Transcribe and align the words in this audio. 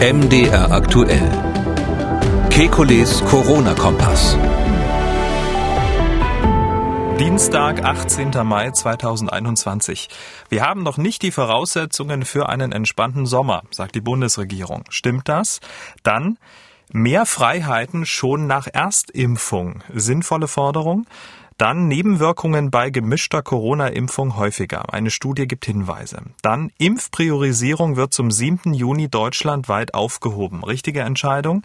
MDR 0.00 0.70
aktuell. 0.70 1.28
Kekules 2.50 3.20
Corona-Kompass. 3.24 4.38
Dienstag, 7.18 7.82
18. 7.82 8.30
Mai 8.44 8.70
2021. 8.70 10.08
Wir 10.50 10.62
haben 10.62 10.84
noch 10.84 10.98
nicht 10.98 11.22
die 11.22 11.32
Voraussetzungen 11.32 12.24
für 12.24 12.48
einen 12.48 12.70
entspannten 12.70 13.26
Sommer, 13.26 13.64
sagt 13.72 13.96
die 13.96 14.00
Bundesregierung. 14.00 14.84
Stimmt 14.88 15.28
das? 15.28 15.58
Dann 16.04 16.38
mehr 16.92 17.26
Freiheiten 17.26 18.06
schon 18.06 18.46
nach 18.46 18.68
Erstimpfung. 18.72 19.82
Sinnvolle 19.92 20.46
Forderung? 20.46 21.06
Dann 21.58 21.88
Nebenwirkungen 21.88 22.70
bei 22.70 22.90
gemischter 22.90 23.42
Corona-Impfung 23.42 24.36
häufiger. 24.36 24.94
Eine 24.94 25.10
Studie 25.10 25.48
gibt 25.48 25.64
Hinweise. 25.64 26.22
Dann 26.40 26.70
Impfpriorisierung 26.78 27.96
wird 27.96 28.14
zum 28.14 28.30
7. 28.30 28.74
Juni 28.74 29.08
deutschlandweit 29.08 29.92
aufgehoben. 29.92 30.62
Richtige 30.62 31.00
Entscheidung? 31.00 31.64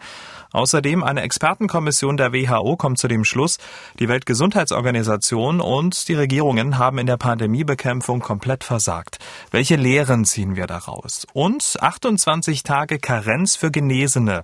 Außerdem 0.51 1.03
eine 1.03 1.21
Expertenkommission 1.21 2.17
der 2.17 2.33
WHO 2.33 2.75
kommt 2.75 2.97
zu 2.97 3.07
dem 3.07 3.23
Schluss, 3.23 3.59
die 3.99 4.07
Weltgesundheitsorganisation 4.09 5.61
und 5.61 6.07
die 6.07 6.15
Regierungen 6.15 6.79
haben 6.79 6.97
in 6.97 7.05
der 7.05 7.17
Pandemiebekämpfung 7.17 8.19
komplett 8.19 8.63
versagt. 8.63 9.19
Welche 9.51 9.75
Lehren 9.75 10.25
ziehen 10.25 10.55
wir 10.55 10.65
daraus? 10.65 11.27
Und 11.33 11.77
28 11.79 12.63
Tage 12.63 12.97
Karenz 12.97 13.55
für 13.55 13.69
Genesene. 13.69 14.43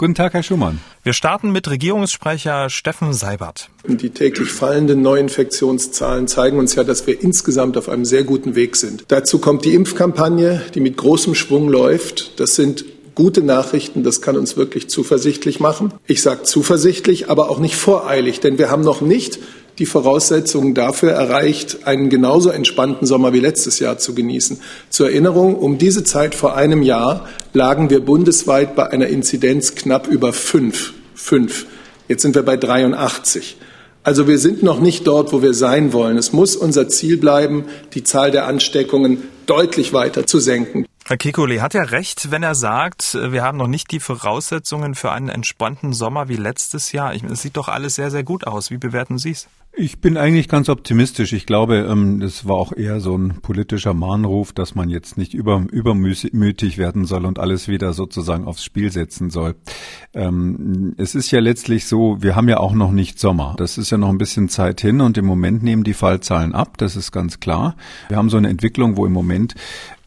Guten 0.00 0.14
Tag, 0.14 0.32
Herr 0.34 0.44
Schumann. 0.44 0.78
Wir 1.02 1.12
starten 1.12 1.50
mit 1.50 1.68
Regierungssprecher 1.68 2.70
Steffen 2.70 3.12
Seibert. 3.12 3.68
Die 3.84 4.10
täglich 4.10 4.48
fallenden 4.48 5.02
Neuinfektionszahlen 5.02 6.28
zeigen 6.28 6.60
uns 6.60 6.76
ja, 6.76 6.84
dass 6.84 7.08
wir 7.08 7.20
insgesamt 7.20 7.76
auf 7.76 7.88
einem 7.88 8.04
sehr 8.04 8.22
guten 8.22 8.54
Weg 8.54 8.76
sind. 8.76 9.06
Dazu 9.08 9.40
kommt 9.40 9.64
die 9.64 9.74
Impfkampagne, 9.74 10.62
die 10.72 10.78
mit 10.78 10.96
großem 10.96 11.34
Schwung 11.34 11.68
läuft. 11.68 12.38
Das 12.38 12.54
sind 12.54 12.84
gute 13.16 13.42
Nachrichten. 13.42 14.04
Das 14.04 14.22
kann 14.22 14.36
uns 14.36 14.56
wirklich 14.56 14.88
zuversichtlich 14.88 15.58
machen. 15.58 15.92
Ich 16.06 16.22
sage 16.22 16.44
zuversichtlich, 16.44 17.28
aber 17.28 17.50
auch 17.50 17.58
nicht 17.58 17.74
voreilig, 17.74 18.38
denn 18.38 18.56
wir 18.56 18.70
haben 18.70 18.84
noch 18.84 19.00
nicht 19.00 19.40
die 19.78 19.86
Voraussetzungen 19.86 20.74
dafür 20.74 21.12
erreicht, 21.12 21.86
einen 21.86 22.10
genauso 22.10 22.50
entspannten 22.50 23.06
Sommer 23.06 23.32
wie 23.32 23.40
letztes 23.40 23.78
Jahr 23.78 23.98
zu 23.98 24.14
genießen. 24.14 24.60
Zur 24.90 25.08
Erinnerung, 25.08 25.54
um 25.54 25.78
diese 25.78 26.04
Zeit 26.04 26.34
vor 26.34 26.56
einem 26.56 26.82
Jahr 26.82 27.28
lagen 27.52 27.90
wir 27.90 28.00
bundesweit 28.00 28.74
bei 28.74 28.88
einer 28.90 29.06
Inzidenz 29.06 29.74
knapp 29.74 30.08
über 30.08 30.32
fünf. 30.32 30.94
Fünf. 31.14 31.66
Jetzt 32.08 32.22
sind 32.22 32.34
wir 32.34 32.42
bei 32.42 32.56
83. 32.56 33.56
Also 34.02 34.26
wir 34.26 34.38
sind 34.38 34.62
noch 34.62 34.80
nicht 34.80 35.06
dort, 35.06 35.32
wo 35.32 35.42
wir 35.42 35.54
sein 35.54 35.92
wollen. 35.92 36.16
Es 36.16 36.32
muss 36.32 36.56
unser 36.56 36.88
Ziel 36.88 37.18
bleiben, 37.18 37.66
die 37.94 38.04
Zahl 38.04 38.30
der 38.30 38.46
Ansteckungen 38.46 39.22
deutlich 39.46 39.92
weiter 39.92 40.26
zu 40.26 40.38
senken. 40.38 40.86
Herr 41.04 41.16
Kikuli 41.16 41.58
hat 41.58 41.72
ja 41.72 41.84
recht, 41.84 42.30
wenn 42.30 42.42
er 42.42 42.54
sagt, 42.54 43.14
wir 43.14 43.42
haben 43.42 43.56
noch 43.56 43.66
nicht 43.66 43.90
die 43.90 44.00
Voraussetzungen 44.00 44.94
für 44.94 45.10
einen 45.10 45.30
entspannten 45.30 45.94
Sommer 45.94 46.28
wie 46.28 46.36
letztes 46.36 46.92
Jahr. 46.92 47.14
Es 47.14 47.42
sieht 47.42 47.56
doch 47.56 47.68
alles 47.68 47.94
sehr, 47.94 48.10
sehr 48.10 48.24
gut 48.24 48.46
aus. 48.46 48.70
Wie 48.70 48.76
bewerten 48.76 49.16
Sie 49.16 49.30
es? 49.30 49.48
Ich 49.80 50.00
bin 50.00 50.16
eigentlich 50.16 50.48
ganz 50.48 50.68
optimistisch. 50.68 51.32
Ich 51.32 51.46
glaube, 51.46 51.86
ähm, 51.88 52.18
das 52.18 52.48
war 52.48 52.56
auch 52.56 52.72
eher 52.72 52.98
so 52.98 53.16
ein 53.16 53.40
politischer 53.42 53.94
Mahnruf, 53.94 54.52
dass 54.52 54.74
man 54.74 54.88
jetzt 54.88 55.16
nicht 55.16 55.34
über, 55.34 55.64
übermütig 55.70 56.78
werden 56.78 57.04
soll 57.04 57.24
und 57.24 57.38
alles 57.38 57.68
wieder 57.68 57.92
sozusagen 57.92 58.44
aufs 58.44 58.64
Spiel 58.64 58.90
setzen 58.90 59.30
soll. 59.30 59.54
Ähm, 60.14 60.96
es 60.98 61.14
ist 61.14 61.30
ja 61.30 61.38
letztlich 61.38 61.86
so, 61.86 62.20
wir 62.20 62.34
haben 62.34 62.48
ja 62.48 62.58
auch 62.58 62.74
noch 62.74 62.90
nicht 62.90 63.20
Sommer. 63.20 63.54
Das 63.56 63.78
ist 63.78 63.90
ja 63.90 63.98
noch 63.98 64.08
ein 64.08 64.18
bisschen 64.18 64.48
Zeit 64.48 64.80
hin 64.80 65.00
und 65.00 65.16
im 65.16 65.26
Moment 65.26 65.62
nehmen 65.62 65.84
die 65.84 65.94
Fallzahlen 65.94 66.56
ab. 66.56 66.76
Das 66.78 66.96
ist 66.96 67.12
ganz 67.12 67.38
klar. 67.38 67.76
Wir 68.08 68.16
haben 68.16 68.30
so 68.30 68.36
eine 68.36 68.48
Entwicklung, 68.48 68.96
wo 68.96 69.06
im 69.06 69.12
Moment 69.12 69.54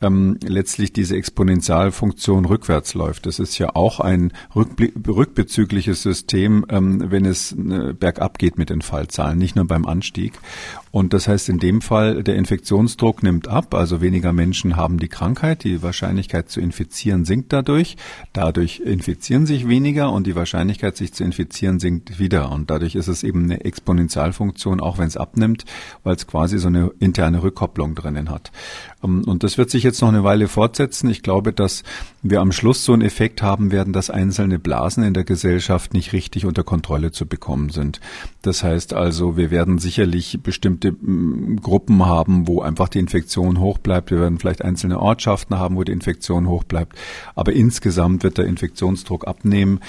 ähm, 0.02 0.38
letztlich 0.44 0.94
diese 0.94 1.16
Exponentialfunktion 1.16 2.46
rückwärts 2.46 2.94
läuft. 2.94 3.26
Das 3.26 3.40
ist 3.40 3.58
ja 3.58 3.76
auch 3.76 4.00
ein 4.00 4.34
rückbezügliches 4.56 6.02
System, 6.02 6.66
ähm, 6.70 7.12
wenn 7.12 7.26
es 7.26 7.54
äh, 7.54 7.94
bergab 7.94 8.38
geht 8.38 8.58
mit 8.58 8.70
den 8.70 8.82
Fallzahlen, 8.82 9.38
nicht 9.38 9.56
nur 9.56 9.66
beim 9.66 9.86
Anstieg. 9.86 10.34
Und 10.92 11.14
das 11.14 11.28
heißt 11.28 11.50
in 11.50 11.60
dem 11.60 11.82
Fall, 11.82 12.24
der 12.24 12.36
Infektionsdruck 12.36 13.24
nimmt 13.24 13.48
ab, 13.48 13.74
also 13.74 14.02
weniger 14.02 14.34
Menschen 14.34 14.76
haben 14.76 15.00
die 15.00 15.08
Krankheit, 15.08 15.64
die 15.64 15.82
Wahrscheinlichkeit 15.82 16.50
zu 16.50 16.60
infizieren 16.60 17.26
sinkt 17.32 17.54
dadurch, 17.54 17.96
dadurch 18.34 18.82
infizieren 18.82 19.46
sich 19.46 19.68
weniger 19.68 20.12
und 20.12 20.28
die 20.28 20.36
Wahrscheinlichkeit, 20.36 20.98
sich 20.98 21.14
zu 21.14 21.24
infizieren, 21.24 21.80
sinkt 21.80 22.20
wieder. 22.20 22.52
Und 22.52 22.70
dadurch 22.70 22.96
ist 22.96 23.08
es 23.08 23.24
eben 23.24 23.44
eine 23.46 23.64
Exponentialfunktion, 23.64 24.82
auch 24.82 24.98
wenn 24.98 25.08
es 25.08 25.16
abnimmt, 25.16 25.66
weil 26.04 26.16
es 26.16 26.28
quasi 26.28 26.58
so 26.60 26.68
eine 26.68 26.92
interne 27.00 27.42
Rückkopplung 27.42 27.96
drinnen 27.96 28.30
hat. 28.30 28.52
Ähm, 29.04 29.24
und 29.26 29.44
das 29.44 29.58
wird 29.58 29.70
sich 29.70 29.84
jetzt 29.84 30.02
noch 30.02 30.10
eine 30.10 30.24
Weile 30.24 30.48
fortsetzen. 30.48 31.10
Ich 31.10 31.24
glaube, 31.24 31.54
dass 31.54 31.84
wir 32.22 32.42
am 32.42 32.52
Schluss 32.52 32.84
so 32.84 32.94
einen 32.94 33.02
Effekt 33.02 33.42
haben 33.42 33.72
werden, 33.72 33.94
dass 33.94 34.10
einzelne 34.10 34.60
Blasen 34.60 35.04
in 35.04 35.14
der 35.14 35.24
Gesellschaft 35.24 35.94
nicht 35.94 36.14
richtig 36.14 36.46
unter 36.46 36.64
Kontrolle 36.64 37.12
zu 37.12 37.26
bekommen 37.26 37.70
sind. 37.70 38.00
Das 38.42 38.64
heißt 38.64 38.94
also, 38.94 39.38
wir 39.38 39.52
werden 39.52 39.78
sicherlich 39.78 40.40
bestimmte 40.42 40.92
mm, 40.92 41.58
Gruppen 41.62 42.06
haben, 42.06 42.48
wo 42.48 42.62
einfach 42.62 42.90
die 42.90 43.00
Infektion 43.00 43.60
hoch 43.60 43.78
bleibt. 43.78 44.12
Wir 44.12 44.20
werden 44.20 44.40
vielleicht 44.40 44.64
einzelne 44.64 45.00
Ortschaften 45.00 45.58
haben, 45.58 45.76
wo 45.76 45.84
die 45.84 45.92
Infektion 45.92 46.48
hoch 46.48 46.64
bleibt. 46.64 46.98
Aber 47.36 47.54
insgesamt 47.54 48.24
wird 48.24 48.38
der 48.38 48.46
Infektionsdruck 48.46 49.28
abnehmen. 49.28 49.80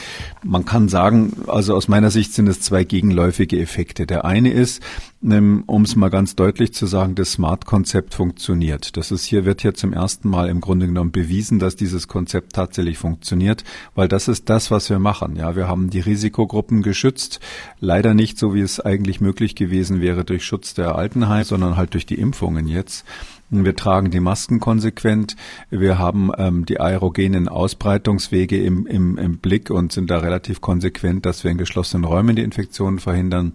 Man 0.43 0.65
kann 0.65 0.89
sagen, 0.89 1.33
also 1.47 1.75
aus 1.75 1.89
meiner 1.89 2.11
Sicht 2.11 2.35
sind 2.35 2.49
es 2.49 2.61
zwei 2.61 2.85
gegenläufige 2.85 3.61
Effekte. 3.61 4.07
Der 4.07 4.25
eine 4.25 4.53
ist, 4.53 4.83
um 5.23 5.83
es 5.83 5.95
mal 5.95 6.11
ganz 6.11 6.35
deutlich 6.35 6.75
zu 6.75 6.87
sagen, 6.87 7.15
das 7.15 7.33
Smart-Konzept 7.33 8.13
funktioniert. 8.13 8.97
Das 8.97 9.13
ist 9.13 9.25
hier, 9.25 9.45
wird 9.45 9.63
hier 9.63 9.73
zum 9.73 9.93
ersten 9.93 10.29
Mal 10.29 10.49
im 10.49 10.61
Grunde 10.61 10.87
genommen 10.87 11.13
bewiesen, 11.13 11.61
dass 11.61 11.77
dieses 11.77 12.09
Konzept 12.09 12.55
tatsächlich 12.55 12.99
funktioniert, 12.99 13.63
weil 13.95 14.09
das 14.09 14.27
ist 14.27 14.51
das, 14.51 14.73
was 14.73 14.91
wir 14.91 14.99
machen. 14.99 15.37
Ja, 15.37 15.55
wir 15.55 15.69
haben 15.69 15.91
die 15.91 16.01
Risikogruppen 16.01 16.83
geschützt. 16.83 17.39
Leider 17.79 18.15
nicht 18.15 18.37
so, 18.37 18.53
wie 18.53 18.63
es 18.63 18.81
eigentlich 18.81 19.21
möglich 19.21 19.55
gewesen 19.55 20.01
wäre 20.01 20.25
durch 20.25 20.45
Schutz 20.45 20.75
der 20.75 20.97
Altenheit, 20.97 21.47
sondern 21.47 21.77
halt 21.77 21.95
durch 21.95 22.05
die 22.05 22.19
Impfungen 22.19 22.67
jetzt. 22.67 23.05
Wir 23.49 23.77
tragen 23.77 24.11
die 24.11 24.19
Masken 24.19 24.59
konsequent. 24.59 25.37
Wir 25.71 25.99
haben 25.99 26.33
ähm, 26.37 26.67
die 26.67 26.81
aerogenen 26.81 27.49
Ausbreitungswege 27.49 28.61
im, 28.61 28.87
im, 28.87 29.19
im 29.19 29.39
Blick 29.39 29.71
und 29.71 29.93
sind 29.93 30.11
da 30.11 30.19
relativ 30.19 30.61
konsequent, 30.61 31.27
dass 31.27 31.45
wir 31.45 31.51
in 31.53 31.59
geschlossenen 31.59 32.05
Räumen 32.05 32.35
die 32.35 32.43
Infektionen 32.43 32.99
verhindern. 32.99 33.53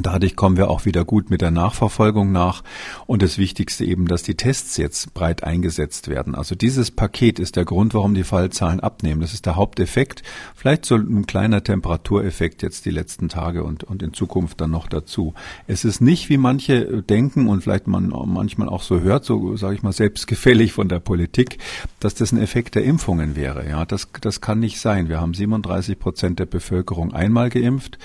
Dadurch 0.00 0.36
kommen 0.36 0.56
wir 0.56 0.70
auch 0.70 0.84
wieder 0.84 1.04
gut 1.04 1.30
mit 1.30 1.40
der 1.40 1.50
Nachverfolgung 1.50 2.32
nach. 2.32 2.62
Und 3.06 3.22
das 3.22 3.38
Wichtigste 3.38 3.84
eben, 3.84 4.06
dass 4.06 4.22
die 4.22 4.36
Tests 4.36 4.76
jetzt 4.76 5.14
breit 5.14 5.44
eingesetzt 5.44 6.08
werden. 6.08 6.34
Also 6.34 6.54
dieses 6.54 6.90
Paket 6.90 7.38
ist 7.38 7.56
der 7.56 7.64
Grund, 7.64 7.94
warum 7.94 8.14
die 8.14 8.24
Fallzahlen 8.24 8.80
abnehmen. 8.80 9.20
Das 9.20 9.32
ist 9.32 9.46
der 9.46 9.56
Haupteffekt. 9.56 10.22
Vielleicht 10.54 10.84
so 10.84 10.96
ein 10.96 11.26
kleiner 11.26 11.62
Temperatureffekt 11.62 12.62
jetzt 12.62 12.84
die 12.84 12.90
letzten 12.90 13.28
Tage 13.28 13.64
und, 13.64 13.84
und 13.84 14.02
in 14.02 14.12
Zukunft 14.12 14.60
dann 14.60 14.70
noch 14.70 14.88
dazu. 14.88 15.34
Es 15.66 15.84
ist 15.84 16.00
nicht, 16.00 16.28
wie 16.28 16.36
manche 16.36 17.02
denken 17.02 17.48
und 17.48 17.62
vielleicht 17.62 17.86
man 17.86 18.08
manchmal 18.26 18.68
auch 18.68 18.82
so 18.82 19.00
hört, 19.00 19.24
so 19.24 19.56
sage 19.56 19.74
ich 19.74 19.82
mal 19.82 19.92
selbstgefällig 19.92 20.72
von 20.72 20.88
der 20.88 21.00
Politik, 21.00 21.58
dass 22.00 22.14
das 22.14 22.32
ein 22.32 22.40
Effekt 22.40 22.74
der 22.74 22.84
Impfungen 22.84 23.36
wäre. 23.36 23.68
Ja, 23.68 23.84
das, 23.84 24.08
das 24.20 24.40
kann 24.40 24.60
nicht 24.60 24.80
sein. 24.80 25.08
Wir 25.08 25.20
haben 25.20 25.34
37 25.34 25.98
Prozent 25.98 26.38
der 26.38 26.46
Bevölkerung 26.46 27.12
einmal 27.12 27.50
geimpft. 27.50 27.98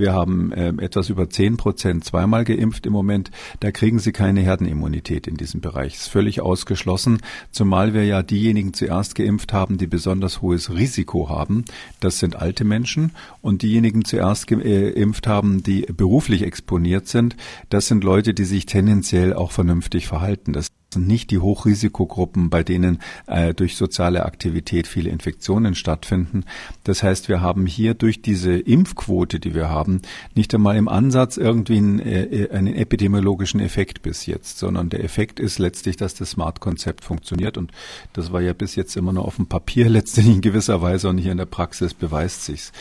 Wir 0.00 0.14
haben 0.14 0.50
äh, 0.52 0.72
etwas 0.78 1.10
über 1.10 1.28
10 1.28 1.58
Prozent 1.58 2.04
zweimal 2.04 2.44
geimpft 2.44 2.86
im 2.86 2.92
Moment. 2.94 3.30
Da 3.60 3.70
kriegen 3.70 3.98
sie 3.98 4.12
keine 4.12 4.40
Herdenimmunität 4.40 5.26
in 5.26 5.36
diesem 5.36 5.60
Bereich. 5.60 5.94
Ist 5.96 6.08
völlig 6.08 6.40
ausgeschlossen, 6.40 7.18
zumal 7.50 7.92
wir 7.92 8.06
ja 8.06 8.22
diejenigen 8.22 8.72
zuerst 8.72 9.14
geimpft 9.14 9.52
haben, 9.52 9.76
die 9.76 9.86
besonders 9.86 10.40
hohes 10.40 10.72
Risiko 10.72 11.28
haben. 11.28 11.66
Das 12.00 12.18
sind 12.18 12.34
alte 12.34 12.64
Menschen. 12.64 13.12
Und 13.42 13.60
diejenigen 13.60 14.06
zuerst 14.06 14.46
geimpft 14.46 15.26
haben, 15.26 15.62
die 15.62 15.82
beruflich 15.82 16.44
exponiert 16.44 17.06
sind, 17.06 17.36
das 17.68 17.86
sind 17.86 18.02
Leute, 18.02 18.32
die 18.32 18.46
sich 18.46 18.64
tendenziell 18.64 19.34
auch 19.34 19.52
vernünftig 19.52 20.06
verhalten. 20.06 20.54
Das 20.54 20.68
sind 20.92 21.06
nicht 21.06 21.30
die 21.30 21.38
Hochrisikogruppen, 21.38 22.50
bei 22.50 22.64
denen 22.64 22.98
äh, 23.26 23.54
durch 23.54 23.76
soziale 23.76 24.24
Aktivität 24.24 24.88
viele 24.88 25.10
Infektionen 25.10 25.74
stattfinden. 25.76 26.44
Das 26.84 27.02
heißt, 27.02 27.28
wir 27.28 27.40
haben 27.40 27.66
hier 27.66 27.94
durch 27.94 28.22
diese 28.22 28.58
Impfquote, 28.58 29.38
die 29.38 29.54
wir 29.54 29.68
haben, 29.68 30.02
nicht 30.34 30.52
einmal 30.52 30.76
im 30.76 30.88
Ansatz 30.88 31.36
irgendwie 31.36 31.76
einen, 31.76 32.00
äh, 32.00 32.48
einen 32.52 32.74
epidemiologischen 32.74 33.60
Effekt 33.60 34.02
bis 34.02 34.26
jetzt, 34.26 34.58
sondern 34.58 34.90
der 34.90 35.04
Effekt 35.04 35.38
ist 35.38 35.58
letztlich, 35.60 35.96
dass 35.96 36.14
das 36.14 36.30
Smart-Konzept 36.30 37.04
funktioniert 37.04 37.56
und 37.56 37.70
das 38.12 38.32
war 38.32 38.40
ja 38.40 38.52
bis 38.52 38.74
jetzt 38.74 38.96
immer 38.96 39.12
nur 39.12 39.24
auf 39.24 39.36
dem 39.36 39.46
Papier 39.46 39.88
letztlich 39.88 40.26
in 40.26 40.40
gewisser 40.40 40.82
Weise 40.82 41.08
und 41.08 41.18
hier 41.18 41.32
in 41.32 41.38
der 41.38 41.46
Praxis 41.46 41.94
beweist 41.94 42.44
sich's. 42.44 42.72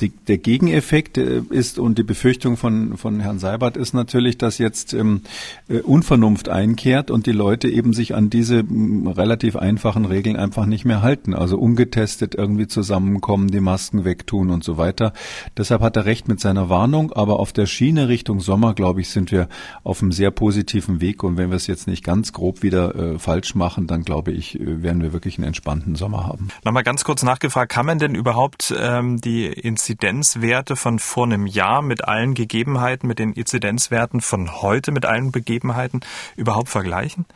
Die, 0.00 0.08
der 0.10 0.38
Gegeneffekt 0.38 1.16
äh, 1.16 1.42
ist 1.50 1.78
und 1.78 1.96
die 1.96 2.02
Befürchtung 2.02 2.56
von, 2.56 2.96
von 2.96 3.20
Herrn 3.20 3.38
Seibert 3.38 3.76
ist 3.76 3.94
natürlich, 3.94 4.36
dass 4.36 4.58
jetzt 4.58 4.94
ähm, 4.94 5.22
äh, 5.68 5.78
Unvernunft 5.78 6.48
einkehrt 6.48 7.12
und 7.12 7.26
die 7.26 7.32
Leute 7.32 7.51
Leute 7.52 7.68
eben 7.68 7.92
sich 7.92 8.14
an 8.14 8.30
diese 8.30 8.64
relativ 8.64 9.56
einfachen 9.56 10.06
Regeln 10.06 10.36
einfach 10.36 10.64
nicht 10.64 10.86
mehr 10.86 11.02
halten. 11.02 11.34
Also 11.34 11.58
ungetestet 11.58 12.34
irgendwie 12.34 12.66
zusammenkommen, 12.66 13.48
die 13.48 13.60
Masken 13.60 14.06
wegtun 14.06 14.48
und 14.48 14.64
so 14.64 14.78
weiter. 14.78 15.12
Deshalb 15.58 15.82
hat 15.82 15.98
er 15.98 16.06
recht 16.06 16.28
mit 16.28 16.40
seiner 16.40 16.70
Warnung, 16.70 17.12
aber 17.12 17.38
auf 17.40 17.52
der 17.52 17.66
Schiene 17.66 18.08
Richtung 18.08 18.40
Sommer, 18.40 18.72
glaube 18.72 19.02
ich, 19.02 19.10
sind 19.10 19.30
wir 19.32 19.50
auf 19.84 20.00
einem 20.00 20.12
sehr 20.12 20.30
positiven 20.30 21.02
Weg. 21.02 21.22
Und 21.22 21.36
wenn 21.36 21.50
wir 21.50 21.56
es 21.56 21.66
jetzt 21.66 21.86
nicht 21.86 22.02
ganz 22.02 22.32
grob 22.32 22.62
wieder 22.62 22.94
äh, 22.94 23.18
falsch 23.18 23.54
machen, 23.54 23.86
dann 23.86 24.02
glaube 24.02 24.32
ich, 24.32 24.58
äh, 24.58 24.82
werden 24.82 25.02
wir 25.02 25.12
wirklich 25.12 25.36
einen 25.36 25.48
entspannten 25.48 25.94
Sommer 25.94 26.26
haben. 26.26 26.48
Nochmal 26.64 26.84
ganz 26.84 27.04
kurz 27.04 27.22
nachgefragt, 27.22 27.70
kann 27.70 27.84
man 27.84 27.98
denn 27.98 28.14
überhaupt 28.14 28.74
ähm, 28.74 29.20
die 29.20 29.44
Inzidenzwerte 29.44 30.74
von 30.74 30.98
vor 30.98 31.26
einem 31.26 31.46
Jahr 31.46 31.82
mit 31.82 32.08
allen 32.08 32.32
Gegebenheiten, 32.32 33.06
mit 33.06 33.18
den 33.18 33.34
Inzidenzwerten 33.34 34.22
von 34.22 34.62
heute, 34.62 34.90
mit 34.90 35.04
allen 35.04 35.32
Begebenheiten 35.32 36.00
überhaupt 36.36 36.70
vergleichen? 36.70 37.26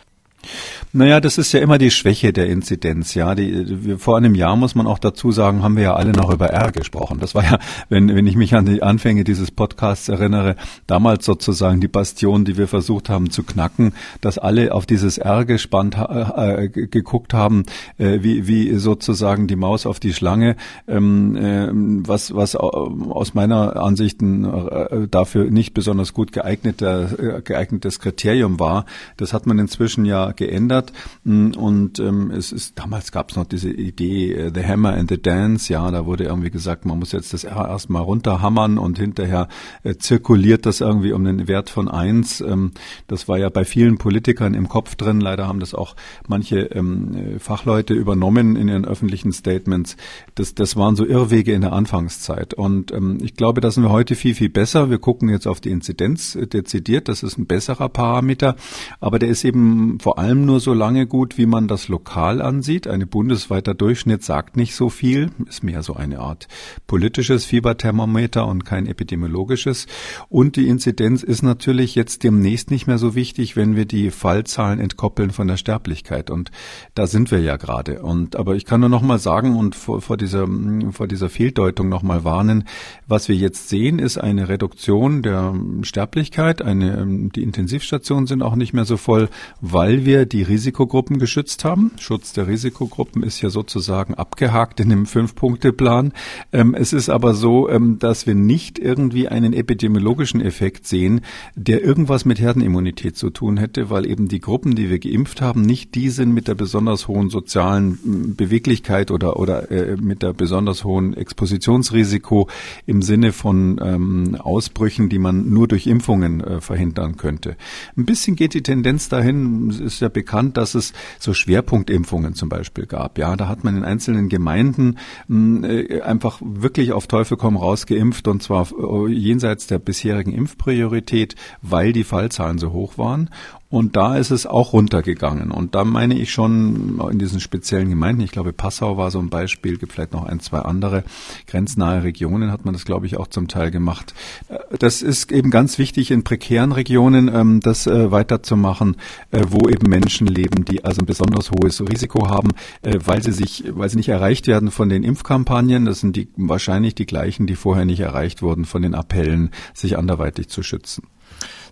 Naja, 0.93 1.21
das 1.21 1.39
ist 1.39 1.53
ja 1.53 1.61
immer 1.61 1.79
die 1.79 1.91
Schwäche 1.91 2.33
der 2.33 2.47
Inzidenz. 2.47 3.15
Ja, 3.15 3.35
die, 3.35 3.97
vor 3.99 4.17
einem 4.17 4.35
Jahr 4.35 4.57
muss 4.57 4.75
man 4.75 4.87
auch 4.87 4.99
dazu 4.99 5.33
sagen, 5.33 5.63
haben 5.63 5.77
wir 5.77 5.83
ja 5.83 5.95
alle 5.95 6.13
noch 6.13 6.33
über 6.33 6.49
R 6.49 6.73
gesprochen. 6.73 7.19
Das 7.21 7.35
war 7.35 7.45
ja, 7.45 7.59
wenn, 7.89 8.15
wenn 8.15 8.27
ich 8.27 8.37
mich 8.37 8.55
an 8.55 8.67
die 8.67 8.83
Anfänge 8.83 9.25
dieses 9.25 9.51
Podcasts 9.51 10.09
erinnere, 10.09 10.57
damals 10.87 11.25
sozusagen 11.25 11.81
die 11.81 11.89
Bastion, 11.89 12.45
die 12.45 12.57
wir 12.57 12.69
versucht 12.69 13.09
haben 13.09 13.31
zu 13.31 13.43
knacken, 13.43 13.93
dass 14.21 14.39
alle 14.39 14.73
auf 14.73 14.87
dieses 14.87 15.19
R 15.19 15.45
gespannt 15.45 15.97
äh, 15.97 16.65
äh, 16.65 16.69
geguckt 16.69 17.35
haben, 17.35 17.65
äh, 17.99 18.19
wie, 18.23 18.47
wie 18.47 18.77
sozusagen 18.77 19.47
die 19.47 19.57
Maus 19.57 19.87
auf 19.87 20.01
die 20.01 20.13
Schlange, 20.13 20.57
ähm, 20.89 21.37
äh, 21.37 21.69
was, 22.09 22.35
was 22.35 22.57
aus 22.57 23.35
meiner 23.35 23.77
Ansicht 23.77 24.23
äh, 24.23 25.09
dafür 25.11 25.51
nicht 25.51 25.75
besonders 25.75 26.13
gut 26.15 26.33
geeigneter, 26.33 27.39
äh, 27.39 27.43
geeignetes 27.43 28.01
Kriterium 28.01 28.59
war. 28.61 28.87
Das 29.17 29.33
hat 29.33 29.47
man 29.47 29.59
inzwischen 29.59 30.05
ja 30.05 30.33
geändert. 30.37 30.93
Mm, 31.25 31.53
und 31.53 31.99
ähm, 31.99 32.31
es 32.31 32.53
ist, 32.53 32.79
damals 32.79 33.13
gab 33.13 33.31
es 33.31 33.37
noch 33.37 33.47
diese 33.47 33.71
Idee, 33.71 34.33
äh, 34.33 34.53
The 34.55 34.65
Hammer 34.65 34.95
and 34.95 35.11
the 35.11 35.21
Dance, 35.21 35.73
ja, 35.73 35.91
da 35.91 36.07
wurde 36.07 36.25
irgendwie 36.25 36.51
gesagt, 36.51 36.85
man 36.85 36.99
muss 36.99 37.13
jetzt 37.13 37.33
das 37.33 37.45
R 37.45 37.69
erstmal 37.69 38.03
runterhammern 38.03 38.79
und 38.79 38.99
hinterher 38.99 39.49
äh, 39.83 39.97
zirkuliert 39.97 40.67
das 40.67 40.81
irgendwie 40.81 41.13
um 41.13 41.25
den 41.25 41.49
Wert 41.49 41.71
von 41.71 41.89
eins. 41.89 42.41
Ähm, 42.41 42.73
das 43.07 43.29
war 43.29 43.39
ja 43.39 43.49
bei 43.49 43.65
vielen 43.65 43.99
Politikern 43.99 44.55
im 44.55 44.69
Kopf 44.69 44.95
drin. 44.97 45.21
Leider 45.21 45.47
haben 45.47 45.61
das 45.61 45.75
auch 45.75 45.97
manche 46.29 46.59
ähm, 46.59 47.39
Fachleute 47.39 47.95
übernommen 47.95 48.57
in 48.57 48.69
ihren 48.69 48.85
öffentlichen 48.85 49.33
Statements. 49.33 49.97
Das, 50.35 50.55
das 50.55 50.77
waren 50.77 50.97
so 50.97 51.07
Irrwege 51.07 51.53
in 51.53 51.63
der 51.63 51.73
Anfangszeit. 51.73 52.55
Und 52.55 52.93
ähm, 52.93 53.19
ich 53.23 53.35
glaube, 53.35 53.61
da 53.61 53.71
sind 53.71 53.83
wir 53.83 53.91
heute 53.91 54.15
viel, 54.15 54.35
viel 54.35 54.49
besser. 54.49 54.91
Wir 54.91 54.99
gucken 54.99 55.29
jetzt 55.29 55.47
auf 55.47 55.61
die 55.61 55.71
Inzidenz 55.71 56.35
äh, 56.35 56.47
dezidiert. 56.47 57.09
Das 57.09 57.23
ist 57.23 57.39
ein 57.39 57.47
besserer 57.47 57.89
Parameter. 57.89 58.57
Aber 59.01 59.19
der 59.19 59.29
ist 59.29 59.45
eben 59.45 59.99
vor 60.01 60.19
allem 60.19 60.26
nur 60.35 60.61
so 60.61 60.75
lange 60.75 61.07
gut, 61.07 61.39
wie 61.39 61.47
man 61.47 61.69
das 61.69 61.89
lokal 61.89 62.43
ansieht. 62.43 62.87
Ein 62.87 63.07
bundesweiter 63.09 63.75
Durchschnitt 63.75 64.23
sagt 64.23 64.57
nicht 64.57 64.75
so 64.75 64.89
viel, 64.89 65.31
ist 65.49 65.63
mehr 65.63 65.83
so 65.83 65.95
eine 65.95 66.21
Art 66.21 66.49
politisches 66.87 67.45
Fieberthermometer 67.45 68.47
und 68.47 68.65
kein 68.65 68.87
epidemiologisches. 68.87 69.87
Und 70.29 70.57
die 70.57 70.69
Inzidenz 70.69 71.23
ist 71.23 71.43
natürlich 71.43 71.95
jetzt 71.95 72.23
demnächst 72.23 72.71
nicht 72.71 72.87
mehr 72.87 72.99
so 72.99 73.15
wichtig, 73.15 73.57
wenn 73.57 73.77
wir 73.77 73.85
die 73.85 74.11
Fallzahlen 74.11 74.81
entkoppeln 74.81 75.31
von 75.31 75.49
der 75.49 75.57
Sterblichkeit. 75.57 76.31
Und 76.31 76.51
da 76.95 77.07
sind 77.07 77.31
wir 77.31 77.41
ja 77.41 77.57
gerade. 77.57 78.03
Und 78.03 78.37
aber 78.37 78.55
ich 78.55 78.65
kann 78.65 78.81
nur 78.81 78.89
noch 78.89 79.03
mal 79.03 79.19
sagen 79.19 79.57
und 79.57 79.75
vor, 79.75 80.01
vor 80.01 80.17
dieser 80.17 80.47
vor 80.91 81.09
dieser 81.09 81.31
Fehldeutung 81.31 81.89
noch 81.89 82.03
mal 82.03 82.25
warnen, 82.25 82.65
was 83.07 83.29
wir 83.29 83.37
jetzt 83.37 83.69
sehen, 83.69 83.99
ist 83.99 84.19
eine 84.19 84.49
Reduktion 84.49 85.23
der 85.23 85.55
Sterblichkeit. 85.83 86.63
Eine 86.63 87.29
die 87.35 87.43
Intensivstationen 87.43 88.27
sind 88.27 88.43
auch 88.43 88.57
nicht 88.57 88.73
mehr 88.73 88.85
so 88.85 88.97
voll, 88.97 89.29
weil 89.61 89.87
weil 89.87 90.05
wir 90.17 90.25
die 90.25 90.43
Risikogruppen 90.43 91.19
geschützt 91.19 91.65
haben. 91.65 91.93
Schutz 91.99 92.33
der 92.33 92.47
Risikogruppen 92.47 93.23
ist 93.23 93.43
ja 93.43 93.51
sozusagen 93.51 94.15
abgehakt 94.15 94.81
in 94.81 94.89
dem 94.89 95.05
Fünf-Punkte-Plan. 95.05 96.13
Ähm, 96.53 96.75
es 96.75 96.95
ist 96.95 97.11
aber 97.11 97.35
so, 97.35 97.69
ähm, 97.69 97.99
dass 97.99 98.27
wir 98.27 98.35
nicht 98.35 98.79
irgendwie 98.79 99.29
einen 99.29 99.53
epidemiologischen 99.53 100.41
Effekt 100.41 100.87
sehen, 100.87 101.21
der 101.55 101.85
irgendwas 101.85 102.25
mit 102.25 102.41
Herdenimmunität 102.41 103.15
zu 103.15 103.29
tun 103.29 103.59
hätte, 103.59 103.91
weil 103.91 104.07
eben 104.07 104.29
die 104.29 104.41
Gruppen, 104.41 104.75
die 104.75 104.89
wir 104.89 104.99
geimpft 104.99 105.43
haben, 105.43 105.61
nicht 105.61 105.95
die 105.95 106.09
sind 106.09 106.33
mit 106.33 106.49
der 106.49 106.55
besonders 106.55 107.09
hohen 107.09 107.29
sozialen 107.29 108.35
Beweglichkeit 108.37 109.11
oder, 109.11 109.39
oder 109.39 109.71
äh, 109.71 109.97
mit 109.97 110.23
der 110.23 110.33
besonders 110.33 110.85
hohen 110.85 111.15
Expositionsrisiko 111.15 112.49
im 112.87 113.03
Sinne 113.03 113.33
von 113.33 113.79
ähm, 113.85 114.37
Ausbrüchen, 114.37 115.11
die 115.11 115.19
man 115.19 115.51
nur 115.51 115.69
durch 115.69 115.87
Impfungen 115.87 116.41
äh, 116.41 116.61
verhindern 116.63 117.19
könnte. 117.19 117.57
Ein 117.99 118.07
bisschen 118.07 118.35
geht 118.35 118.55
die 118.55 118.63
Tendenz 118.63 119.11
dahin, 119.11 119.71
ist 119.97 120.03
ja 120.03 120.09
bekannt, 120.09 120.57
dass 120.57 120.75
es 120.75 120.93
so 121.19 121.35
Schwerpunktimpfungen 121.35 122.35
zum 122.35 122.49
Beispiel 122.49 122.87
gab. 122.87 123.19
Ja, 123.19 123.37
da 123.37 123.49
hat 123.49 123.65
man 123.65 123.77
in 123.77 123.85
einzelnen 123.85 124.29
Gemeinden 124.29 124.99
mh, 125.29 125.69
äh, 125.69 126.01
einfach 126.03 126.41
wirklich 126.43 126.93
auf 126.93 127.07
Teufel 127.07 127.37
komm 127.37 127.57
raus 127.57 127.87
geimpft 127.87 128.29
und 128.29 128.43
zwar 128.43 128.69
äh, 128.71 129.11
jenseits 129.11 129.67
der 129.67 129.79
bisherigen 129.79 130.33
Impfpriorität, 130.33 131.35
weil 131.63 131.93
die 131.93 132.05
Fallzahlen 132.05 132.59
so 132.59 132.73
hoch 132.73 132.99
waren. 132.99 133.31
Und 133.69 133.97
da 133.97 134.17
ist 134.17 134.31
es 134.31 134.47
auch 134.47 134.73
runtergegangen. 134.73 135.51
Und 135.51 135.75
da 135.75 135.85
meine 135.85 136.17
ich 136.17 136.31
schon 136.31 137.01
in 137.11 137.19
diesen 137.19 137.41
speziellen 137.41 137.89
Gemeinden, 137.89 138.21
ich 138.21 138.31
glaube 138.31 138.53
Passau 138.53 138.97
war 138.97 139.11
so 139.11 139.19
ein 139.19 139.29
Beispiel, 139.29 139.77
gibt 139.77 139.93
vielleicht 139.93 140.13
noch 140.13 140.25
ein, 140.25 140.39
zwei 140.39 140.61
andere 140.61 141.03
grenznahe 141.49 142.05
Regionen 142.05 142.53
hat 142.53 142.65
man 142.65 142.75
das, 142.75 142.85
glaube 142.85 143.07
ich, 143.07 143.17
auch 143.17 143.27
zum 143.27 143.49
Teil 143.49 143.73
gemacht. 143.73 144.15
Äh, 144.49 144.59
das 144.79 145.03
ist 145.03 145.33
eben 145.33 145.51
ganz 145.51 145.79
wichtig 145.79 146.13
in 146.13 146.23
prekären 146.23 146.71
Regionen, 146.71 147.29
ähm, 147.35 147.61
das 147.61 147.89
äh, 147.89 148.13
weiterzumachen, 148.13 148.97
äh, 149.33 149.43
wo 149.49 149.69
eben 149.69 149.91
Menschen 149.91 150.29
leben, 150.29 150.65
die 150.65 150.85
also 150.85 151.01
ein 151.01 151.07
besonders 151.07 151.51
hohes 151.51 151.81
Risiko 151.81 152.29
haben, 152.29 152.51
weil 152.83 153.23
sie 153.23 153.33
sich, 153.33 153.65
weil 153.69 153.89
sie 153.89 153.97
nicht 153.97 154.09
erreicht 154.09 154.47
werden 154.47 154.71
von 154.71 154.89
den 154.89 155.03
Impfkampagnen. 155.03 155.85
Das 155.85 156.01
sind 156.01 156.15
die 156.15 156.29
wahrscheinlich 156.37 156.95
die 156.95 157.07
gleichen, 157.07 157.47
die 157.47 157.57
vorher 157.57 157.85
nicht 157.85 158.01
erreicht 158.01 158.43
wurden 158.43 158.65
von 158.65 158.83
den 158.83 158.95
Appellen, 158.95 159.51
sich 159.75 159.99
anderweitig 159.99 160.49
zu 160.49 160.63
schützen 160.63 161.05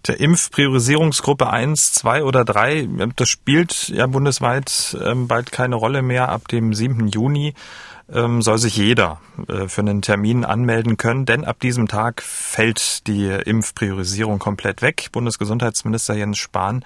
der 0.06 0.20
Impfpriorisierungsgruppe 0.20 1.48
1, 1.48 1.92
2 1.94 2.24
oder 2.24 2.44
3, 2.44 2.88
das 3.16 3.28
spielt 3.28 3.88
ja 3.88 4.06
bundesweit 4.06 4.96
ähm, 5.02 5.28
bald 5.28 5.52
keine 5.52 5.76
Rolle 5.76 6.02
mehr. 6.02 6.28
Ab 6.28 6.48
dem 6.48 6.74
7. 6.74 7.08
Juni 7.08 7.54
ähm, 8.12 8.42
soll 8.42 8.58
sich 8.58 8.76
jeder 8.76 9.20
äh, 9.48 9.68
für 9.68 9.80
einen 9.80 10.02
Termin 10.02 10.44
anmelden 10.44 10.96
können, 10.96 11.24
denn 11.24 11.44
ab 11.44 11.60
diesem 11.60 11.88
Tag 11.88 12.22
fällt 12.22 13.06
die 13.06 13.28
Impfpriorisierung 13.28 14.38
komplett 14.38 14.82
weg. 14.82 15.08
Bundesgesundheitsminister 15.12 16.14
Jens 16.14 16.38
Spahn, 16.38 16.84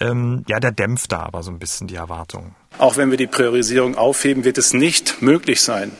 ähm, 0.00 0.44
ja, 0.48 0.58
der 0.58 0.72
dämpft 0.72 1.12
da 1.12 1.20
aber 1.20 1.42
so 1.42 1.50
ein 1.50 1.58
bisschen 1.58 1.86
die 1.86 1.96
Erwartungen. 1.96 2.54
Auch 2.78 2.96
wenn 2.96 3.10
wir 3.10 3.18
die 3.18 3.26
Priorisierung 3.26 3.96
aufheben, 3.96 4.44
wird 4.44 4.58
es 4.58 4.72
nicht 4.72 5.22
möglich 5.22 5.62
sein, 5.62 5.92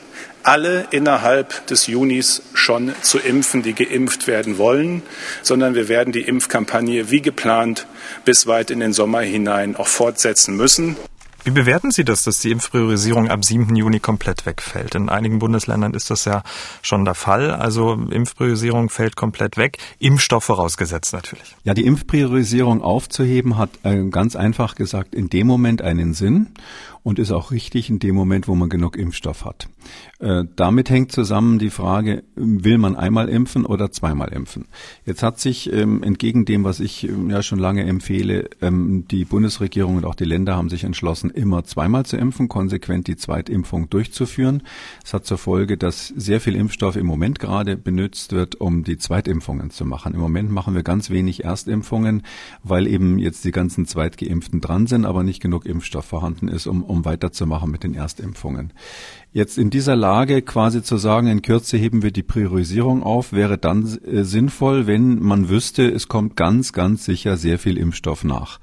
alle 0.43 0.87
innerhalb 0.91 1.65
des 1.67 1.87
Junis 1.87 2.41
schon 2.53 2.93
zu 3.01 3.19
impfen, 3.19 3.63
die 3.63 3.73
geimpft 3.73 4.27
werden 4.27 4.57
wollen, 4.57 5.03
sondern 5.41 5.75
wir 5.75 5.89
werden 5.89 6.13
die 6.13 6.21
Impfkampagne 6.21 7.11
wie 7.11 7.21
geplant 7.21 7.87
bis 8.25 8.47
weit 8.47 8.71
in 8.71 8.79
den 8.79 8.93
Sommer 8.93 9.21
hinein 9.21 9.75
auch 9.75 9.87
fortsetzen 9.87 10.55
müssen. 10.55 10.95
Wie 11.43 11.49
bewerten 11.49 11.89
Sie 11.89 12.03
das, 12.03 12.23
dass 12.23 12.39
die 12.39 12.51
Impfpriorisierung 12.51 13.29
ab 13.29 13.43
7. 13.43 13.75
Juni 13.75 13.99
komplett 13.99 14.45
wegfällt? 14.45 14.93
In 14.93 15.09
einigen 15.09 15.39
Bundesländern 15.39 15.95
ist 15.95 16.11
das 16.11 16.25
ja 16.25 16.43
schon 16.83 17.03
der 17.03 17.15
Fall. 17.15 17.49
Also 17.49 17.93
Impfpriorisierung 17.93 18.89
fällt 18.89 19.15
komplett 19.15 19.57
weg, 19.57 19.79
Impfstoff 19.97 20.43
vorausgesetzt 20.43 21.13
natürlich. 21.13 21.55
Ja, 21.63 21.73
die 21.73 21.85
Impfpriorisierung 21.87 22.83
aufzuheben 22.83 23.57
hat 23.57 23.71
äh, 23.81 24.03
ganz 24.09 24.35
einfach 24.35 24.75
gesagt 24.75 25.15
in 25.15 25.29
dem 25.29 25.47
Moment 25.47 25.81
einen 25.81 26.13
Sinn 26.13 26.53
und 27.03 27.19
ist 27.19 27.31
auch 27.31 27.51
richtig 27.51 27.89
in 27.89 27.99
dem 27.99 28.15
Moment, 28.15 28.47
wo 28.47 28.55
man 28.55 28.69
genug 28.69 28.95
Impfstoff 28.95 29.45
hat. 29.45 29.67
Äh, 30.19 30.43
damit 30.55 30.89
hängt 30.89 31.11
zusammen 31.11 31.57
die 31.57 31.71
Frage, 31.71 32.23
will 32.35 32.77
man 32.77 32.95
einmal 32.95 33.27
impfen 33.27 33.65
oder 33.65 33.91
zweimal 33.91 34.31
impfen? 34.33 34.65
Jetzt 35.05 35.23
hat 35.23 35.39
sich 35.39 35.71
ähm, 35.73 36.03
entgegen 36.03 36.45
dem, 36.45 36.63
was 36.63 36.79
ich 36.79 37.07
ähm, 37.07 37.29
ja 37.29 37.41
schon 37.41 37.57
lange 37.57 37.83
empfehle, 37.85 38.49
ähm, 38.61 39.05
die 39.09 39.25
Bundesregierung 39.25 39.95
und 39.95 40.05
auch 40.05 40.15
die 40.15 40.25
Länder 40.25 40.55
haben 40.55 40.69
sich 40.69 40.83
entschlossen, 40.83 41.31
immer 41.31 41.63
zweimal 41.63 42.05
zu 42.05 42.17
impfen, 42.17 42.47
konsequent 42.47 43.07
die 43.07 43.17
Zweitimpfung 43.17 43.89
durchzuführen. 43.89 44.61
Es 45.03 45.13
hat 45.13 45.25
zur 45.25 45.39
Folge, 45.39 45.77
dass 45.77 46.07
sehr 46.09 46.39
viel 46.39 46.55
Impfstoff 46.55 46.95
im 46.95 47.07
Moment 47.07 47.39
gerade 47.39 47.77
benutzt 47.77 48.31
wird, 48.31 48.61
um 48.61 48.83
die 48.83 48.97
Zweitimpfungen 48.97 49.71
zu 49.71 49.85
machen. 49.85 50.13
Im 50.13 50.19
Moment 50.19 50.51
machen 50.51 50.75
wir 50.75 50.83
ganz 50.83 51.09
wenig 51.09 51.43
Erstimpfungen, 51.43 52.21
weil 52.63 52.85
eben 52.85 53.17
jetzt 53.17 53.43
die 53.43 53.51
ganzen 53.51 53.87
Zweitgeimpften 53.87 54.61
dran 54.61 54.85
sind, 54.85 55.05
aber 55.05 55.23
nicht 55.23 55.41
genug 55.41 55.65
Impfstoff 55.65 56.05
vorhanden 56.05 56.47
ist, 56.47 56.67
um, 56.67 56.83
um 56.91 57.05
weiterzumachen 57.05 57.71
mit 57.71 57.83
den 57.83 57.95
Erstimpfungen. 57.95 58.73
Jetzt 59.33 59.57
in 59.57 59.69
dieser 59.69 59.95
Lage 59.95 60.41
quasi 60.41 60.83
zu 60.83 60.97
sagen, 60.97 61.27
in 61.27 61.41
Kürze 61.41 61.77
heben 61.77 62.03
wir 62.03 62.11
die 62.11 62.21
Priorisierung 62.21 63.01
auf, 63.01 63.33
wäre 63.33 63.57
dann 63.57 63.97
äh, 64.05 64.23
sinnvoll, 64.23 64.87
wenn 64.87 65.19
man 65.19 65.49
wüsste, 65.49 65.89
es 65.89 66.07
kommt 66.07 66.35
ganz, 66.35 66.73
ganz 66.73 67.05
sicher 67.05 67.37
sehr 67.37 67.57
viel 67.57 67.77
Impfstoff 67.77 68.23
nach. 68.23 68.59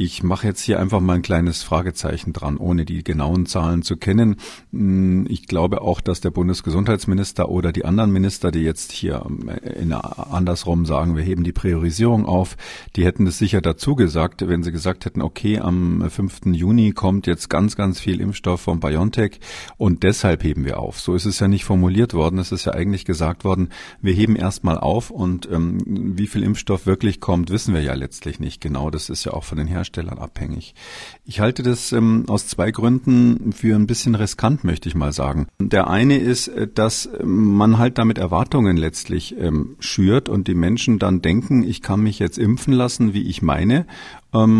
Ich 0.00 0.22
mache 0.22 0.46
jetzt 0.46 0.60
hier 0.60 0.78
einfach 0.78 1.00
mal 1.00 1.14
ein 1.14 1.22
kleines 1.22 1.64
Fragezeichen 1.64 2.32
dran, 2.32 2.56
ohne 2.56 2.84
die 2.84 3.02
genauen 3.02 3.46
Zahlen 3.46 3.82
zu 3.82 3.96
kennen. 3.96 4.36
Hm, 4.70 5.26
ich 5.28 5.48
glaube 5.48 5.80
auch, 5.82 6.00
dass 6.00 6.20
der 6.20 6.30
Bundesgesundheitsminister 6.30 7.48
oder 7.48 7.72
die 7.72 7.84
anderen 7.84 8.12
Minister, 8.12 8.52
die 8.52 8.60
jetzt 8.60 8.92
hier 8.92 9.26
äh, 9.48 9.80
in 9.80 9.92
andersrum 9.92 10.86
sagen, 10.86 11.16
wir 11.16 11.24
heben 11.24 11.42
die 11.42 11.50
Priorisierung 11.50 12.26
auf, 12.26 12.56
die 12.94 13.04
hätten 13.04 13.26
es 13.26 13.38
sicher 13.38 13.60
dazu 13.60 13.96
gesagt, 13.96 14.46
wenn 14.46 14.62
sie 14.62 14.70
gesagt 14.70 15.04
hätten, 15.04 15.20
okay, 15.20 15.58
am 15.58 16.08
5. 16.08 16.42
Juni 16.52 16.92
kommt 16.92 17.26
jetzt 17.26 17.50
ganz, 17.50 17.74
ganz 17.74 17.98
viel 17.98 18.20
Impfstoff 18.20 18.60
von 18.60 18.78
BioNTech 18.78 19.40
und 19.78 20.04
deshalb 20.04 20.44
heben 20.44 20.64
wir 20.64 20.78
auf. 20.78 21.00
So 21.00 21.16
ist 21.16 21.24
es 21.24 21.40
ja 21.40 21.48
nicht 21.48 21.64
formuliert 21.64 22.14
worden. 22.14 22.38
Es 22.38 22.52
ist 22.52 22.66
ja 22.66 22.72
eigentlich 22.72 23.04
gesagt 23.04 23.44
worden, 23.44 23.70
wir 24.00 24.14
heben 24.14 24.36
erstmal 24.36 24.78
auf 24.78 25.10
und 25.10 25.50
ähm, 25.50 25.82
wie 26.16 26.28
viel 26.28 26.44
Impfstoff 26.44 26.86
wirklich 26.86 27.18
kommt, 27.18 27.50
wissen 27.50 27.74
wir 27.74 27.82
ja 27.82 27.94
letztlich 27.94 28.38
nicht 28.38 28.60
genau. 28.60 28.90
Das 28.90 29.10
ist 29.10 29.24
ja 29.24 29.32
auch 29.32 29.42
von 29.42 29.58
den 29.58 29.66
Herstellern 29.66 29.87
Herstellern 29.88 30.18
abhängig. 30.18 30.74
Ich 31.24 31.40
halte 31.40 31.62
das 31.62 31.92
ähm, 31.92 32.24
aus 32.28 32.46
zwei 32.46 32.70
Gründen 32.70 33.52
für 33.52 33.74
ein 33.74 33.86
bisschen 33.86 34.14
riskant, 34.14 34.62
möchte 34.64 34.88
ich 34.88 34.94
mal 34.94 35.12
sagen. 35.12 35.46
Der 35.58 35.88
eine 35.88 36.18
ist, 36.18 36.48
äh, 36.48 36.68
dass 36.68 37.08
man 37.24 37.78
halt 37.78 37.96
damit 37.96 38.18
Erwartungen 38.18 38.76
letztlich 38.76 39.36
ähm, 39.38 39.76
schürt 39.80 40.28
und 40.28 40.46
die 40.46 40.54
Menschen 40.54 40.98
dann 40.98 41.22
denken, 41.22 41.62
ich 41.62 41.80
kann 41.80 42.00
mich 42.00 42.18
jetzt 42.18 42.38
impfen 42.38 42.74
lassen, 42.74 43.14
wie 43.14 43.22
ich 43.22 43.40
meine 43.40 43.78
ähm, 43.78 43.86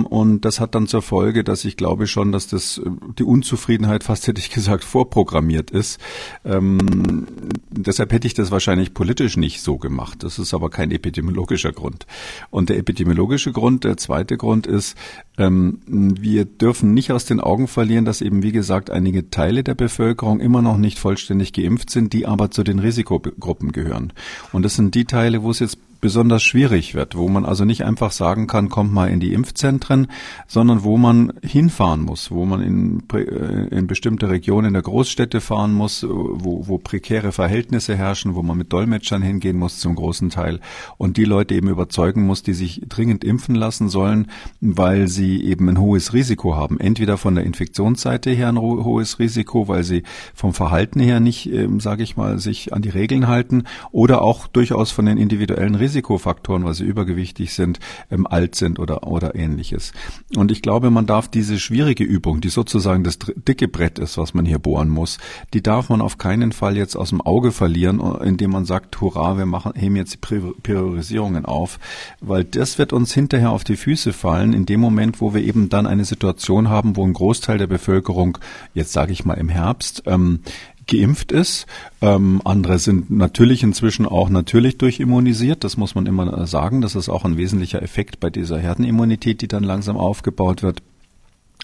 und 0.05 0.47
das 0.47 0.61
hat 0.61 0.75
dann 0.75 0.87
zur 0.87 1.03
Folge, 1.03 1.45
dass 1.45 1.65
ich 1.67 1.77
glaube 1.77 2.07
schon, 2.07 2.33
dass 2.33 2.47
das 2.47 2.79
äh, 2.79 2.91
die 3.19 3.25
Unzufriedenheit 3.25 4.03
fast 4.09 4.27
hätte 4.27 4.41
ich 4.41 4.51
gesagt 4.51 4.83
vorprogrammiert 4.83 5.71
ist. 5.71 6.01
Ähm, 6.45 7.27
deshalb 7.71 8.13
hätte 8.13 8.27
ich 8.27 8.35
das 8.35 8.51
wahrscheinlich 8.51 8.95
politisch 8.95 9.37
nicht 9.37 9.61
so 9.61 9.77
gemacht. 9.77 10.23
Das 10.23 10.39
ist 10.39 10.55
aber 10.55 10.71
kein 10.71 10.91
epidemiologischer 10.91 11.73
Grund. 11.73 12.07
Und 12.51 12.71
der 12.71 12.79
epidemiologische 12.79 13.53
Grund, 13.53 13.85
der 13.85 13.99
zweite 13.99 14.39
Grund 14.39 14.67
ist, 14.67 14.97
ähm, 15.37 15.81
wir 15.87 16.47
dürfen 16.47 16.95
nicht 16.95 17.13
aus 17.13 17.27
den 17.27 17.41
Augen 17.41 17.69
verlieren, 17.69 18.07
dass 18.07 18.23
eben 18.23 18.43
wie 18.43 18.53
gesagt 18.53 18.91
einige 18.91 19.29
Teile 19.29 19.63
der 19.65 19.75
Bevölkerung 19.75 20.41
immer 20.41 20.63
noch 20.63 20.79
nicht 20.79 20.99
vollständig 20.99 21.53
geimpft 21.53 21.91
sind, 21.91 22.15
die 22.15 22.27
aber 22.27 22.51
zu 22.51 22.65
den 22.65 22.79
Risikogruppen 22.79 23.73
gehören. 23.73 24.15
Und 24.53 24.65
das 24.65 24.77
sind 24.77 24.95
die 24.95 25.05
Teile, 25.05 25.43
wo 25.43 25.51
es 25.51 25.59
jetzt 25.59 25.79
besonders 26.00 26.43
schwierig 26.43 26.95
wird, 26.95 27.17
wo 27.17 27.28
man 27.28 27.45
also 27.45 27.64
nicht 27.64 27.85
einfach 27.85 28.12
sagen 28.12 28.47
kann, 28.47 28.69
kommt 28.69 28.93
mal 28.93 29.09
in 29.09 29.21
die 29.21 29.33
Impfzentren, 29.33 30.09
sondern 30.47 30.85
wo 30.85 30.97
man 30.97 31.33
hinfahren 31.43 32.02
muss, 32.02 32.31
wo 32.31 32.45
man 32.45 32.62
in, 32.62 33.02
äh, 33.12 33.76
in 33.76 33.87
bestimmte 33.87 34.28
Regionen 34.31 34.75
der 34.75 34.83
Großstädte 34.83 35.40
fahren 35.40 35.73
muss, 35.73 36.07
wo, 36.09 36.69
wo 36.69 36.78
prekäre 36.78 37.33
Verhältnisse 37.33 37.97
herrschen, 37.97 38.35
wo 38.35 38.43
man 38.43 38.57
mit 38.57 38.73
Dolmetschern 38.73 39.23
hingehen 39.23 39.57
muss 39.57 39.81
zum 39.81 39.97
großen 39.97 40.31
Teil 40.31 40.61
und 40.99 41.17
die 41.17 41.25
Leute 41.25 41.55
eben 41.55 41.69
überzeugen 41.69 42.26
muss, 42.26 42.43
die 42.43 42.55
sich 42.55 42.83
dringend 42.88 43.25
impfen 43.25 43.57
lassen 43.57 43.88
sollen, 43.88 44.28
weil 44.61 45.09
sie 45.09 45.43
eben 45.43 45.69
ein 45.69 45.81
hohes 45.81 46.12
Risiko 46.12 46.55
haben. 46.55 46.78
Entweder 46.78 47.17
von 47.17 47.35
der 47.35 47.45
Infektionsseite 47.45 48.31
her 48.31 48.49
ein 48.49 48.59
hohes 48.59 49.19
Risiko, 49.19 49.67
weil 49.67 49.83
sie 49.83 50.05
vom 50.33 50.55
Verhalten 50.55 51.00
her 51.00 51.19
nicht, 51.19 51.52
äh, 51.52 51.69
sage 51.78 52.05
ich 52.05 52.17
mal, 52.17 52.38
sich 52.38 52.73
an 52.73 52.83
die 52.83 52.88
Regeln 52.88 53.26
halten 53.26 53.64
oder 53.90 54.23
auch 54.23 54.47
durchaus 54.47 54.93
von 54.93 55.07
den 55.07 55.19
individuellen 55.19 55.75
Risiken 55.75 55.88
Risikofaktoren, 55.88 56.64
weil 56.64 56.75
sie 56.75 56.85
übergewichtig 56.85 57.54
sind, 57.54 57.80
ähm, 58.11 58.26
alt 58.26 58.54
sind 58.54 58.78
oder, 58.78 59.07
oder 59.07 59.35
ähnliches. 59.35 59.92
Und 60.37 60.52
ich 60.52 60.62
glaube, 60.62 60.90
man 60.90 61.07
darf 61.07 61.28
diese 61.28 61.59
schwierige 61.59 62.04
Übung, 62.04 62.40
die 62.40 62.50
sozusagen 62.50 63.04
das 63.04 63.18
dicke 63.18 63.68
Brett 63.68 63.99
ist, 63.99 64.18
was 64.18 64.35
man 64.35 64.45
hier 64.45 64.59
bohren 64.59 64.88
muss, 64.88 65.18
die 65.54 65.62
darf 65.62 65.88
man 65.88 66.00
auf 66.00 66.18
keinen 66.18 66.52
Fall 66.52 66.76
jetzt 66.76 66.97
aus 66.97 67.09
dem 67.11 67.21
Auge 67.21 67.52
verlieren, 67.52 68.00
indem 68.23 68.50
man 68.50 68.64
sagt, 68.64 69.00
hurra, 69.00 69.38
wir 69.38 69.47
machen, 69.47 69.73
heben 69.75 69.97
jetzt 69.97 70.14
die 70.14 70.18
Priorisierungen 70.62 71.45
auf, 71.47 71.78
weil 72.21 72.45
das 72.45 72.78
wird 72.78 72.92
uns 72.92 73.12
hinterher 73.14 73.50
auf 73.50 73.64
die 73.64 73.76
Füße 73.76 74.12
fallen, 74.12 74.52
in 74.52 74.66
dem 74.66 74.80
Moment, 74.80 75.21
wo 75.21 75.35
wir 75.35 75.42
eben 75.42 75.68
dann 75.68 75.87
eine 75.87 76.04
Situation 76.04 76.68
haben, 76.68 76.97
wo 76.97 77.04
ein 77.04 77.12
Großteil 77.12 77.59
der 77.59 77.66
Bevölkerung, 77.66 78.38
jetzt 78.75 78.92
sage 78.92 79.12
ich 79.12 79.25
mal 79.25 79.35
im 79.35 79.49
Herbst, 79.49 80.02
ähm, 80.07 80.40
geimpft 80.88 81.30
ist. 81.30 81.66
Ähm, 82.00 82.40
andere 82.45 82.80
sind 82.80 83.11
natürlich 83.11 83.62
inzwischen 83.62 84.07
auch 84.07 84.28
natürlich 84.30 84.78
durchimmunisiert. 84.78 85.62
Das 85.62 85.76
muss 85.76 85.95
man 85.95 86.07
immer 86.07 86.47
sagen. 86.47 86.80
Das 86.80 86.97
ist 86.97 87.09
auch 87.09 87.25
ein 87.25 87.37
wesentlicher 87.37 87.83
Effekt 87.83 88.18
bei 88.18 88.30
dieser 88.30 88.59
Herdenimmunität, 88.59 89.40
die 89.40 89.49
dann 89.49 89.62
langsam 89.62 89.97
aufgebaut 89.97 90.62
wird. 90.62 90.83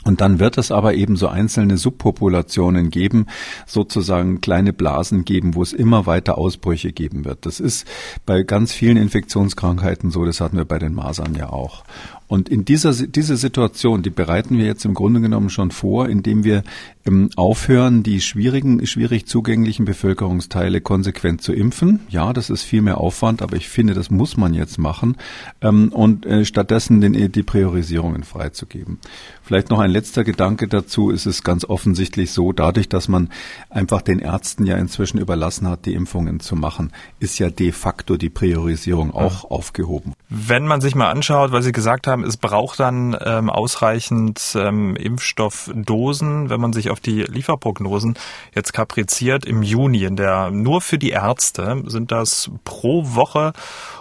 Und 0.05 0.21
dann 0.21 0.39
wird 0.39 0.59
es 0.59 0.71
aber 0.71 0.95
eben 0.95 1.17
so 1.17 1.29
einzelne 1.29 1.79
Subpopulationen 1.79 2.91
geben, 2.91 3.27
sozusagen 3.67 4.43
kleine 4.43 4.75
Blasen 4.75 5.25
geben, 5.25 5.55
wo 5.55 5.63
es 5.63 5.73
immer 5.73 6.05
weiter 6.05 6.37
Ausbrüche 6.37 6.93
geben 6.93 7.25
wird. 7.25 7.47
Das 7.47 7.59
ist 7.59 7.87
bei 8.27 8.43
ganz 8.43 8.73
vielen 8.73 8.99
Infektionskrankheiten 8.99 10.11
so, 10.11 10.27
das 10.27 10.41
hatten 10.41 10.59
wir 10.59 10.67
bei 10.67 10.79
den 10.79 10.95
Masern 10.95 11.35
ja 11.35 11.49
auch. 11.49 11.85
Und 12.27 12.49
in 12.49 12.65
dieser 12.65 12.93
diese 12.93 13.37
Situation, 13.37 14.03
die 14.03 14.11
bereiten 14.11 14.57
wir 14.57 14.65
jetzt 14.65 14.85
im 14.85 14.95
Grunde 14.95 15.21
genommen 15.21 15.51
schon 15.51 15.71
vor, 15.71 16.09
indem 16.09 16.43
wir 16.43 16.63
ähm, 17.07 17.31
aufhören, 17.37 18.03
die 18.03 18.21
schwierigen, 18.21 18.87
schwierig 18.87 19.27
zugänglichen 19.27 19.85
Bevölkerungsteile 19.85 20.81
konsequent 20.81 21.43
zu 21.43 21.53
impfen. 21.53 22.01
Ja, 22.09 22.33
das 22.33 22.51
ist 22.51 22.63
viel 22.63 22.83
mehr 22.83 22.99
Aufwand, 22.99 23.43
aber 23.43 23.57
ich 23.57 23.69
finde, 23.69 23.95
das 23.95 24.11
muss 24.11 24.37
man 24.37 24.55
jetzt 24.55 24.79
machen 24.79 25.17
ähm, 25.61 25.91
und 25.93 26.25
äh, 26.25 26.45
stattdessen 26.45 27.01
den, 27.01 27.31
die 27.31 27.43
Priorisierungen 27.43 28.25
freizugeben. 28.25 28.99
Vielleicht 29.43 29.69
noch 29.69 29.79
ein 29.79 29.91
letzter 29.91 30.25
Gedanke 30.25 30.67
dazu. 30.67 31.11
ist 31.11 31.27
Es 31.27 31.43
ganz 31.43 31.65
offensichtlich 31.65 32.31
so, 32.31 32.53
dadurch, 32.53 32.89
dass 32.89 33.09
man 33.09 33.29
einfach 33.69 34.01
den 34.01 34.19
Ärzten 34.19 34.65
ja 34.65 34.77
inzwischen 34.79 35.19
überlassen 35.19 35.69
hat, 35.69 35.85
die 35.85 35.95
Impfungen 35.95 36.41
zu 36.41 36.57
machen, 36.57 36.93
ist 37.21 37.39
ja 37.39 37.51
de 37.51 37.73
facto 37.73 38.17
die 38.17 38.31
Priorisierung 38.31 39.13
auch 39.13 39.45
ja. 39.45 39.51
aufgehoben. 39.51 40.15
Wenn 40.37 40.67
man 40.67 40.81
sich 40.81 40.97
mal 40.97 41.13
anschaut, 41.13 41.53
weil 41.53 41.63
Sie 41.63 41.71
gesagt 41.71 42.09
haben, 42.09 42.25
es 42.25 42.37
braucht 42.37 42.81
dann 42.81 43.17
ähm, 43.25 43.49
ausreichend 43.49 44.57
ähm, 44.57 44.97
Impfstoffdosen, 44.97 46.51
wenn 46.51 46.61
man 46.61 46.73
sich 46.73 46.91
auf 46.91 46.99
die 46.99 47.23
Lieferprognosen 47.23 48.19
jetzt 48.53 48.73
kapriziert 48.73 49.45
im 49.45 49.63
Juni, 49.63 50.03
in 50.03 50.17
der 50.17 50.51
nur 50.51 50.81
für 50.81 50.99
die 50.99 51.11
Ärzte 51.11 51.85
sind 51.87 52.11
das 52.11 52.51
pro 52.65 53.15
Woche 53.15 53.53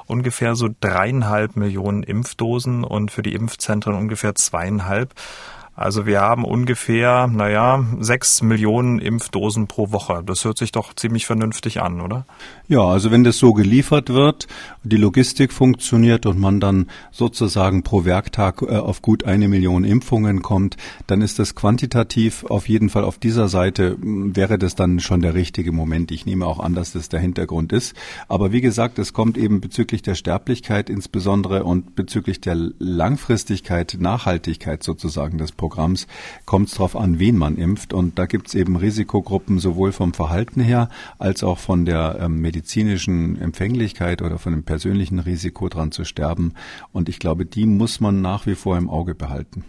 ungefähr 0.07 0.55
so 0.55 0.69
dreieinhalb 0.81 1.55
Millionen 1.55 2.01
Impfdosen 2.01 2.83
und 2.83 3.11
für 3.11 3.21
die 3.21 3.35
Impfzentren 3.35 3.93
ungefähr 3.93 4.33
zweieinhalb. 4.33 5.13
Also 5.75 6.05
wir 6.05 6.21
haben 6.21 6.45
ungefähr, 6.45 7.25
naja, 7.25 7.83
sechs 7.99 8.43
Millionen 8.43 8.99
Impfdosen 8.99 9.65
pro 9.65 9.91
Woche. 9.91 10.21
Das 10.23 10.45
hört 10.45 10.59
sich 10.59 10.71
doch 10.71 10.93
ziemlich 10.93 11.25
vernünftig 11.25 11.81
an, 11.81 11.99
oder? 11.99 12.25
Ja, 12.67 12.81
also 12.81 13.09
wenn 13.09 13.23
das 13.23 13.39
so 13.39 13.53
geliefert 13.53 14.09
wird, 14.09 14.47
die 14.83 14.97
Logistik 14.97 15.51
funktioniert 15.51 16.27
und 16.27 16.39
man 16.39 16.59
dann 16.59 16.87
sozusagen 17.11 17.81
pro 17.81 18.05
Werktag 18.05 18.61
äh, 18.61 18.75
auf 18.75 19.01
gut 19.01 19.25
eine 19.25 19.47
Million 19.47 19.83
Impfungen 19.83 20.43
kommt, 20.43 20.77
dann 21.07 21.21
ist 21.23 21.39
das 21.39 21.55
quantitativ 21.55 22.43
auf 22.45 22.69
jeden 22.69 22.89
Fall 22.89 23.03
auf 23.03 23.17
dieser 23.17 23.47
Seite, 23.47 23.97
wäre 23.99 24.59
das 24.59 24.75
dann 24.75 24.99
schon 24.99 25.21
der 25.21 25.33
richtige 25.33 25.71
Moment. 25.71 26.11
Ich 26.11 26.27
nehme 26.27 26.45
auch 26.45 26.59
an, 26.59 26.75
dass 26.75 26.93
das 26.93 27.09
der 27.09 27.19
Hintergrund 27.19 27.73
ist. 27.73 27.95
Aber 28.27 28.51
wie 28.51 28.61
gesagt, 28.61 28.99
es 28.99 29.11
kommt 29.11 29.39
eben 29.39 29.59
bezüglich 29.59 30.03
der 30.03 30.13
Sterblichkeit 30.13 30.89
insbesondere 30.89 31.63
und 31.63 31.95
bezüglich 31.95 32.41
der 32.41 32.55
Langfristigkeit, 32.77 33.97
Nachhaltigkeit 33.99 34.83
sozusagen 34.83 35.39
des 35.39 35.51
Programms 35.63 36.07
kommt 36.45 36.67
es 36.67 36.73
darauf 36.73 36.97
an, 36.97 37.19
wen 37.19 37.37
man 37.37 37.55
impft. 37.55 37.93
Und 37.93 38.19
da 38.19 38.25
gibt 38.25 38.49
es 38.49 38.53
eben 38.53 38.75
Risikogruppen 38.75 39.59
sowohl 39.59 39.93
vom 39.93 40.13
Verhalten 40.13 40.59
her 40.59 40.89
als 41.19 41.41
auch 41.41 41.57
von 41.57 41.85
der 41.85 42.17
ähm, 42.19 42.41
medizinischen 42.41 43.39
Empfänglichkeit 43.39 44.21
oder 44.21 44.39
von 44.39 44.51
dem 44.51 44.63
persönlichen 44.63 45.19
Risiko 45.19 45.69
dran 45.69 45.93
zu 45.93 46.03
sterben. 46.03 46.53
Und 46.91 47.07
ich 47.07 47.17
glaube, 47.17 47.45
die 47.45 47.65
muss 47.65 48.01
man 48.01 48.21
nach 48.21 48.45
wie 48.45 48.55
vor 48.55 48.77
im 48.77 48.89
Auge 48.89 49.15
behalten. 49.15 49.63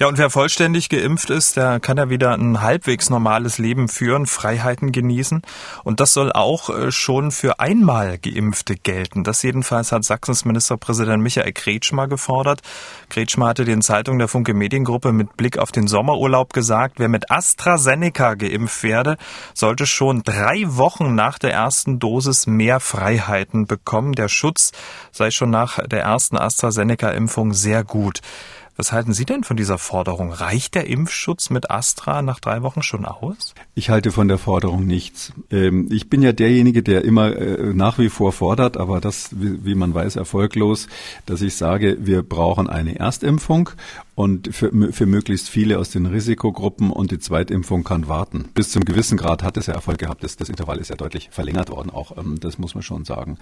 Ja, 0.00 0.06
und 0.06 0.16
wer 0.16 0.30
vollständig 0.30 0.90
geimpft 0.90 1.28
ist, 1.28 1.56
der 1.56 1.80
kann 1.80 1.96
ja 1.96 2.08
wieder 2.08 2.32
ein 2.32 2.60
halbwegs 2.60 3.10
normales 3.10 3.58
Leben 3.58 3.88
führen, 3.88 4.26
Freiheiten 4.26 4.92
genießen. 4.92 5.42
Und 5.82 5.98
das 5.98 6.12
soll 6.12 6.30
auch 6.30 6.70
äh, 6.70 6.92
schon 6.92 7.32
für 7.32 7.58
einmal 7.58 8.16
Geimpfte 8.16 8.76
gelten. 8.76 9.24
Das 9.24 9.42
jedenfalls 9.42 9.90
hat 9.90 10.04
Sachsens 10.04 10.44
Ministerpräsident 10.44 11.20
Michael 11.20 11.52
Kretschmer 11.52 12.06
gefordert. 12.06 12.60
Kretschmer 13.08 13.48
hatte 13.48 13.64
den 13.64 13.82
Zeitungen 13.82 14.20
der 14.20 14.28
Funke 14.28 14.54
Mediengruppe 14.54 15.10
mit 15.10 15.36
Blick 15.36 15.58
auf 15.58 15.72
den 15.72 15.88
Sommerurlaub 15.88 16.52
gesagt, 16.52 17.00
wer 17.00 17.08
mit 17.08 17.32
AstraZeneca 17.32 18.34
geimpft 18.34 18.84
werde, 18.84 19.16
sollte 19.52 19.84
schon 19.84 20.22
drei 20.22 20.62
Wochen 20.68 21.16
nach 21.16 21.40
der 21.40 21.54
ersten 21.54 21.98
Dosis 21.98 22.46
mehr 22.46 22.78
Freiheiten 22.78 23.66
bekommen. 23.66 24.12
Der 24.12 24.28
Schutz 24.28 24.70
sei 25.10 25.32
schon 25.32 25.50
nach 25.50 25.84
der 25.84 26.02
ersten 26.02 26.38
AstraZeneca-Impfung 26.38 27.52
sehr 27.52 27.82
gut. 27.82 28.20
Was 28.80 28.92
halten 28.92 29.12
Sie 29.12 29.24
denn 29.24 29.42
von 29.42 29.56
dieser 29.56 29.76
Forderung? 29.76 30.30
Reicht 30.30 30.76
der 30.76 30.86
Impfschutz 30.86 31.50
mit 31.50 31.68
Astra 31.68 32.22
nach 32.22 32.38
drei 32.38 32.62
Wochen 32.62 32.80
schon 32.80 33.06
aus? 33.06 33.52
Ich 33.74 33.90
halte 33.90 34.12
von 34.12 34.28
der 34.28 34.38
Forderung 34.38 34.86
nichts. 34.86 35.32
Ähm, 35.50 35.88
ich 35.90 36.08
bin 36.08 36.22
ja 36.22 36.30
derjenige, 36.30 36.84
der 36.84 37.04
immer 37.04 37.36
äh, 37.36 37.74
nach 37.74 37.98
wie 37.98 38.08
vor 38.08 38.32
fordert, 38.32 38.76
aber 38.76 39.00
das, 39.00 39.30
wie 39.32 39.74
man 39.74 39.94
weiß, 39.94 40.14
erfolglos, 40.14 40.86
dass 41.26 41.42
ich 41.42 41.56
sage, 41.56 41.96
wir 42.02 42.22
brauchen 42.22 42.70
eine 42.70 43.00
Erstimpfung 43.00 43.70
und 44.18 44.52
für, 44.52 44.72
für 44.92 45.06
möglichst 45.06 45.48
viele 45.48 45.78
aus 45.78 45.90
den 45.90 46.04
Risikogruppen 46.04 46.90
und 46.90 47.12
die 47.12 47.20
Zweitimpfung 47.20 47.84
kann 47.84 48.08
warten. 48.08 48.46
Bis 48.52 48.72
zum 48.72 48.84
gewissen 48.84 49.16
Grad 49.16 49.44
hat 49.44 49.56
es 49.56 49.66
ja 49.66 49.74
Erfolg 49.74 49.98
gehabt. 49.98 50.24
Das, 50.24 50.36
das 50.36 50.48
Intervall 50.48 50.78
ist 50.78 50.90
ja 50.90 50.96
deutlich 50.96 51.28
verlängert 51.30 51.70
worden 51.70 51.90
auch. 51.90 52.18
Ähm, 52.18 52.34
das 52.40 52.58
muss 52.58 52.74
man 52.74 52.82
schon 52.82 53.04
sagen. 53.04 53.38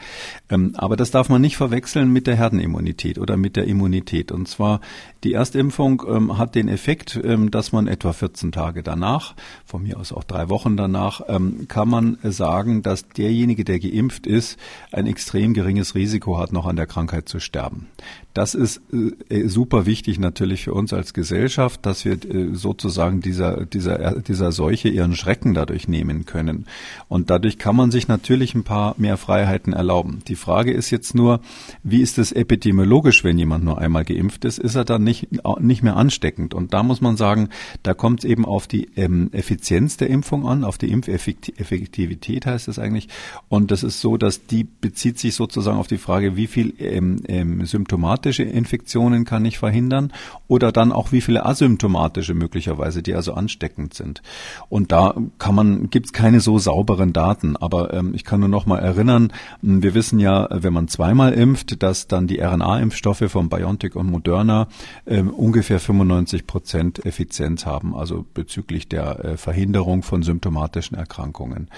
Ähm, 0.51 0.75
aber 0.77 0.97
das 0.97 1.11
darf 1.11 1.31
man 1.31 1.41
nicht 1.41 1.57
verwechseln 1.57 2.13
mit 2.13 2.27
der 2.27 2.37
Herdenimmunität 2.37 3.19
oder 3.19 3.39
mit 3.39 3.57
der 3.57 3.65
Immunität. 3.65 4.31
Und 4.31 4.49
zwar 4.49 4.83
die 5.25 5.33
Erstimpfung 5.33 6.03
ähm, 6.07 6.37
hat 6.37 6.55
den 6.55 6.69
Effekt, 6.69 7.19
dass 7.51 7.73
man 7.73 7.87
etwa 7.87 8.13
14 8.13 8.53
Tage 8.53 8.83
danach, 8.83 9.35
von 9.65 9.83
mir 9.83 9.99
aus 9.99 10.13
auch 10.13 10.25
drei 10.25 10.51
Wochen 10.51 10.77
danach, 10.77 11.23
kann 11.69 11.89
man 11.89 12.19
sagen, 12.23 12.83
dass 12.83 13.09
derjenige, 13.09 13.65
der 13.65 13.79
geimpft 13.79 14.27
ist, 14.27 14.59
ein 14.93 15.07
extrem 15.07 15.55
geringes 15.55 15.95
Risiko 15.95 16.39
hat, 16.39 16.53
noch 16.53 16.67
an 16.67 16.77
der 16.77 16.87
Krankheit 16.87 17.29
zu 17.29 17.41
sterben. 17.41 17.89
Das 18.37 18.55
ist 18.55 18.83
äh, 19.31 19.49
super 19.49 19.87
wichtig 19.87 20.19
natürlich 20.19 20.66
für 20.67 20.75
uns 20.75 20.93
als 20.93 21.15
Gesellschaft, 21.15 21.87
dass 21.87 22.05
wir 22.05 22.15
äh, 22.15 22.53
sozusagen 22.53 23.21
dieser, 23.21 23.67
dieser, 23.67 24.21
dieser 24.21 24.51
Seuche 24.51 24.89
ihren 24.89 25.15
Schrecken 25.15 25.55
dadurch 25.55 25.87
nehmen 25.87 26.27
können. 26.27 26.67
Und 27.09 27.31
dadurch 27.31 27.57
kann 27.57 27.77
man 27.77 27.93
sich 27.93 28.09
natürlich 28.09 28.57
ein 28.57 28.65
paar 28.65 28.97
mehr 28.99 29.17
Freiheiten 29.17 29.73
erlauben. 29.73 30.23
Die 30.27 30.35
Frage 30.35 30.73
ist 30.73 30.91
jetzt 30.91 31.15
nur, 31.15 31.39
wie 31.85 32.03
ist 32.03 32.19
es 32.19 32.33
epidemiologisch, 32.33 33.23
wenn 33.23 33.39
jemand 33.39 33.63
nur 33.63 33.79
einmal 33.79 34.05
geimpft 34.05 34.45
ist? 34.45 34.59
Ist 34.59 34.75
er 34.75 34.85
dann 34.85 35.05
nicht, 35.05 35.29
nicht 35.61 35.85
mehr 35.85 35.97
ansteckend? 35.97 36.53
Und 36.53 36.75
da 36.75 36.83
muss 36.83 37.01
man 37.01 37.17
sagen, 37.17 37.51
da 37.85 37.95
kommt 37.95 38.25
es 38.25 38.25
eben 38.25 38.45
auf 38.45 38.67
die 38.67 38.89
ähm, 38.97 39.29
Effizienz 39.31 39.99
der 39.99 40.11
Impfung 40.11 40.49
an, 40.49 40.65
auf 40.65 40.79
die 40.79 40.91
Impfeffektivität 40.91 42.45
heißt 42.45 42.67
es 42.67 42.81
eigentlich. 42.81 43.07
Und 43.49 43.71
das 43.71 43.85
ist 43.85 44.01
so, 44.01 44.17
dass 44.17 44.47
die 44.47 44.65
bezieht 44.65 45.21
sich 45.21 45.37
sozusagen 45.37 45.79
auf 45.79 45.87
die 45.87 45.97
Frage, 45.97 46.35
wie 46.35 46.49
viel 46.49 46.75
ähm, 46.81 47.23
ähm, 47.29 47.65
symptomatische 47.65 48.43
Infektionen 48.43 49.25
kann 49.25 49.45
ich 49.45 49.59
verhindern 49.59 50.13
oder 50.57 50.73
dann 50.73 50.91
auch 50.91 51.13
wie 51.13 51.21
viele 51.21 51.47
asymptomatische 51.47 52.35
möglicherweise, 52.35 53.03
die 53.03 53.15
also 53.15 53.35
ansteckend 53.35 53.95
sind. 53.95 54.23
Und 54.69 54.91
da 54.91 55.15
kann 55.39 55.55
man, 55.55 55.91
gibt 55.91 56.07
es 56.07 56.13
keine 56.13 56.41
so 56.41 56.59
sauberen 56.59 57.13
Daten, 57.13 57.57
aber 57.57 57.93
ähm, 57.93 58.13
ich 58.15 58.25
kann 58.25 58.41
nur 58.41 58.49
noch 58.49 58.67
mal 58.67 58.79
erinnern, 58.79 59.33
wir 59.61 59.95
wissen 59.95 60.19
ja, 60.19 60.49
wenn 60.51 60.73
man 60.73 60.89
zweimal 60.89 61.35
impft, 61.35 61.83
dass 61.83 62.09
dann 62.09 62.27
die 62.27 62.41
RNA-Impfstoffe 62.41 63.25
von 63.29 63.49
BioNTech 63.49 63.95
und 63.95 64.11
Moderna 64.11 64.69
ähm, 65.07 65.31
ungefähr 65.31 65.79
95 65.79 66.47
Prozent 66.47 67.05
Effizienz 67.05 67.67
haben, 67.67 67.95
also 67.95 68.25
bezüglich 68.33 68.89
der 68.89 69.25
äh, 69.25 69.37
Verhinderung 69.37 70.03
von 70.03 70.23
symptomatischen 70.23 70.97
Erkrankungen. 70.97 71.69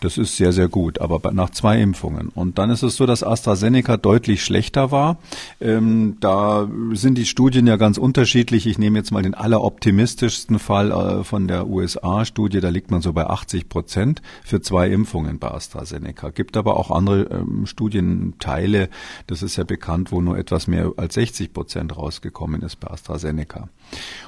Das 0.00 0.16
ist 0.16 0.36
sehr, 0.36 0.52
sehr 0.52 0.68
gut, 0.68 1.00
aber 1.00 1.32
nach 1.32 1.50
zwei 1.50 1.80
Impfungen. 1.80 2.28
Und 2.28 2.58
dann 2.58 2.70
ist 2.70 2.84
es 2.84 2.96
so, 2.96 3.04
dass 3.04 3.24
AstraZeneca 3.24 3.96
deutlich 3.96 4.44
schlechter 4.44 4.92
war. 4.92 5.18
Ähm, 5.60 6.16
da 6.20 6.68
sind 6.92 7.18
die 7.18 7.26
Studien 7.26 7.66
ja 7.66 7.76
ganz 7.76 7.98
unterschiedlich. 7.98 8.27
Ich 8.66 8.78
nehme 8.78 8.98
jetzt 8.98 9.10
mal 9.10 9.22
den 9.22 9.34
alleroptimistischsten 9.34 10.58
Fall 10.58 10.90
äh, 10.90 11.24
von 11.24 11.48
der 11.48 11.66
USA-Studie. 11.66 12.60
Da 12.60 12.68
liegt 12.68 12.90
man 12.90 13.00
so 13.00 13.14
bei 13.14 13.26
80 13.26 13.68
Prozent 13.70 14.20
für 14.44 14.60
zwei 14.60 14.90
Impfungen 14.90 15.38
bei 15.38 15.50
AstraZeneca. 15.50 16.28
Gibt 16.30 16.58
aber 16.58 16.76
auch 16.76 16.90
andere 16.90 17.22
ähm, 17.30 17.64
Studienteile, 17.66 18.90
das 19.26 19.42
ist 19.42 19.56
ja 19.56 19.64
bekannt, 19.64 20.12
wo 20.12 20.20
nur 20.20 20.36
etwas 20.36 20.66
mehr 20.66 20.92
als 20.98 21.14
60 21.14 21.54
Prozent 21.54 21.96
rausgekommen 21.96 22.60
ist 22.60 22.76
bei 22.80 22.90
AstraZeneca. 22.90 23.70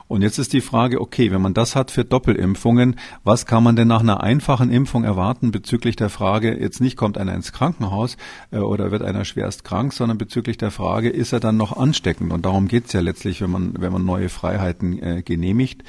Und 0.08 0.22
jetzt 0.22 0.38
ist 0.38 0.52
die 0.54 0.62
Frage, 0.62 1.00
okay, 1.00 1.30
wenn 1.30 1.42
man 1.42 1.54
das 1.54 1.76
hat 1.76 1.90
für 1.90 2.04
Doppelimpfungen, 2.04 2.96
was 3.22 3.46
kann 3.46 3.62
man 3.62 3.76
denn 3.76 3.88
nach 3.88 4.00
einer 4.00 4.22
einfachen 4.22 4.70
Impfung 4.70 5.04
erwarten 5.04 5.50
bezüglich 5.50 5.96
der 5.96 6.08
Frage, 6.08 6.58
jetzt 6.58 6.80
nicht 6.80 6.96
kommt 6.96 7.18
einer 7.18 7.34
ins 7.34 7.52
Krankenhaus 7.52 8.16
äh, 8.50 8.58
oder 8.58 8.90
wird 8.90 9.02
einer 9.02 9.24
schwerst 9.24 9.62
krank, 9.64 9.92
sondern 9.92 10.18
bezüglich 10.18 10.56
der 10.58 10.70
Frage, 10.70 11.10
ist 11.10 11.32
er 11.32 11.40
dann 11.40 11.56
noch 11.56 11.76
ansteckend? 11.76 12.32
Und 12.32 12.46
darum 12.46 12.66
geht's 12.66 12.92
ja 12.92 13.00
letztlich, 13.00 13.40
wenn 13.42 13.50
man, 13.50 13.79
wenn 13.80 13.92
man 13.92 14.04
neue 14.04 14.28
Freiheiten 14.28 15.02
äh, 15.02 15.22
genehmigt. 15.22 15.82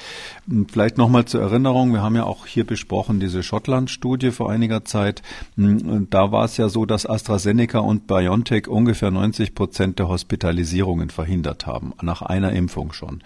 Und 0.48 0.72
vielleicht 0.72 0.98
nochmal 0.98 1.24
zur 1.24 1.40
Erinnerung, 1.40 1.92
wir 1.92 2.02
haben 2.02 2.16
ja 2.16 2.24
auch 2.24 2.46
hier 2.46 2.64
besprochen 2.64 3.20
diese 3.20 3.42
Schottland-Studie 3.42 4.30
vor 4.30 4.50
einiger 4.50 4.84
Zeit. 4.84 5.22
Und 5.56 6.08
da 6.10 6.32
war 6.32 6.44
es 6.44 6.56
ja 6.56 6.68
so, 6.68 6.86
dass 6.86 7.06
AstraZeneca 7.06 7.78
und 7.78 8.06
BioNTech 8.06 8.68
ungefähr 8.68 9.10
90 9.10 9.54
Prozent 9.54 9.98
der 9.98 10.08
Hospitalisierungen 10.08 11.10
verhindert 11.10 11.66
haben, 11.66 11.92
nach 12.02 12.22
einer 12.22 12.52
Impfung 12.52 12.92
schon. 12.92 13.22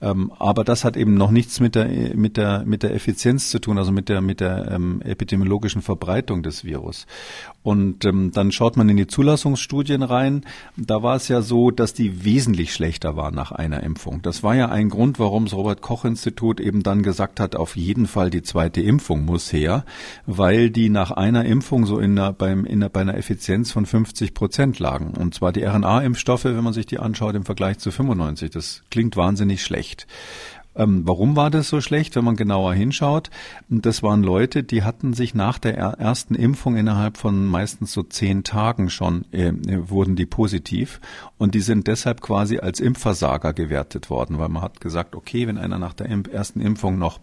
Ähm, 0.00 0.32
aber 0.38 0.64
das 0.64 0.84
hat 0.84 0.96
eben 0.96 1.14
noch 1.14 1.30
nichts 1.30 1.60
mit 1.60 1.74
der, 1.74 1.88
mit 2.14 2.36
der, 2.36 2.64
mit 2.64 2.82
der 2.82 2.94
Effizienz 2.94 3.50
zu 3.50 3.58
tun, 3.58 3.78
also 3.78 3.92
mit 3.92 4.08
der, 4.08 4.20
mit 4.20 4.40
der 4.40 4.70
ähm, 4.70 5.02
epidemiologischen 5.02 5.82
Verbreitung 5.82 6.42
des 6.42 6.64
Virus. 6.64 7.06
Und 7.62 8.06
ähm, 8.06 8.30
dann 8.32 8.52
schaut 8.52 8.76
man 8.76 8.88
in 8.88 8.96
die 8.96 9.06
Zulassungsstudien 9.06 10.02
rein. 10.02 10.46
Da 10.76 11.02
war 11.02 11.16
es 11.16 11.28
ja 11.28 11.42
so, 11.42 11.70
dass 11.70 11.92
die 11.92 12.24
wesentlich 12.24 12.72
schlechter 12.72 13.16
waren 13.16 13.34
nach 13.34 13.52
einer 13.52 13.82
Impfung. 13.82 14.22
Das 14.22 14.42
war 14.42 14.54
ja 14.54 14.70
ein 14.70 14.88
Grund, 14.88 15.18
warum 15.18 15.44
das 15.44 15.54
Robert 15.54 15.82
Koch 15.82 16.06
Institut 16.06 16.58
eben 16.58 16.82
dann 16.82 17.02
gesagt 17.02 17.38
hat, 17.38 17.56
auf 17.56 17.76
jeden 17.76 18.06
Fall 18.06 18.30
die 18.30 18.42
zweite 18.42 18.80
Impfung 18.80 19.26
muss 19.26 19.52
her, 19.52 19.84
weil 20.24 20.70
die 20.70 20.88
nach 20.88 21.10
einer 21.10 21.44
Impfung 21.44 21.84
so 21.84 21.98
in 21.98 22.18
einer, 22.18 22.32
beim, 22.32 22.64
in 22.64 22.82
einer, 22.82 22.88
bei 22.88 23.02
einer 23.02 23.16
Effizienz 23.16 23.72
von 23.72 23.84
50 23.84 24.32
Prozent 24.32 24.78
lagen. 24.78 25.12
Und 25.18 25.34
zwar 25.34 25.52
die 25.52 25.64
RNA-Impfstoffe, 25.64 26.44
wenn 26.44 26.64
man 26.64 26.72
sich 26.72 26.86
die 26.86 26.98
anschaut, 26.98 27.34
im 27.34 27.44
Vergleich 27.44 27.78
zu 27.78 27.90
95. 27.90 28.50
Das 28.50 28.82
klingt 28.90 29.16
wahnsinnig 29.16 29.62
schlecht. 29.62 30.06
Ähm, 30.76 31.02
warum 31.04 31.36
war 31.36 31.50
das 31.50 31.68
so 31.68 31.80
schlecht, 31.80 32.14
wenn 32.16 32.24
man 32.24 32.36
genauer 32.36 32.74
hinschaut? 32.74 33.30
Das 33.68 34.02
waren 34.02 34.22
Leute, 34.22 34.62
die 34.62 34.82
hatten 34.82 35.12
sich 35.12 35.34
nach 35.34 35.58
der 35.58 35.76
ersten 35.76 36.34
Impfung 36.34 36.76
innerhalb 36.76 37.16
von 37.16 37.46
meistens 37.46 37.92
so 37.92 38.02
zehn 38.02 38.44
Tagen 38.44 38.88
schon, 38.88 39.24
äh, 39.32 39.52
wurden 39.88 40.16
die 40.16 40.26
positiv. 40.26 41.00
Und 41.38 41.54
die 41.54 41.60
sind 41.60 41.86
deshalb 41.86 42.20
quasi 42.20 42.58
als 42.58 42.80
Impfversager 42.80 43.52
gewertet 43.52 44.10
worden, 44.10 44.38
weil 44.38 44.48
man 44.48 44.62
hat 44.62 44.80
gesagt, 44.80 45.14
okay, 45.14 45.46
wenn 45.46 45.58
einer 45.58 45.78
nach 45.78 45.94
der 45.94 46.08
ersten 46.08 46.60
Impfung 46.60 46.98
noch 46.98 47.18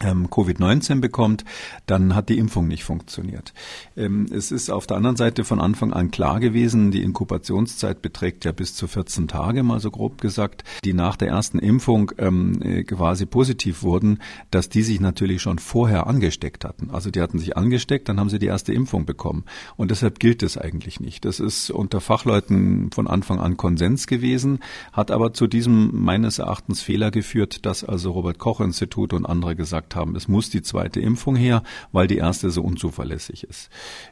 Covid-19 0.00 1.00
bekommt, 1.00 1.44
dann 1.86 2.14
hat 2.14 2.28
die 2.28 2.38
Impfung 2.38 2.68
nicht 2.68 2.84
funktioniert. 2.84 3.52
Ähm, 3.96 4.26
es 4.32 4.52
ist 4.52 4.70
auf 4.70 4.86
der 4.86 4.96
anderen 4.96 5.16
Seite 5.16 5.44
von 5.44 5.60
Anfang 5.60 5.92
an 5.92 6.10
klar 6.10 6.40
gewesen, 6.40 6.90
die 6.90 7.02
Inkubationszeit 7.02 8.02
beträgt 8.02 8.44
ja 8.44 8.52
bis 8.52 8.74
zu 8.74 8.86
14 8.86 9.28
Tage, 9.28 9.62
mal 9.62 9.80
so 9.80 9.90
grob 9.90 10.20
gesagt, 10.20 10.64
die 10.84 10.92
nach 10.92 11.16
der 11.16 11.28
ersten 11.28 11.58
Impfung 11.58 12.12
ähm, 12.18 12.62
äh, 12.62 12.84
quasi 12.84 13.26
positiv 13.26 13.82
wurden, 13.82 14.20
dass 14.50 14.68
die 14.68 14.82
sich 14.82 15.00
natürlich 15.00 15.42
schon 15.42 15.58
vorher 15.58 16.06
angesteckt 16.06 16.64
hatten. 16.64 16.90
Also 16.90 17.10
die 17.10 17.20
hatten 17.20 17.38
sich 17.38 17.56
angesteckt, 17.56 18.08
dann 18.08 18.20
haben 18.20 18.30
sie 18.30 18.38
die 18.38 18.46
erste 18.46 18.72
Impfung 18.72 19.04
bekommen. 19.04 19.44
Und 19.76 19.90
deshalb 19.90 20.18
gilt 20.18 20.42
es 20.42 20.56
eigentlich 20.56 21.00
nicht. 21.00 21.24
Das 21.24 21.40
ist 21.40 21.70
unter 21.70 22.00
Fachleuten 22.00 22.90
von 22.92 23.06
Anfang 23.06 23.40
an 23.40 23.56
Konsens 23.56 24.06
gewesen, 24.06 24.60
hat 24.92 25.10
aber 25.10 25.32
zu 25.32 25.46
diesem 25.46 25.90
meines 25.92 26.38
Erachtens 26.38 26.80
Fehler 26.80 27.10
geführt, 27.10 27.66
dass 27.66 27.84
also 27.84 28.12
Robert 28.12 28.38
Koch 28.38 28.60
Institut 28.60 29.12
und 29.12 29.26
andere 29.26 29.56
gesagt 29.56 29.87
gesagt 29.88 29.96
haben, 29.96 30.16
es 30.16 30.28
muss 30.28 30.50
die 30.50 30.62
zweite 30.62 31.00
Impfung 31.00 31.36
her, 31.36 31.62
weil 31.92 32.06
die 32.06 32.16
erste 32.16 32.50
so 32.50 32.62
unzuverlässig 32.62 33.44
ist. 33.44 33.70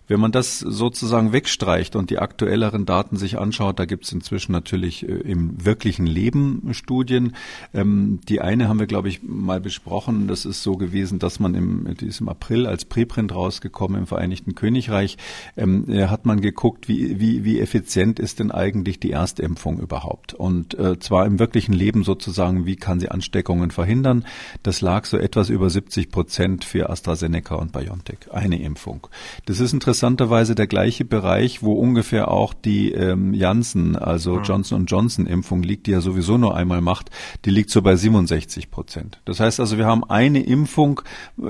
Wenn 0.09 0.21
man 0.21 0.33
das 0.33 0.61
sozusagen 0.61 1.33
wegstreicht 1.33 1.97
und 1.97 2.11
die 2.11 2.19
aktuelleren 2.19 2.87
Daten 2.87 3.17
sich 3.17 3.39
anschaut, 3.39 3.79
da 3.79 3.85
gibt 3.85 4.05
es 4.05 4.13
inzwischen 4.13 4.53
natürlich 4.53 5.07
äh, 5.09 5.13
im 5.13 5.65
wirklichen 5.65 6.07
Leben 6.07 6.73
Studien. 6.73 7.35
Ähm, 7.75 8.21
die 8.29 8.41
eine 8.41 8.69
haben 8.69 8.79
wir, 8.79 8.87
glaube 8.87 9.09
ich, 9.09 9.23
mal 9.23 9.61
besprochen. 9.61 10.29
Das 10.29 10.45
ist 10.45 10.63
so 10.63 10.77
gewesen, 10.77 11.19
dass 11.19 11.41
man 11.41 11.55
im, 11.55 11.95
diesem 11.97 12.29
April 12.29 12.67
als 12.67 12.85
Preprint 12.85 13.35
rausgekommen 13.35 14.01
im 14.01 14.07
Vereinigten 14.07 14.55
Königreich, 14.55 15.17
ähm, 15.57 15.89
äh, 15.89 16.07
hat 16.07 16.27
man 16.27 16.41
geguckt, 16.41 16.89
wie, 16.89 17.21
wie, 17.21 17.45
wie 17.45 17.61
effizient 17.61 18.19
ist 18.19 18.39
denn 18.39 18.51
eigentlich 18.51 19.01
die 19.01 19.11
Erstimpfung 19.11 19.79
überhaupt? 19.79 20.35
Und 20.35 20.79
äh, 20.79 20.99
zwar 20.99 21.27
im 21.27 21.39
wirklichen 21.39 21.73
Leben 21.73 22.05
sozusagen, 22.05 22.67
wie 22.67 22.77
kann 22.77 23.01
sie 23.01 23.09
Ansteckungen 23.09 23.71
verhindern? 23.71 24.25
Das 24.63 24.81
lag 24.81 25.05
so 25.05 25.19
etwas 25.19 25.51
über 25.51 25.66
über 25.67 25.71
70 25.71 26.11
Prozent 26.11 26.65
für 26.65 26.91
AstraZeneca 26.91 27.57
und 27.57 27.73
BioNTech. 27.73 28.33
Eine 28.33 28.63
Impfung. 28.63 29.09
Das 29.47 29.59
ist 29.59 29.73
interessanterweise 29.73 30.55
der 30.55 30.69
gleiche 30.69 31.05
Bereich, 31.05 31.61
wo 31.61 31.73
ungefähr 31.73 32.31
auch 32.31 32.55
die 32.55 32.93
ähm, 32.93 33.35
Janssen, 33.35 33.97
also 33.97 34.39
Johnson 34.39 34.87
Johnson 34.87 35.27
Impfung 35.27 35.65
liegt, 35.65 35.89
die 35.89 35.91
ja 35.91 36.01
sowieso 36.01 36.39
nur 36.39 36.57
einmal 36.57 36.83
macht, 36.83 37.11
die 37.45 37.51
liegt 37.51 37.71
so 37.71 37.83
bei 37.83 37.97
67 37.97 38.71
Prozent. 38.71 39.21
Das 39.25 39.41
heißt 39.41 39.59
also, 39.59 39.77
wir 39.77 39.87
haben 39.87 40.05
eine 40.05 40.45
Impfung, 40.45 41.01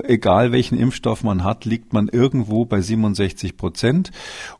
egal 0.03 0.51
welchen 0.51 0.79
Impfstoff 0.79 1.23
man 1.23 1.43
hat, 1.43 1.65
liegt 1.65 1.93
man 1.93 2.07
irgendwo 2.07 2.65
bei 2.65 2.81
67 2.81 3.55
Prozent. 3.55 4.09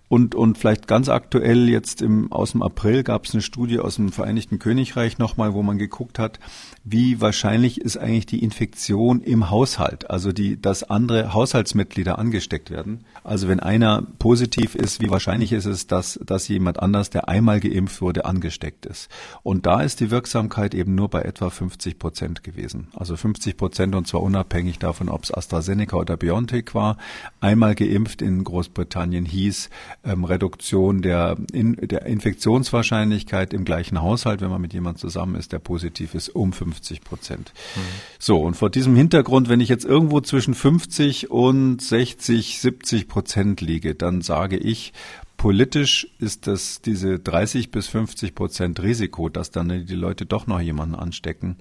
Und, 0.10 0.36
und 0.36 0.58
vielleicht 0.58 0.88
ganz 0.88 1.10
aktuell 1.10 1.68
jetzt 1.70 2.02
im, 2.02 2.32
aus 2.32 2.54
dem 2.54 2.64
April 2.64 3.04
gab 3.04 3.26
es 3.26 3.34
eine 3.34 3.42
Studie 3.42 3.80
aus 3.80 3.96
dem 3.96 4.12
Vereinigten 4.12 4.58
Königreich 4.58 5.18
nochmal, 5.18 5.54
wo 5.54 5.64
man 5.64 5.78
geguckt 5.78 6.18
hat, 6.18 6.40
wie 6.86 7.20
wahrscheinlich 7.20 7.82
ist 7.82 7.98
eigentlich 7.98 8.26
die 8.26 8.42
Infektion 8.44 9.22
im 9.22 9.50
Haushalt, 9.50 10.10
also 10.10 10.32
die, 10.32 10.62
dass 10.62 10.84
andere 10.84 11.34
Haushaltsmitglieder 11.34 12.18
angesteckt 12.18 12.72
werden. 12.72 13.04
Also 13.24 13.50
wenn 13.50 13.60
einer 13.60 14.04
positiv 14.20 14.76
ist, 14.76 15.02
wie 15.02 15.10
wahrscheinlich 15.10 15.52
ist 15.52 15.66
es, 15.66 15.88
dass, 15.88 16.20
dass 16.26 16.48
jemand 16.48 16.80
anders, 16.80 17.10
der 17.10 17.28
einmal 17.28 17.60
geimpft 17.60 18.02
wurde, 18.02 18.24
angesteckt 18.24 18.86
ist. 18.86 19.10
Und 19.44 19.66
da 19.66 19.82
ist 19.82 20.00
die 20.00 20.10
Wirksamkeit 20.10 20.74
eben 20.74 20.96
nur 20.96 21.10
bei 21.10 21.24
etwa 21.24 21.50
50 21.50 22.00
Prozent 22.00 22.44
gewesen. 22.44 22.88
Also 22.96 23.18
50 23.18 23.58
Prozent 23.58 23.94
und 23.94 24.08
zwar 24.08 24.24
unabhängig 24.24 24.80
davon, 24.80 25.10
ob 25.10 25.26
es 25.26 25.34
AstraZeneca 25.34 25.98
oder 25.98 26.16
BioNTech 26.16 26.74
war. 26.74 26.98
Einmal 27.42 27.76
geimpft 27.76 28.22
in 28.22 28.46
Großbritannien 28.46 29.26
hieß, 29.26 29.70
ähm, 30.04 30.24
Reduktion 30.24 31.02
der, 31.02 31.38
in, 31.52 31.76
der 31.76 32.06
Infektionswahrscheinlichkeit 32.06 33.54
im 33.54 33.66
gleichen 33.66 34.02
Haushalt, 34.02 34.42
wenn 34.42 34.50
man 34.50 34.62
mit 34.62 34.74
jemand 34.74 35.00
zusammen 35.00 35.36
ist, 35.36 35.52
der 35.52 35.60
positiv 35.60 36.16
ist, 36.16 36.30
um 36.30 36.54
50 36.54 37.02
Prozent. 37.02 37.54
Mhm. 37.76 37.82
So, 38.20 38.42
und 38.42 38.56
vor 38.56 38.70
diesem 38.70 38.96
Hintergrund, 38.96 39.50
wenn 39.50 39.60
ich 39.60 39.70
jetzt 39.70 39.86
irgendwo 39.86 40.22
zwischen 40.22 40.54
50 40.54 41.32
und 41.32 41.82
60, 41.82 42.60
70 42.60 43.08
Prozent 43.08 43.62
liege, 43.62 43.96
dann 43.96 44.22
sage 44.22 44.58
ich, 44.58 44.94
Politisch 45.38 46.08
ist 46.18 46.48
das 46.48 46.82
diese 46.82 47.20
30 47.20 47.70
bis 47.70 47.88
50 47.88 48.34
Prozent 48.34 48.82
Risiko, 48.82 49.30
dass 49.30 49.52
dann 49.52 49.86
die 49.86 49.96
Leute 49.96 50.26
doch 50.26 50.48
noch 50.48 50.60
jemanden 50.60 50.96
anstecken, 50.96 51.58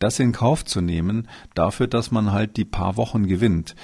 das 0.00 0.18
in 0.18 0.32
Kauf 0.32 0.64
zu 0.64 0.80
nehmen, 0.80 1.28
dafür, 1.54 1.86
dass 1.86 2.10
man 2.10 2.32
halt 2.32 2.56
die 2.56 2.64
paar 2.64 2.96
Wochen 2.96 3.28
gewinnt. 3.28 3.76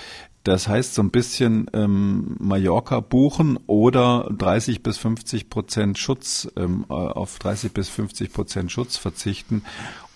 Das 0.47 0.69
heißt 0.69 0.95
so 0.95 1.03
ein 1.03 1.11
bisschen 1.11 1.69
ähm, 1.73 2.37
Mallorca 2.39 3.01
buchen 3.01 3.59
oder 3.67 4.31
30 4.31 4.81
bis 4.81 4.97
50 4.97 5.51
Prozent 5.51 5.99
Schutz 5.99 6.49
ähm, 6.57 6.87
äh, 6.89 6.93
auf 6.93 7.41
30 7.41 7.73
bis 7.73 7.89
50 7.89 8.33
Prozent 8.33 8.71
Schutz 8.71 8.97
verzichten 8.97 9.65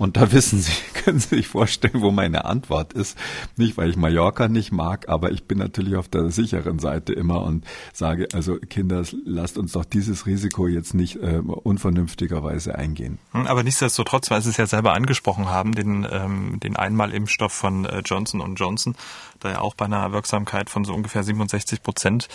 und 0.00 0.16
da 0.16 0.32
wissen 0.32 0.60
Sie, 0.60 0.72
können 0.94 1.18
Sie 1.18 1.36
sich 1.36 1.48
vorstellen, 1.48 2.00
wo 2.00 2.10
meine 2.10 2.46
Antwort 2.46 2.94
ist. 2.94 3.18
Nicht, 3.56 3.76
weil 3.76 3.90
ich 3.90 3.96
Mallorca 3.96 4.48
nicht 4.48 4.72
mag, 4.72 5.10
aber 5.10 5.30
ich 5.30 5.44
bin 5.44 5.58
natürlich 5.58 5.94
auf 5.96 6.08
der 6.08 6.30
sicheren 6.30 6.78
Seite 6.78 7.12
immer 7.12 7.42
und 7.42 7.66
sage, 7.92 8.28
also 8.32 8.56
Kinder, 8.56 9.04
lasst 9.26 9.58
uns 9.58 9.72
doch 9.72 9.84
dieses 9.84 10.24
Risiko 10.24 10.66
jetzt 10.66 10.94
nicht 10.94 11.16
äh, 11.16 11.42
unvernünftigerweise 11.44 12.76
eingehen. 12.76 13.18
Hm, 13.32 13.46
aber 13.46 13.62
nichtsdestotrotz, 13.62 14.30
weil 14.30 14.40
Sie 14.40 14.48
es 14.48 14.56
ja 14.56 14.66
selber 14.66 14.94
angesprochen 14.94 15.50
haben, 15.50 15.74
den, 15.74 16.06
ähm, 16.10 16.58
den 16.60 16.76
Einmalimpfstoff 16.76 17.52
von 17.52 17.84
äh, 17.84 18.00
Johnson 18.02 18.54
Johnson, 18.54 18.94
da 19.40 19.50
ja 19.50 19.60
auch 19.60 19.74
bei 19.74 19.86
einer 19.86 20.12
Wirksamkeit 20.12 20.70
von 20.70 20.84
so 20.84 20.94
ungefähr 20.94 21.22
67 21.22 21.82
Prozent 21.82 22.28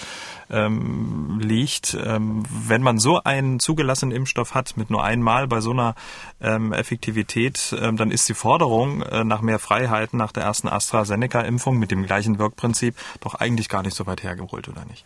ähm, 0.50 1.40
liegt. 1.42 1.98
Ähm, 2.04 2.44
wenn 2.50 2.82
man 2.82 3.00
so 3.00 3.22
einen 3.24 3.60
zugelassenen 3.60 4.16
Impfstoff 4.16 4.54
hat 4.54 4.78
mit 4.78 4.90
nur 4.90 5.04
einmal 5.04 5.48
bei 5.48 5.62
so 5.62 5.72
einer 5.72 5.96
ähm, 6.42 6.74
Effektivität, 6.74 7.76
ähm, 7.80 7.98
dann 7.98 8.12
ist 8.12 8.28
die 8.30 8.34
Forderung 8.34 9.02
äh, 9.02 9.24
nach 9.24 9.42
mehr 9.42 9.60
Freiheiten 9.60 10.18
nach 10.18 10.32
der 10.32 10.44
ersten 10.44 10.68
AstraZeneca-Impfung 10.68 11.78
mit 11.78 11.92
dem 11.92 12.06
gleichen 12.06 12.40
Wirkprinzip 12.40 12.96
doch 13.22 13.36
eigentlich 13.36 13.70
gar 13.70 13.84
nicht 13.84 13.96
so 13.96 14.06
weit 14.06 14.24
hergeholt, 14.24 14.68
oder 14.68 14.86
nicht? 14.86 15.06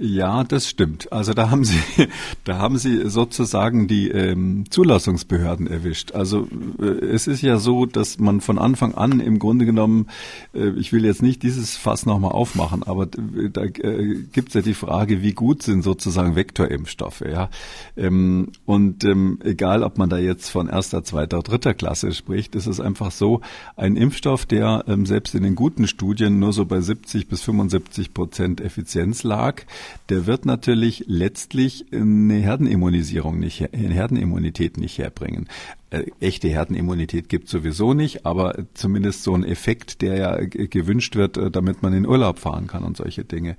Ja, 0.00 0.44
das 0.44 0.68
stimmt. 0.68 1.12
Also 1.12 1.34
da 1.34 1.50
haben 1.50 1.64
Sie, 1.64 1.76
da 2.44 2.58
haben 2.58 2.78
Sie 2.78 3.10
sozusagen 3.10 3.88
die 3.88 4.08
ähm, 4.08 4.64
Zulassungsbehörden 4.70 5.66
erwischt. 5.66 6.12
Also 6.12 6.46
äh, 6.80 6.84
es 6.84 7.26
ist 7.26 7.42
ja 7.42 7.58
so, 7.58 7.84
dass 7.84 8.20
man 8.20 8.40
von 8.40 8.60
Anfang 8.60 8.94
an 8.94 9.18
im 9.18 9.40
Grunde 9.40 9.66
genommen, 9.66 10.06
äh, 10.54 10.68
ich 10.78 10.92
will 10.92 11.04
jetzt 11.04 11.20
nicht 11.20 11.42
dieses 11.42 11.76
Fass 11.76 12.06
nochmal 12.06 12.30
aufmachen, 12.30 12.84
aber 12.84 13.06
da 13.06 13.64
äh, 13.64 14.22
gibt 14.32 14.48
es 14.48 14.54
ja 14.54 14.60
die 14.60 14.74
Frage, 14.74 15.20
wie 15.20 15.32
gut 15.32 15.64
sind 15.64 15.82
sozusagen 15.82 16.36
Vektorimpfstoffe, 16.36 17.22
ja. 17.22 17.50
Ähm, 17.96 18.52
und 18.66 19.02
ähm, 19.02 19.40
egal, 19.42 19.82
ob 19.82 19.98
man 19.98 20.08
da 20.08 20.18
jetzt 20.18 20.48
von 20.48 20.68
erster, 20.68 21.02
zweiter, 21.02 21.42
dritter 21.42 21.74
Klasse 21.74 22.12
spricht, 22.12 22.54
ist 22.54 22.68
es 22.68 22.78
einfach 22.78 23.10
so, 23.10 23.40
ein 23.74 23.96
Impfstoff, 23.96 24.46
der 24.46 24.84
ähm, 24.86 25.06
selbst 25.06 25.34
in 25.34 25.42
den 25.42 25.56
guten 25.56 25.88
Studien 25.88 26.38
nur 26.38 26.52
so 26.52 26.66
bei 26.66 26.80
70 26.80 27.26
bis 27.26 27.42
75 27.42 28.14
Prozent 28.14 28.60
Effizienz 28.60 29.24
lag, 29.24 29.64
der 30.08 30.26
wird 30.26 30.46
natürlich 30.46 31.04
letztlich 31.06 31.86
eine 31.92 32.34
Herdenimmunisierung 32.34 33.38
nicht, 33.38 33.72
eine 33.72 33.94
Herdenimmunität 33.94 34.76
nicht 34.76 34.98
herbringen. 34.98 35.46
äh, 35.46 35.77
echte 36.20 36.48
Herdenimmunität 36.48 37.28
gibt 37.28 37.48
sowieso 37.48 37.94
nicht, 37.94 38.26
aber 38.26 38.54
zumindest 38.74 39.22
so 39.22 39.34
ein 39.34 39.44
Effekt, 39.44 40.02
der 40.02 40.16
ja 40.16 40.36
gewünscht 40.44 41.16
wird, 41.16 41.36
äh, 41.38 41.50
damit 41.50 41.82
man 41.82 41.94
in 41.94 42.06
Urlaub 42.06 42.38
fahren 42.38 42.66
kann 42.66 42.84
und 42.84 42.96
solche 42.96 43.24
Dinge. 43.24 43.56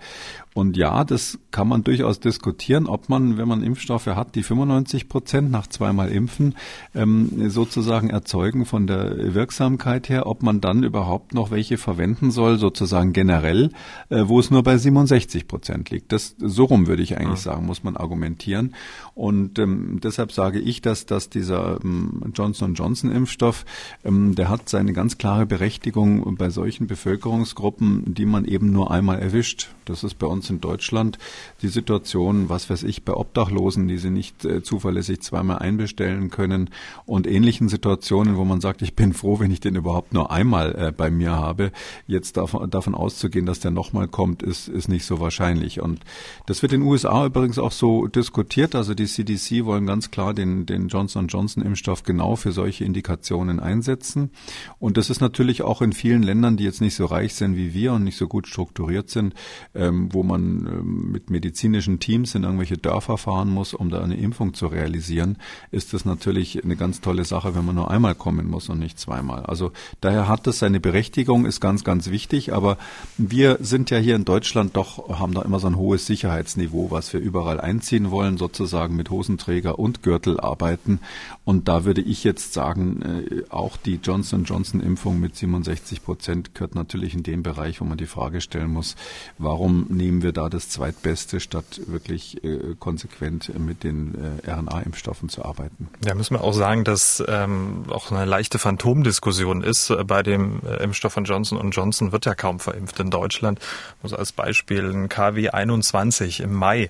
Und 0.54 0.78
ja, 0.78 1.04
das 1.04 1.40
kann 1.52 1.68
man 1.68 1.84
durchaus 1.84 2.20
diskutieren, 2.20 2.86
ob 2.86 3.10
man, 3.10 3.38
wenn 3.38 3.48
man 3.48 3.64
Impfstoffe 3.64 4.08
hat, 4.08 4.36
die 4.36 4.44
95 4.44 5.10
Prozent 5.10 5.52
nach 5.52 5.68
zweimal 5.68 6.10
Impfen 6.10 6.56
ähm, 6.94 7.50
sozusagen 7.50 8.10
erzeugen 8.10 8.66
von 8.66 8.86
der 8.86 9.34
Wirksamkeit 9.34 10.10
her, 10.10 10.28
ob 10.28 10.44
man 10.44 10.62
dann 10.62 10.84
überhaupt 10.84 11.34
noch 11.34 11.50
welche 11.50 11.78
verwenden 11.78 12.30
soll, 12.30 12.60
sozusagen 12.60 13.14
generell, 13.14 13.72
äh, 14.10 14.24
wo 14.26 14.40
es 14.40 14.52
nur 14.52 14.64
bei 14.64 14.78
67 14.78 15.48
Prozent 15.48 15.90
liegt. 15.90 16.12
Das 16.12 16.36
so 16.38 16.66
rum 16.66 16.88
würde 16.88 17.02
ich 17.02 17.18
eigentlich 17.18 17.44
ja. 17.46 17.54
sagen, 17.54 17.66
muss 17.66 17.84
man 17.84 17.98
argumentieren. 17.98 18.76
Und 19.16 19.58
ähm, 19.60 20.00
deshalb 20.04 20.32
sage 20.32 20.60
ich, 20.60 20.82
dass, 20.82 21.06
dass 21.06 21.30
dieser 21.30 21.80
ähm, 21.84 22.19
Johnson 22.34 22.74
Johnson 22.74 23.12
Impfstoff, 23.12 23.66
ähm, 24.04 24.36
der 24.36 24.50
hat 24.50 24.70
seine 24.70 24.94
ganz 24.94 25.18
klare 25.18 25.46
Berechtigung 25.46 26.36
bei 26.38 26.50
solchen 26.50 26.88
Bevölkerungsgruppen, 26.88 28.14
die 28.14 28.26
man 28.26 28.46
eben 28.46 28.72
nur 28.72 28.92
einmal 28.92 29.20
erwischt. 29.20 29.70
Das 29.86 30.04
ist 30.04 30.20
bei 30.20 30.28
uns 30.28 30.50
in 30.50 30.62
Deutschland 30.62 31.18
die 31.62 31.68
Situation, 31.68 32.48
was 32.48 32.70
weiß 32.70 32.84
ich, 32.84 33.04
bei 33.04 33.14
Obdachlosen, 33.14 33.88
die 33.88 33.98
sie 33.98 34.12
nicht 34.12 34.46
äh, 34.46 34.62
zuverlässig 34.62 35.22
zweimal 35.22 35.60
einbestellen 35.60 36.30
können 36.30 36.70
und 37.06 37.26
ähnlichen 37.26 37.70
Situationen, 37.70 38.38
wo 38.38 38.46
man 38.46 38.62
sagt, 38.62 38.82
ich 38.82 38.96
bin 38.96 39.14
froh, 39.14 39.40
wenn 39.40 39.52
ich 39.52 39.60
den 39.60 39.76
überhaupt 39.76 40.14
nur 40.14 40.32
einmal 40.32 40.76
äh, 40.76 40.92
bei 40.92 41.10
mir 41.10 41.32
habe. 41.32 41.72
Jetzt 42.06 42.38
davon, 42.38 42.70
davon 42.70 42.94
auszugehen, 42.94 43.46
dass 43.46 43.60
der 43.60 43.72
nochmal 43.72 44.08
kommt, 44.08 44.44
ist, 44.44 44.68
ist 44.68 44.90
nicht 44.90 45.06
so 45.06 45.20
wahrscheinlich. 45.20 45.82
Und 45.82 46.02
das 46.46 46.62
wird 46.62 46.74
in 46.74 46.82
den 46.82 46.88
USA 46.88 47.26
übrigens 47.26 47.58
auch 47.58 47.72
so 47.72 48.08
diskutiert. 48.08 48.76
Also 48.76 48.94
die 48.94 49.08
CDC 49.08 49.66
wollen 49.66 49.88
ganz 49.88 50.12
klar 50.12 50.34
den, 50.34 50.66
den 50.66 50.88
Johnson 50.88 51.28
Johnson 51.28 51.64
Impfstoff 51.64 52.04
genau 52.10 52.36
für 52.36 52.52
solche 52.52 52.86
Indikationen 52.86 53.60
einsetzen. 53.60 54.32
Und 54.80 54.98
das 54.98 55.12
ist 55.12 55.22
natürlich 55.22 55.62
auch 55.62 55.84
in 55.84 55.94
vielen 55.94 56.24
Ländern, 56.24 56.58
die 56.58 56.64
jetzt 56.64 56.82
nicht 56.82 56.96
so 56.96 57.06
reich 57.06 57.36
sind 57.36 57.56
wie 57.56 57.76
wir 57.76 57.94
und 57.94 58.04
nicht 58.04 58.18
so 58.18 58.28
gut 58.28 58.48
strukturiert 58.48 59.12
sind, 59.12 59.36
ähm, 59.76 60.10
wo 60.12 60.24
man 60.24 60.66
ähm, 60.66 61.12
mit 61.12 61.30
medizinischen 61.30 62.00
Teams 62.00 62.34
in 62.34 62.46
irgendwelche 62.46 62.80
Dörfer 62.80 63.20
fahren 63.20 63.52
muss, 63.52 63.76
um 63.76 63.92
da 63.92 64.02
eine 64.02 64.18
Impfung 64.18 64.56
zu 64.56 64.66
realisieren, 64.66 65.38
ist 65.70 65.94
das 65.94 66.04
natürlich 66.04 66.64
eine 66.64 66.76
ganz 66.76 67.00
tolle 67.00 67.26
Sache, 67.26 67.54
wenn 67.54 67.64
man 67.64 67.76
nur 67.76 67.92
einmal 67.92 68.16
kommen 68.16 68.50
muss 68.50 68.70
und 68.70 68.80
nicht 68.80 69.00
zweimal. 69.00 69.46
Also 69.46 69.72
daher 70.02 70.28
hat 70.28 70.48
das 70.48 70.58
seine 70.58 70.80
Berechtigung, 70.80 71.46
ist 71.46 71.60
ganz, 71.60 71.84
ganz 71.84 72.10
wichtig. 72.10 72.54
Aber 72.54 72.80
wir 73.20 73.60
sind 73.62 73.92
ja 73.92 74.00
hier 74.00 74.16
in 74.16 74.26
Deutschland 74.26 74.76
doch, 74.76 75.20
haben 75.20 75.36
da 75.36 75.44
immer 75.44 75.60
so 75.60 75.68
ein 75.68 75.78
hohes 75.78 76.08
Sicherheitsniveau, 76.08 76.90
was 76.90 77.14
wir 77.14 77.20
überall 77.20 77.62
einziehen 77.62 78.10
wollen, 78.10 78.38
sozusagen 78.38 78.96
mit 78.96 79.12
Hosenträger 79.12 79.78
und 79.78 80.02
Gürtel 80.02 80.40
arbeiten. 80.40 81.00
Und 81.46 81.68
da 81.68 81.86
würde 81.86 81.99
ich 82.02 82.24
jetzt 82.24 82.54
sagen, 82.54 83.02
äh, 83.02 83.44
auch 83.50 83.78
die 83.78 84.00
Johnson 84.02 84.44
Johnson 84.44 84.82
Impfung 84.82 85.20
mit 85.20 85.36
67 85.36 86.04
Prozent 86.04 86.56
gehört 86.56 86.76
natürlich 86.76 87.14
in 87.14 87.24
dem 87.24 87.44
Bereich, 87.44 87.82
wo 87.82 87.86
man 87.86 87.98
die 87.98 88.08
Frage 88.08 88.42
stellen 88.42 88.72
muss, 88.72 88.96
warum 89.38 89.88
nehmen 89.90 90.22
wir 90.22 90.32
da 90.32 90.50
das 90.50 90.70
zweitbeste, 90.70 91.40
statt 91.40 91.82
wirklich 91.88 92.44
äh, 92.44 92.76
konsequent 92.80 93.58
mit 93.58 93.84
den 93.84 94.16
äh, 94.44 94.52
RNA-Impfstoffen 94.52 95.30
zu 95.30 95.46
arbeiten? 95.46 95.90
Ja, 96.06 96.16
müssen 96.16 96.36
wir 96.36 96.44
auch 96.44 96.54
sagen, 96.54 96.84
dass 96.84 97.24
ähm, 97.28 97.86
auch 97.90 98.12
eine 98.12 98.26
leichte 98.26 98.60
Phantomdiskussion 98.60 99.64
ist. 99.64 99.94
Bei 100.06 100.24
dem 100.24 100.62
Impfstoff 100.82 101.14
von 101.14 101.24
Johnson 101.24 101.58
Johnson 101.72 102.12
wird 102.12 102.26
ja 102.26 102.36
kaum 102.36 102.60
verimpft 102.60 103.00
in 103.00 103.10
Deutschland. 103.10 103.60
Also 104.04 104.16
als 104.16 104.32
Beispiel 104.32 104.92
ein 104.92 105.10
KW 105.10 105.50
21 105.50 106.42
im 106.42 106.54
Mai 106.54 106.90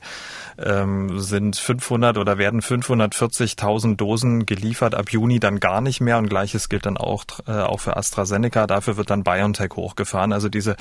ähm, 0.57 1.19
sind 1.19 1.55
500 1.55 2.17
oder 2.17 2.37
werden 2.37 2.61
540.000 2.61 3.95
Dosen 3.95 4.45
geliefert, 4.45 4.95
ab 4.99 5.11
Juni 5.11 5.39
dann 5.39 5.59
gar 5.59 5.81
nicht 5.81 6.01
mehr 6.01 6.17
und 6.17 6.29
gleiches 6.29 6.69
gilt 6.69 6.85
dann 6.85 6.97
auch, 6.97 7.25
äh, 7.47 7.51
auch 7.51 7.79
für 7.79 7.97
AstraZeneca. 7.97 8.67
Dafür 8.67 8.97
wird 8.97 9.09
dann 9.09 9.23
BioNTech 9.23 9.71
hochgefahren. 9.75 10.33
Also 10.33 10.49
diese, 10.49 10.75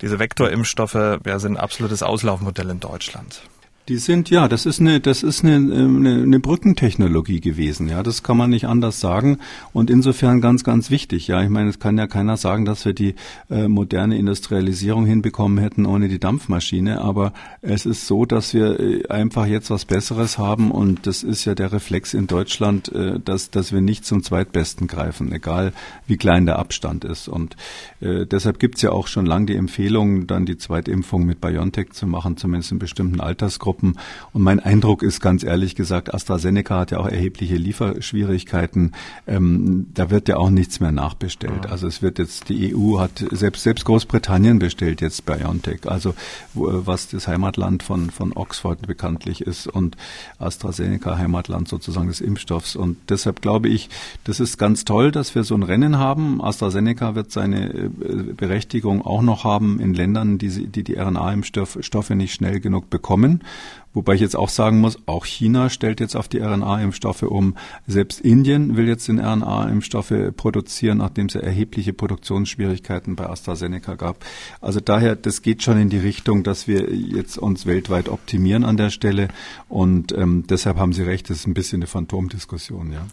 diese 0.00 0.18
Vektorimpfstoffe 0.18 0.94
ja, 0.94 1.38
sind 1.38 1.52
ein 1.52 1.60
absolutes 1.60 2.02
Auslaufmodell 2.02 2.70
in 2.70 2.80
Deutschland. 2.80 3.42
Die 3.88 3.98
sind, 3.98 4.30
ja, 4.30 4.48
das 4.48 4.64
ist 4.64 4.80
eine, 4.80 4.98
das 4.98 5.22
ist 5.22 5.44
eine, 5.44 5.56
eine, 5.56 6.22
eine 6.22 6.40
Brückentechnologie 6.40 7.42
gewesen, 7.42 7.86
ja, 7.86 8.02
das 8.02 8.22
kann 8.22 8.38
man 8.38 8.48
nicht 8.48 8.64
anders 8.66 8.98
sagen 8.98 9.36
und 9.74 9.90
insofern 9.90 10.40
ganz, 10.40 10.64
ganz 10.64 10.90
wichtig, 10.90 11.28
ja. 11.28 11.42
Ich 11.42 11.50
meine, 11.50 11.68
es 11.68 11.80
kann 11.80 11.98
ja 11.98 12.06
keiner 12.06 12.38
sagen, 12.38 12.64
dass 12.64 12.86
wir 12.86 12.94
die 12.94 13.14
äh, 13.50 13.68
moderne 13.68 14.16
Industrialisierung 14.16 15.04
hinbekommen 15.04 15.58
hätten 15.58 15.84
ohne 15.84 16.08
die 16.08 16.18
Dampfmaschine, 16.18 17.02
aber 17.02 17.34
es 17.60 17.84
ist 17.84 18.06
so, 18.06 18.24
dass 18.24 18.54
wir 18.54 18.80
äh, 18.80 19.08
einfach 19.08 19.44
jetzt 19.44 19.68
was 19.68 19.84
Besseres 19.84 20.38
haben 20.38 20.70
und 20.70 21.06
das 21.06 21.22
ist 21.22 21.44
ja 21.44 21.54
der 21.54 21.70
Reflex 21.70 22.14
in 22.14 22.26
Deutschland, 22.26 22.90
äh, 22.90 23.20
dass, 23.22 23.50
dass 23.50 23.70
wir 23.70 23.82
nicht 23.82 24.06
zum 24.06 24.22
Zweitbesten 24.22 24.86
greifen, 24.86 25.30
egal 25.30 25.74
wie 26.06 26.16
klein 26.16 26.46
der 26.46 26.58
Abstand 26.58 27.04
ist 27.04 27.28
und 27.28 27.54
äh, 28.00 28.24
deshalb 28.24 28.58
gibt's 28.60 28.80
ja 28.80 28.92
auch 28.92 29.08
schon 29.08 29.26
lange 29.26 29.44
die 29.44 29.56
Empfehlung, 29.56 30.26
dann 30.26 30.46
die 30.46 30.56
Zweitimpfung 30.56 31.26
mit 31.26 31.42
BioNTech 31.42 31.92
zu 31.92 32.06
machen, 32.06 32.38
zumindest 32.38 32.72
in 32.72 32.78
bestimmten 32.78 33.20
Altersgruppen 33.20 33.73
Gruppen. 33.74 33.98
Und 34.32 34.42
mein 34.42 34.60
Eindruck 34.60 35.02
ist 35.02 35.20
ganz 35.20 35.42
ehrlich 35.42 35.74
gesagt, 35.74 36.14
AstraZeneca 36.14 36.78
hat 36.78 36.92
ja 36.92 36.98
auch 36.98 37.08
erhebliche 37.08 37.56
Lieferschwierigkeiten. 37.56 38.92
Ähm, 39.26 39.86
da 39.94 40.10
wird 40.10 40.28
ja 40.28 40.36
auch 40.36 40.50
nichts 40.50 40.78
mehr 40.78 40.92
nachbestellt. 40.92 41.66
Also 41.66 41.88
es 41.88 42.02
wird 42.02 42.18
jetzt, 42.18 42.48
die 42.48 42.74
EU 42.74 43.00
hat, 43.00 43.24
selbst, 43.32 43.64
selbst 43.64 43.84
Großbritannien 43.84 44.60
bestellt 44.60 45.00
jetzt 45.00 45.26
BioNTech. 45.26 45.86
Also 45.86 46.14
wo, 46.52 46.86
was 46.86 47.08
das 47.08 47.26
Heimatland 47.26 47.82
von, 47.82 48.10
von 48.10 48.32
Oxford 48.32 48.86
bekanntlich 48.86 49.40
ist 49.40 49.66
und 49.66 49.96
AstraZeneca 50.38 51.18
Heimatland 51.18 51.68
sozusagen 51.68 52.08
des 52.08 52.20
Impfstoffs. 52.20 52.76
Und 52.76 52.96
deshalb 53.08 53.42
glaube 53.42 53.68
ich, 53.68 53.90
das 54.22 54.38
ist 54.38 54.56
ganz 54.56 54.84
toll, 54.84 55.10
dass 55.10 55.34
wir 55.34 55.42
so 55.42 55.56
ein 55.56 55.64
Rennen 55.64 55.98
haben. 55.98 56.40
AstraZeneca 56.40 57.14
wird 57.16 57.32
seine 57.32 57.70
äh, 57.70 57.88
Berechtigung 58.36 59.02
auch 59.04 59.22
noch 59.22 59.42
haben 59.42 59.80
in 59.80 59.94
Ländern, 59.94 60.38
die 60.38 60.66
die, 60.66 60.84
die 60.84 60.96
RNA-Impfstoffe 60.96 62.10
nicht 62.10 62.34
schnell 62.34 62.60
genug 62.60 62.90
bekommen. 62.90 63.42
Wobei 63.94 64.14
ich 64.14 64.20
jetzt 64.20 64.36
auch 64.36 64.48
sagen 64.48 64.80
muss, 64.80 64.98
auch 65.06 65.24
China 65.24 65.70
stellt 65.70 66.00
jetzt 66.00 66.16
auf 66.16 66.26
die 66.26 66.40
RNA-Impfstoffe 66.40 67.22
um. 67.22 67.56
Selbst 67.86 68.20
Indien 68.20 68.76
will 68.76 68.88
jetzt 68.88 69.06
den 69.06 69.20
RNA-Impfstoffe 69.20 70.12
produzieren, 70.36 70.98
nachdem 70.98 71.26
es 71.26 71.36
erhebliche 71.36 71.92
Produktionsschwierigkeiten 71.92 73.14
bei 73.14 73.28
AstraZeneca 73.28 73.94
gab. 73.94 74.24
Also 74.60 74.80
daher, 74.80 75.14
das 75.14 75.42
geht 75.42 75.62
schon 75.62 75.78
in 75.78 75.90
die 75.90 75.98
Richtung, 75.98 76.42
dass 76.42 76.66
wir 76.66 76.92
jetzt 76.92 77.38
uns 77.38 77.66
weltweit 77.66 78.08
optimieren 78.08 78.64
an 78.64 78.76
der 78.76 78.90
Stelle. 78.90 79.28
Und 79.68 80.12
ähm, 80.12 80.44
deshalb 80.48 80.76
haben 80.76 80.92
Sie 80.92 81.02
recht, 81.02 81.30
das 81.30 81.38
ist 81.38 81.46
ein 81.46 81.54
bisschen 81.54 81.78
eine 81.78 81.86
Phantomdiskussion, 81.86 82.92
ja. 82.92 83.06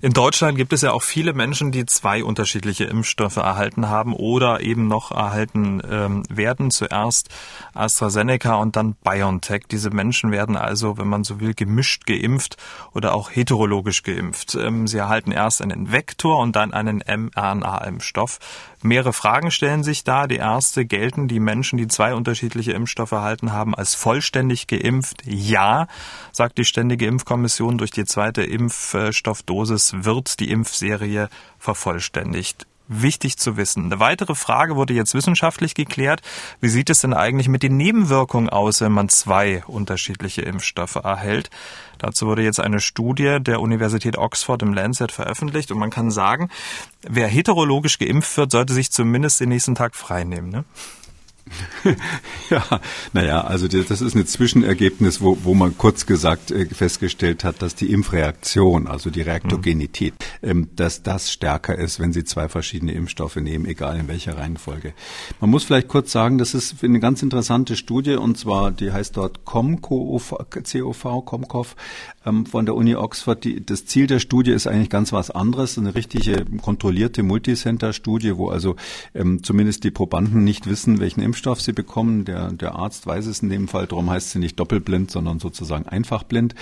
In 0.00 0.12
Deutschland 0.12 0.58
gibt 0.58 0.72
es 0.72 0.82
ja 0.82 0.92
auch 0.92 1.02
viele 1.02 1.32
Menschen, 1.32 1.70
die 1.70 1.86
zwei 1.86 2.24
unterschiedliche 2.24 2.84
Impfstoffe 2.84 3.36
erhalten 3.36 3.88
haben 3.88 4.12
oder 4.12 4.60
eben 4.60 4.88
noch 4.88 5.12
erhalten 5.12 5.80
ähm, 5.88 6.24
werden. 6.28 6.70
Zuerst 6.70 7.28
AstraZeneca 7.72 8.56
und 8.56 8.76
dann 8.76 8.96
BioNTech. 9.04 9.62
Diese 9.70 9.90
Menschen 9.90 10.23
Menschen 10.24 10.32
werden 10.32 10.56
also, 10.56 10.96
wenn 10.98 11.08
man 11.08 11.24
so 11.24 11.40
will, 11.40 11.54
gemischt 11.54 12.06
geimpft 12.06 12.56
oder 12.92 13.14
auch 13.14 13.30
heterologisch 13.30 14.02
geimpft. 14.02 14.54
Ähm, 14.54 14.86
sie 14.86 14.98
erhalten 14.98 15.32
erst 15.32 15.62
einen 15.62 15.92
Vektor 15.92 16.38
und 16.38 16.56
dann 16.56 16.72
einen 16.72 17.02
mRNA-Impfstoff. 17.06 18.38
Mehrere 18.82 19.12
Fragen 19.12 19.50
stellen 19.50 19.82
sich 19.82 20.04
da. 20.04 20.26
Die 20.26 20.36
erste, 20.36 20.84
gelten 20.84 21.28
die 21.28 21.40
Menschen, 21.40 21.76
die 21.76 21.88
zwei 21.88 22.14
unterschiedliche 22.14 22.72
Impfstoffe 22.72 23.12
erhalten 23.12 23.52
haben, 23.52 23.74
als 23.74 23.94
vollständig 23.94 24.66
geimpft? 24.66 25.22
Ja, 25.24 25.86
sagt 26.32 26.58
die 26.58 26.64
Ständige 26.64 27.06
Impfkommission. 27.06 27.78
Durch 27.78 27.90
die 27.90 28.04
zweite 28.04 28.42
Impfstoffdosis 28.42 30.04
wird 30.04 30.40
die 30.40 30.50
Impfserie 30.50 31.28
vervollständigt 31.58 32.66
wichtig 32.88 33.38
zu 33.38 33.56
wissen. 33.56 33.86
Eine 33.86 34.00
weitere 34.00 34.34
Frage 34.34 34.76
wurde 34.76 34.94
jetzt 34.94 35.14
wissenschaftlich 35.14 35.74
geklärt. 35.74 36.20
Wie 36.60 36.68
sieht 36.68 36.90
es 36.90 37.00
denn 37.00 37.14
eigentlich 37.14 37.48
mit 37.48 37.62
den 37.62 37.76
Nebenwirkungen 37.76 38.48
aus, 38.48 38.80
wenn 38.80 38.92
man 38.92 39.08
zwei 39.08 39.62
unterschiedliche 39.66 40.42
Impfstoffe 40.42 40.96
erhält? 40.96 41.50
Dazu 41.98 42.26
wurde 42.26 42.42
jetzt 42.42 42.60
eine 42.60 42.80
Studie 42.80 43.38
der 43.40 43.60
Universität 43.60 44.18
Oxford 44.18 44.62
im 44.62 44.74
Lancet 44.74 45.12
veröffentlicht 45.12 45.70
und 45.70 45.78
man 45.78 45.90
kann 45.90 46.10
sagen, 46.10 46.50
wer 47.02 47.28
heterologisch 47.28 47.98
geimpft 47.98 48.36
wird, 48.36 48.50
sollte 48.50 48.74
sich 48.74 48.90
zumindest 48.90 49.40
den 49.40 49.48
nächsten 49.48 49.74
Tag 49.74 49.94
freinehmen. 49.94 50.50
Ne? 50.50 50.64
ja, 52.50 52.80
naja, 53.12 53.42
also 53.42 53.68
das 53.68 54.00
ist 54.00 54.14
ein 54.14 54.26
Zwischenergebnis, 54.26 55.20
wo, 55.20 55.38
wo 55.42 55.54
man 55.54 55.76
kurz 55.76 56.06
gesagt 56.06 56.50
äh, 56.50 56.66
festgestellt 56.66 57.44
hat, 57.44 57.60
dass 57.60 57.74
die 57.74 57.92
Impfreaktion, 57.92 58.86
also 58.86 59.10
die 59.10 59.20
Reaktogenität, 59.20 60.14
mhm. 60.40 60.68
dass 60.74 61.02
das 61.02 61.30
stärker 61.30 61.76
ist, 61.76 62.00
wenn 62.00 62.12
Sie 62.12 62.24
zwei 62.24 62.48
verschiedene 62.48 62.92
Impfstoffe 62.92 63.36
nehmen, 63.36 63.66
egal 63.66 63.98
in 63.98 64.08
welcher 64.08 64.38
Reihenfolge. 64.38 64.94
Man 65.40 65.50
muss 65.50 65.64
vielleicht 65.64 65.88
kurz 65.88 66.12
sagen, 66.12 66.38
das 66.38 66.54
ist 66.54 66.82
eine 66.82 67.00
ganz 67.00 67.22
interessante 67.22 67.76
Studie 67.76 68.14
und 68.14 68.38
zwar, 68.38 68.70
die 68.70 68.92
heißt 68.92 69.16
dort 69.16 69.44
COMCOV, 69.44 70.34
COV, 70.50 71.04
ähm, 71.04 71.74
von 72.24 72.64
der 72.64 72.74
Uni 72.74 72.94
Oxford. 72.94 73.44
Die, 73.44 73.64
das 73.64 73.84
Ziel 73.84 74.06
der 74.06 74.18
Studie 74.18 74.52
ist 74.52 74.66
eigentlich 74.66 74.90
ganz 74.90 75.12
was 75.12 75.30
anderes, 75.30 75.76
eine 75.78 75.94
richtige 75.94 76.44
kontrollierte 76.62 77.22
Multicenter-Studie, 77.22 78.36
wo 78.36 78.48
also 78.48 78.76
ähm, 79.14 79.42
zumindest 79.42 79.84
die 79.84 79.90
Probanden 79.90 80.42
nicht 80.42 80.68
wissen, 80.68 81.00
welchen 81.00 81.20
Impfstoff 81.20 81.60
sie 81.60 81.72
bekommen. 81.72 82.24
Der, 82.24 82.50
der 82.52 82.76
Arzt 82.76 83.06
weiß 83.06 83.26
es 83.26 83.40
in 83.40 83.50
dem 83.50 83.68
Fall, 83.68 83.86
darum 83.86 84.08
heißt 84.08 84.30
sie 84.30 84.38
nicht 84.38 84.58
doppelblind, 84.58 85.10
sondern 85.10 85.38
sozusagen 85.38 85.86
einfach 85.86 86.22
blind. 86.22 86.54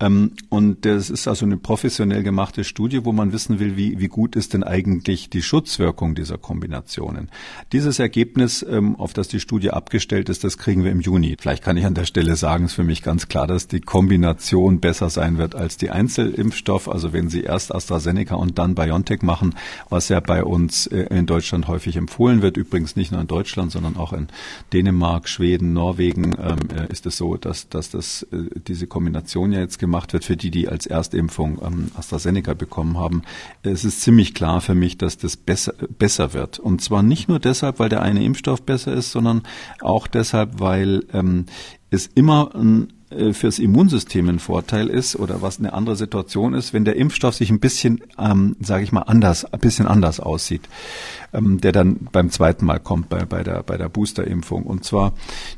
Ähm, 0.00 0.32
und 0.48 0.86
das 0.86 1.10
ist 1.10 1.28
also 1.28 1.44
eine 1.44 1.58
professionell 1.58 2.22
gemachte 2.22 2.64
Studie, 2.64 3.04
wo 3.04 3.12
man 3.12 3.32
wissen 3.32 3.58
will, 3.58 3.76
wie, 3.76 4.00
wie 4.00 4.08
gut 4.08 4.36
ist 4.36 4.54
denn 4.54 4.64
eigentlich 4.64 5.28
die 5.28 5.42
Schutzwirkung 5.42 6.14
dieser 6.14 6.38
Kombinationen. 6.38 7.28
Dieses 7.72 7.98
Ergebnis, 7.98 8.64
ähm, 8.68 8.96
auf 8.96 9.12
das 9.12 9.28
die 9.28 9.40
Studie 9.40 9.70
abgestellt 9.70 10.30
ist, 10.30 10.44
das 10.44 10.56
kriegen 10.56 10.82
wir 10.82 10.90
im 10.90 11.00
Juni. 11.00 11.36
Vielleicht 11.38 11.62
kann 11.62 11.76
ich 11.76 11.84
an 11.84 11.94
der 11.94 12.06
Stelle 12.06 12.36
sagen, 12.36 12.64
ist 12.64 12.72
für 12.72 12.84
mich 12.84 13.02
ganz 13.02 13.28
klar, 13.28 13.46
dass 13.46 13.68
die 13.68 13.80
Kombination 13.80 14.80
besser 14.80 15.09
sein 15.10 15.38
wird 15.38 15.56
als 15.56 15.76
die 15.76 15.90
Einzelimpfstoff. 15.90 16.88
Also 16.88 17.12
wenn 17.12 17.28
Sie 17.28 17.42
erst 17.42 17.74
AstraZeneca 17.74 18.36
und 18.36 18.58
dann 18.58 18.76
BioNTech 18.76 19.22
machen, 19.22 19.56
was 19.88 20.08
ja 20.08 20.20
bei 20.20 20.44
uns 20.44 20.86
äh, 20.86 21.06
in 21.10 21.26
Deutschland 21.26 21.66
häufig 21.66 21.96
empfohlen 21.96 22.42
wird, 22.42 22.56
übrigens 22.56 22.94
nicht 22.94 23.10
nur 23.10 23.20
in 23.20 23.26
Deutschland, 23.26 23.72
sondern 23.72 23.96
auch 23.96 24.12
in 24.12 24.20
in 24.20 24.28
Dänemark, 24.72 25.28
Schweden, 25.28 25.72
Norwegen 25.72 26.36
ähm, 26.38 26.58
äh, 26.76 26.90
ist 26.92 27.06
es 27.06 27.16
so, 27.16 27.36
dass, 27.36 27.68
dass 27.68 27.90
das, 27.90 28.22
äh, 28.30 28.60
diese 28.66 28.86
Kombination 28.86 29.52
ja 29.52 29.60
jetzt 29.60 29.78
gemacht 29.78 30.12
wird 30.12 30.24
für 30.24 30.36
die, 30.36 30.50
die 30.50 30.68
als 30.68 30.86
Erstimpfung 30.86 31.60
ähm, 31.62 31.90
AstraZeneca 31.96 32.54
bekommen 32.54 32.98
haben. 32.98 33.22
Es 33.62 33.84
ist 33.84 34.02
ziemlich 34.02 34.34
klar 34.34 34.60
für 34.60 34.74
mich, 34.74 34.98
dass 34.98 35.18
das 35.18 35.36
besser, 35.36 35.74
besser 35.98 36.32
wird. 36.32 36.58
Und 36.58 36.80
zwar 36.82 37.02
nicht 37.02 37.28
nur 37.28 37.40
deshalb, 37.40 37.78
weil 37.78 37.88
der 37.88 38.02
eine 38.02 38.22
Impfstoff 38.24 38.62
besser 38.62 38.92
ist, 38.92 39.10
sondern 39.10 39.42
auch 39.80 40.06
deshalb, 40.06 40.60
weil 40.60 41.04
ähm, 41.12 41.46
es 41.90 42.06
immer 42.06 42.54
ein 42.54 42.92
äh, 43.10 43.32
fürs 43.32 43.58
Immunsystem 43.58 44.28
ein 44.28 44.38
Vorteil 44.38 44.88
ist 44.88 45.16
oder 45.16 45.42
was 45.42 45.58
eine 45.58 45.72
andere 45.72 45.96
Situation 45.96 46.54
ist, 46.54 46.72
wenn 46.72 46.84
der 46.84 46.96
Impfstoff 46.96 47.34
sich 47.34 47.50
ein 47.50 47.60
bisschen, 47.60 48.02
ähm, 48.18 48.56
sage 48.60 48.84
ich 48.84 48.92
mal, 48.92 49.02
anders, 49.02 49.44
ein 49.44 49.60
bisschen 49.60 49.86
anders 49.86 50.20
aussieht 50.20 50.68
ähm, 51.32 51.60
der 51.60 51.72
dann 51.72 52.08
beim 52.12 52.30
zweiten 52.30 52.64
Mal 52.64 52.78
kommt 52.78 53.08
bei, 53.08 53.24
bei 53.24 53.42
der, 53.42 53.62
bei 53.62 53.76
der 53.76 53.88
Boosterimpfung. 53.88 54.64
Und 54.64 54.84
zwar, 54.84 55.12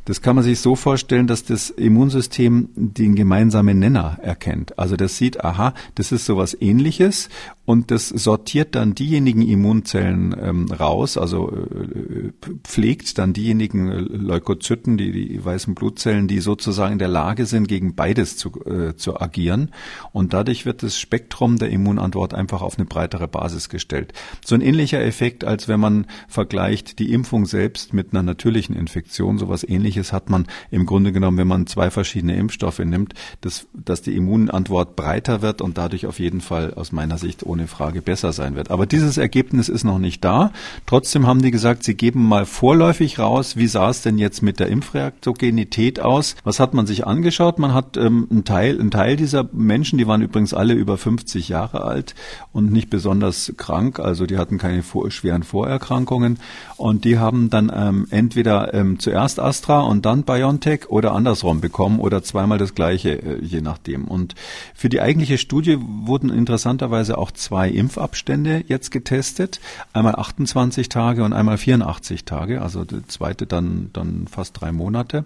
das 0.05 0.23
kann 0.23 0.37
man 0.37 0.45
sich 0.45 0.61
so 0.61 0.77
vorstellen, 0.77 1.27
dass 1.27 1.45
das 1.45 1.71
Immunsystem 1.71 2.69
den 2.75 3.15
gemeinsamen 3.15 3.79
Nenner 3.79 4.19
erkennt. 4.23 4.79
Also 4.79 4.97
das 4.97 5.17
sieht, 5.17 5.45
aha, 5.45 5.75
das 5.95 6.13
ist 6.13 6.27
sowas 6.27 6.57
ähnliches 6.61 7.29
und 7.65 7.91
das 7.93 8.09
sortiert 8.09 8.75
dann 8.75 8.95
diejenigen 8.95 9.43
Immunzellen 9.43 10.35
ähm, 10.41 10.67
raus, 10.73 11.17
also 11.17 11.51
äh, 11.51 12.33
pflegt 12.65 13.19
dann 13.19 13.33
diejenigen 13.33 13.89
Leukozyten, 13.89 14.97
die, 14.97 15.13
die 15.13 15.45
weißen 15.45 15.75
Blutzellen, 15.75 16.27
die 16.27 16.41
sozusagen 16.41 16.95
in 16.95 16.99
der 16.99 17.09
Lage 17.09 17.47
sind, 17.47 17.69
gegen 17.69 17.95
beides 17.95 18.37
zu, 18.37 18.51
äh, 18.65 18.97
zu 18.97 19.21
agieren. 19.21 19.71
Und 20.13 20.33
dadurch 20.33 20.67
wird 20.67 20.83
das 20.83 20.99
Spektrum 20.99 21.57
der 21.57 21.71
Immunantwort 21.71 22.35
einfach 22.35 22.63
auf 22.63 22.79
eine 22.79 22.87
breitere 22.87 23.29
Basis 23.29 23.69
gestellt. 23.69 24.13
So 24.45 24.57
ein 24.57 24.61
ähnlicher 24.61 25.01
Effekt 25.01 25.45
als 25.45 25.69
wenn 25.69 25.81
man 25.81 26.07
vergleicht 26.29 26.99
die 26.99 27.13
Impfung 27.13 27.47
selbst 27.47 27.95
mit 27.95 28.13
einer 28.13 28.23
natürlichen 28.23 28.75
Infektion. 28.75 29.39
Sowas 29.39 29.65
ähnliches 29.65 30.13
hat 30.13 30.31
man 30.31 30.47
im 30.71 30.87
Grunde 30.87 31.13
genommen, 31.13 31.39
wenn 31.39 31.49
man 31.49 31.67
zwei 31.67 31.91
verschiedene 31.91 32.37
Impfstoffe 32.37 32.81
nimmt, 32.81 33.15
dass, 33.41 33.69
dass 33.73 34.03
die 34.03 34.17
Immunantwort 34.17 34.97
breiter 34.97 35.43
wird 35.43 35.61
und 35.63 35.79
dadurch 35.79 36.07
auf 36.07 36.19
jeden 36.19 36.41
Fall 36.41 36.75
aus 36.75 36.91
meiner 36.91 37.19
Sicht 37.19 37.43
ohne 37.53 37.67
Frage 37.67 38.01
besser 38.01 38.33
sein 38.33 38.57
wird. 38.57 38.71
Aber 38.71 38.87
dieses 38.87 39.19
Ergebnis 39.19 39.69
ist 39.69 39.85
noch 39.85 39.99
nicht 39.99 40.25
da. 40.25 40.53
Trotzdem 40.87 41.27
haben 41.27 41.43
die 41.43 41.51
gesagt, 41.51 41.85
sie 41.85 41.95
geben 41.95 42.27
mal 42.27 42.47
vorläufig 42.47 43.19
raus, 43.19 43.57
wie 43.57 43.67
sah 43.67 43.91
es 43.91 44.01
denn 44.01 44.19
jetzt 44.19 44.43
mit 44.43 44.59
der 44.59 44.69
Impfreaktogenität 44.69 46.01
aus? 46.01 46.35
Was 46.45 46.61
hat 46.61 46.73
man 46.73 46.87
sich 46.87 47.07
angeschaut? 47.07 47.59
Man 47.59 47.75
hat 47.75 47.97
ähm, 47.99 48.27
einen 48.31 48.45
Teil, 48.45 48.81
einen 48.81 48.91
Teil 48.91 49.17
dieser 49.17 49.49
Menschen, 49.53 49.99
die 49.99 50.07
waren 50.07 50.23
übrigens 50.23 50.55
alle 50.55 50.73
über 50.73 50.97
50 50.97 51.49
Jahre 51.49 51.85
alt 51.85 52.15
und 52.53 52.73
nicht 52.73 52.89
besonders 52.89 53.53
krank, 53.57 53.99
also 53.99 54.25
die 54.25 54.39
hatten 54.39 54.59
keine 54.59 54.83
schweren 55.09 55.43
Vorerkrankungen 55.43 56.39
und 56.77 57.05
die 57.05 57.19
haben 57.19 57.51
dann 57.51 57.71
ähm, 57.75 58.07
entweder 58.11 58.73
ähm, 58.73 58.99
zuerst 58.99 59.41
Astra 59.41 59.81
und 59.81 60.07
dann 60.07 60.23
BioNTech 60.23 60.89
oder 60.89 61.13
andersrum 61.13 61.61
bekommen 61.61 62.01
oder 62.01 62.23
zweimal 62.23 62.59
das 62.59 62.75
gleiche, 62.75 63.11
äh, 63.11 63.45
je 63.45 63.61
nachdem. 63.61 64.05
Und 64.05 64.35
für 64.75 64.89
die 64.89 65.01
eigentliche 65.01 65.39
Studie 65.39 65.79
wurden 65.81 66.31
interessanterweise 66.31 67.19
auch 67.19 67.31
zwei 67.43 67.69
Impfabstände 67.69 68.65
jetzt 68.67 68.91
getestet, 68.91 69.61
einmal 69.93 70.15
28 70.15 70.89
Tage 70.89 71.25
und 71.25 71.33
einmal 71.33 71.59
84 71.59 72.25
Tage, 72.25 72.63
also 72.63 72.85
der 72.85 73.07
zweite 73.09 73.47
dann 73.47 73.91
dann 73.93 74.27
fast 74.29 74.61
drei 74.61 74.73
Monate. 74.73 75.25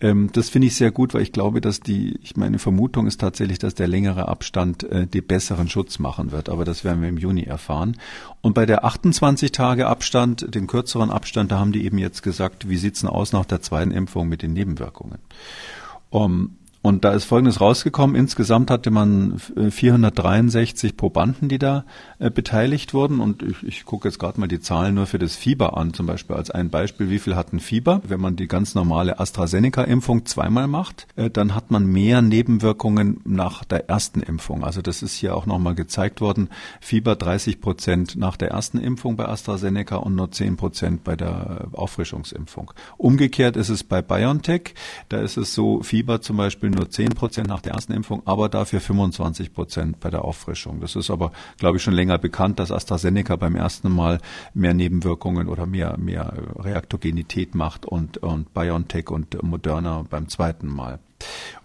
Ähm, 0.00 0.30
das 0.32 0.48
finde 0.48 0.68
ich 0.68 0.76
sehr 0.76 0.90
gut, 0.90 1.14
weil 1.14 1.22
ich 1.22 1.32
glaube, 1.32 1.60
dass 1.60 1.80
die, 1.80 2.18
ich 2.22 2.36
meine 2.36 2.58
Vermutung 2.58 3.06
ist 3.06 3.20
tatsächlich, 3.20 3.58
dass 3.58 3.74
der 3.74 3.88
längere 3.88 4.28
Abstand 4.28 4.84
äh, 4.84 5.06
die 5.06 5.20
besseren 5.20 5.68
Schutz 5.68 5.98
machen 5.98 6.32
wird, 6.32 6.48
aber 6.48 6.64
das 6.64 6.84
werden 6.84 7.02
wir 7.02 7.08
im 7.08 7.18
Juni 7.18 7.42
erfahren. 7.42 7.96
Und 8.40 8.54
bei 8.54 8.66
der 8.66 8.84
28 8.84 9.52
Tage 9.52 9.86
Abstand, 9.86 10.54
den 10.54 10.66
kürzeren 10.66 11.10
Abstand, 11.10 11.52
da 11.52 11.58
haben 11.58 11.72
die 11.72 11.84
eben 11.84 11.98
jetzt 11.98 12.22
gesagt, 12.22 12.68
wie 12.68 12.76
sieht's 12.76 13.00
denn 13.00 13.10
aus 13.10 13.32
nach 13.32 13.44
der 13.44 13.62
zweiten 13.62 13.90
Impfung 13.90 14.28
mit 14.28 14.42
den 14.42 14.52
Nebenwirkungen? 14.52 15.18
Um, 16.10 16.56
und 16.82 17.04
da 17.04 17.12
ist 17.12 17.24
Folgendes 17.24 17.60
rausgekommen. 17.60 18.16
Insgesamt 18.16 18.70
hatte 18.70 18.90
man 18.90 19.38
463 19.38 20.90
äh, 20.90 20.94
Probanden, 20.94 21.48
die 21.48 21.58
da 21.58 21.84
äh, 22.22 22.30
beteiligt 22.30 22.94
wurden. 22.94 23.18
Und 23.18 23.42
ich, 23.42 23.64
ich 23.64 23.84
gucke 23.84 24.06
jetzt 24.06 24.20
gerade 24.20 24.38
mal 24.38 24.46
die 24.46 24.60
Zahlen 24.60 24.94
nur 24.94 25.06
für 25.06 25.18
das 25.18 25.34
Fieber 25.34 25.76
an, 25.76 25.92
zum 25.92 26.06
Beispiel 26.06 26.36
als 26.36 26.52
ein 26.52 26.70
Beispiel. 26.70 27.10
Wie 27.10 27.18
viel 27.18 27.34
hatten 27.34 27.58
Fieber? 27.58 28.00
Wenn 28.06 28.20
man 28.20 28.36
die 28.36 28.46
ganz 28.46 28.76
normale 28.76 29.18
AstraZeneca-Impfung 29.18 30.24
zweimal 30.24 30.68
macht, 30.68 31.08
äh, 31.16 31.30
dann 31.30 31.56
hat 31.56 31.72
man 31.72 31.84
mehr 31.84 32.22
Nebenwirkungen 32.22 33.20
nach 33.24 33.64
der 33.64 33.88
ersten 33.88 34.20
Impfung. 34.20 34.62
Also 34.62 34.82
das 34.82 35.02
ist 35.02 35.16
hier 35.16 35.34
auch 35.34 35.46
nochmal 35.46 35.74
gezeigt 35.74 36.20
worden. 36.20 36.48
Fieber 36.80 37.16
30 37.16 37.60
Prozent 37.60 38.14
nach 38.14 38.36
der 38.36 38.50
ersten 38.50 38.78
Impfung 38.78 39.16
bei 39.16 39.26
AstraZeneca 39.26 39.96
und 39.96 40.14
nur 40.14 40.30
10 40.30 40.56
Prozent 40.56 41.02
bei 41.02 41.16
der 41.16 41.66
Auffrischungsimpfung. 41.72 42.72
Umgekehrt 42.98 43.56
ist 43.56 43.68
es 43.68 43.82
bei 43.82 44.00
BioNTech. 44.00 44.74
Da 45.08 45.18
ist 45.18 45.36
es 45.36 45.54
so, 45.54 45.82
Fieber 45.82 46.20
zum 46.20 46.36
Beispiel 46.36 46.70
nur 46.70 46.88
10 46.88 47.08
Prozent 47.10 47.48
nach 47.48 47.62
der 47.62 47.72
ersten 47.72 47.92
Impfung, 47.92 48.22
aber 48.26 48.48
dafür 48.48 48.80
25 48.80 49.52
Prozent 49.52 49.98
bei 49.98 50.10
der 50.10 50.24
Auffrischung. 50.24 50.80
Das 50.80 50.94
ist 50.94 51.10
aber, 51.10 51.32
glaube 51.58 51.78
ich, 51.78 51.82
schon 51.82 51.94
länger 51.94 52.11
bekannt, 52.18 52.58
dass 52.58 52.70
AstraZeneca 52.70 53.36
beim 53.36 53.56
ersten 53.56 53.90
Mal 53.90 54.18
mehr 54.54 54.74
Nebenwirkungen 54.74 55.48
oder 55.48 55.66
mehr, 55.66 55.96
mehr 55.98 56.32
Reaktogenität 56.56 57.54
macht 57.54 57.86
und, 57.86 58.18
und 58.18 58.52
BioNTech 58.54 59.10
und 59.10 59.42
Moderna 59.42 60.04
beim 60.08 60.28
zweiten 60.28 60.68
Mal. 60.68 60.98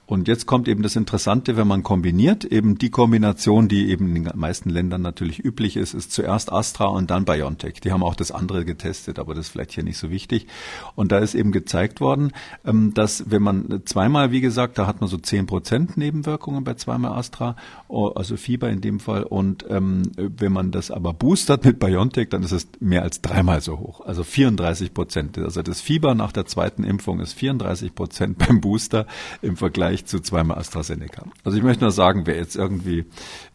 Und 0.08 0.30
jetzt 0.30 0.46
kommt 0.46 0.70
eben 0.70 0.84
das 0.84 0.96
Interessante, 0.96 1.58
wenn 1.58 1.68
man 1.68 1.84
kombiniert, 1.84 2.46
eben 2.46 2.78
die 2.78 2.90
Kombination, 2.90 3.68
die 3.68 3.90
eben 3.92 4.16
in 4.16 4.24
den 4.24 4.40
meisten 4.40 4.70
Ländern 4.70 5.02
natürlich 5.02 5.44
üblich 5.44 5.76
ist, 5.76 5.94
ist 5.94 6.14
zuerst 6.14 6.52
Astra 6.52 6.86
und 6.86 7.12
dann 7.12 7.26
BioNTech. 7.26 7.82
Die 7.82 7.92
haben 7.92 8.04
auch 8.04 8.16
das 8.16 8.32
andere 8.32 8.64
getestet, 8.64 9.20
aber 9.20 9.36
das 9.36 9.48
ist 9.48 9.52
vielleicht 9.52 9.74
hier 9.74 9.84
nicht 9.84 9.98
so 9.98 10.10
wichtig. 10.10 10.48
Und 10.96 11.12
da 11.12 11.18
ist 11.18 11.36
eben 11.36 11.52
gezeigt 11.52 12.00
worden, 12.00 12.32
ähm, 12.66 12.94
dass 12.94 13.30
wenn 13.30 13.44
man 13.44 13.82
zweimal, 13.84 14.32
wie 14.32 14.40
gesagt, 14.40 14.78
da 14.78 14.88
hat 14.88 15.02
man 15.02 15.10
so 15.10 15.18
zehn 15.18 15.46
Prozent 15.46 15.98
Nebenwirkungen 15.98 16.64
bei 16.64 16.76
zweimal 16.76 17.12
Astra, 17.12 17.58
also 17.90 18.38
Fieber 18.38 18.70
in 18.70 18.80
dem 18.80 19.02
Fall. 19.02 19.24
Und 19.24 19.66
ähm, 19.70 20.04
wenn 20.16 20.54
man 20.54 20.72
das 20.72 20.90
aber 20.90 21.14
boostert 21.14 21.66
mit 21.66 21.80
BioNTech, 21.80 22.30
dann 22.30 22.44
ist 22.44 22.54
es 22.54 22.70
mehr 22.80 23.04
als 23.04 23.22
dreimal 23.22 23.60
so 23.60 23.78
hoch, 23.78 24.00
also 24.06 24.24
34 24.24 24.94
Prozent. 24.94 25.38
Also 25.38 25.62
das 25.64 25.82
Fieber 25.82 26.16
nach 26.16 26.32
der 26.32 26.46
zweiten 26.46 26.86
Impfung 26.86 27.20
ist 27.20 27.34
34 27.34 27.94
Prozent 27.94 28.38
beim 28.48 28.62
Booster 28.62 29.06
im 29.42 29.58
Vergleich 29.58 29.97
Vergleich 29.98 30.06
zu 30.06 30.20
zweimal 30.20 30.58
AstraZeneca. 30.58 31.24
Also 31.44 31.58
ich 31.58 31.64
möchte 31.64 31.84
nur 31.84 31.92
sagen, 31.92 32.24
wer 32.26 32.36
jetzt 32.36 32.56
irgendwie 32.56 33.06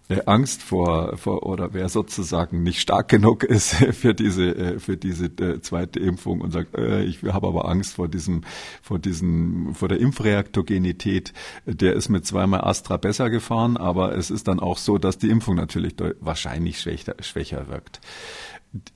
äh, 0.08 0.20
Angst 0.26 0.62
vor, 0.62 1.16
vor 1.16 1.44
oder 1.46 1.72
wer 1.72 1.88
sozusagen 1.88 2.62
nicht 2.62 2.80
stark 2.80 3.08
genug 3.08 3.44
ist 3.44 3.74
für 3.92 4.14
diese 4.14 4.54
äh, 4.54 4.78
für 4.78 4.96
diese 4.96 5.26
äh, 5.26 5.60
zweite 5.60 6.00
Impfung 6.00 6.40
und 6.40 6.52
sagt, 6.52 6.76
ich 6.76 7.22
habe 7.22 7.46
aber 7.46 7.68
Angst 7.68 7.94
vor 7.94 8.08
diesem 8.08 8.42
vor 8.82 8.98
diesem 8.98 9.74
vor 9.74 9.88
der 9.88 10.00
Impfreaktogenität, 10.00 11.32
der 11.66 11.94
ist 11.94 12.08
mit 12.08 12.26
zweimal 12.26 12.62
Astra 12.62 12.96
besser 12.96 13.30
gefahren, 13.30 13.76
aber 13.76 14.16
es 14.16 14.30
ist 14.30 14.48
dann 14.48 14.60
auch 14.60 14.78
so, 14.78 14.98
dass 14.98 15.18
die 15.18 15.30
Impfung 15.30 15.56
natürlich 15.56 15.94
wahrscheinlich 16.20 16.80
schwächer, 16.80 17.14
schwächer 17.20 17.68
wirkt. 17.68 18.00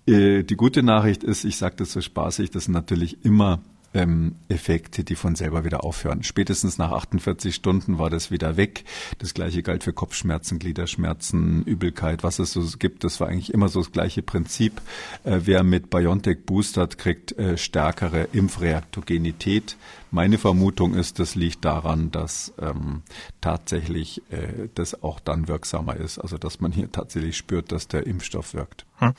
Die 0.09 0.57
gute 0.57 0.83
Nachricht 0.83 1.23
ist, 1.23 1.45
ich 1.45 1.59
sage 1.59 1.77
das 1.77 1.93
so 1.93 2.01
spaßig, 2.01 2.51
das 2.51 2.65
sind 2.65 2.73
natürlich 2.73 3.25
immer 3.27 3.61
ähm, 3.95 4.37
Effekte, 4.49 5.05
die 5.05 5.15
von 5.15 5.35
selber 5.35 5.65
wieder 5.65 5.85
aufhören. 5.85 6.23
Spätestens 6.23 6.79
nach 6.79 6.93
48 6.93 7.55
Stunden 7.55 7.99
war 7.99 8.11
das 8.11 8.31
wieder 8.31 8.57
weg. 8.57 8.85
Das 9.19 9.35
gleiche 9.35 9.63
galt 9.63 9.85
für 9.85 9.93
Kopfschmerzen, 9.93 10.59
Gliederschmerzen, 10.59 11.65
Übelkeit, 11.65 12.23
was 12.23 12.39
es 12.39 12.53
so 12.53 12.63
gibt. 12.79 13.05
Das 13.05 13.21
war 13.21 13.29
eigentlich 13.29 13.53
immer 13.53 13.69
so 13.69 13.81
das 13.81 13.93
gleiche 13.93 14.23
Prinzip. 14.23 14.81
Äh, 15.25 15.41
wer 15.45 15.63
mit 15.63 15.91
BioNTech 15.91 16.45
boostert, 16.45 16.99
kriegt 16.99 17.33
äh, 17.39 17.57
stärkere 17.57 18.29
Impfreaktogenität. 18.33 19.77
Meine 20.11 20.39
Vermutung 20.39 20.95
ist, 20.95 21.19
das 21.19 21.35
liegt 21.35 21.65
daran, 21.65 22.11
dass 22.11 22.53
ähm, 22.61 23.03
tatsächlich 23.41 24.23
äh, 24.31 24.69
das 24.75 25.03
auch 25.03 25.21
dann 25.21 25.49
wirksamer 25.49 25.97
ist. 25.97 26.19
Also 26.19 26.39
dass 26.39 26.61
man 26.61 26.73
hier 26.73 26.91
tatsächlich 26.91 27.37
spürt, 27.37 27.73
dass 27.73 27.89
der 27.89 28.07
Impfstoff 28.07 28.55
wirkt. 28.55 28.87
Hm. 28.99 29.13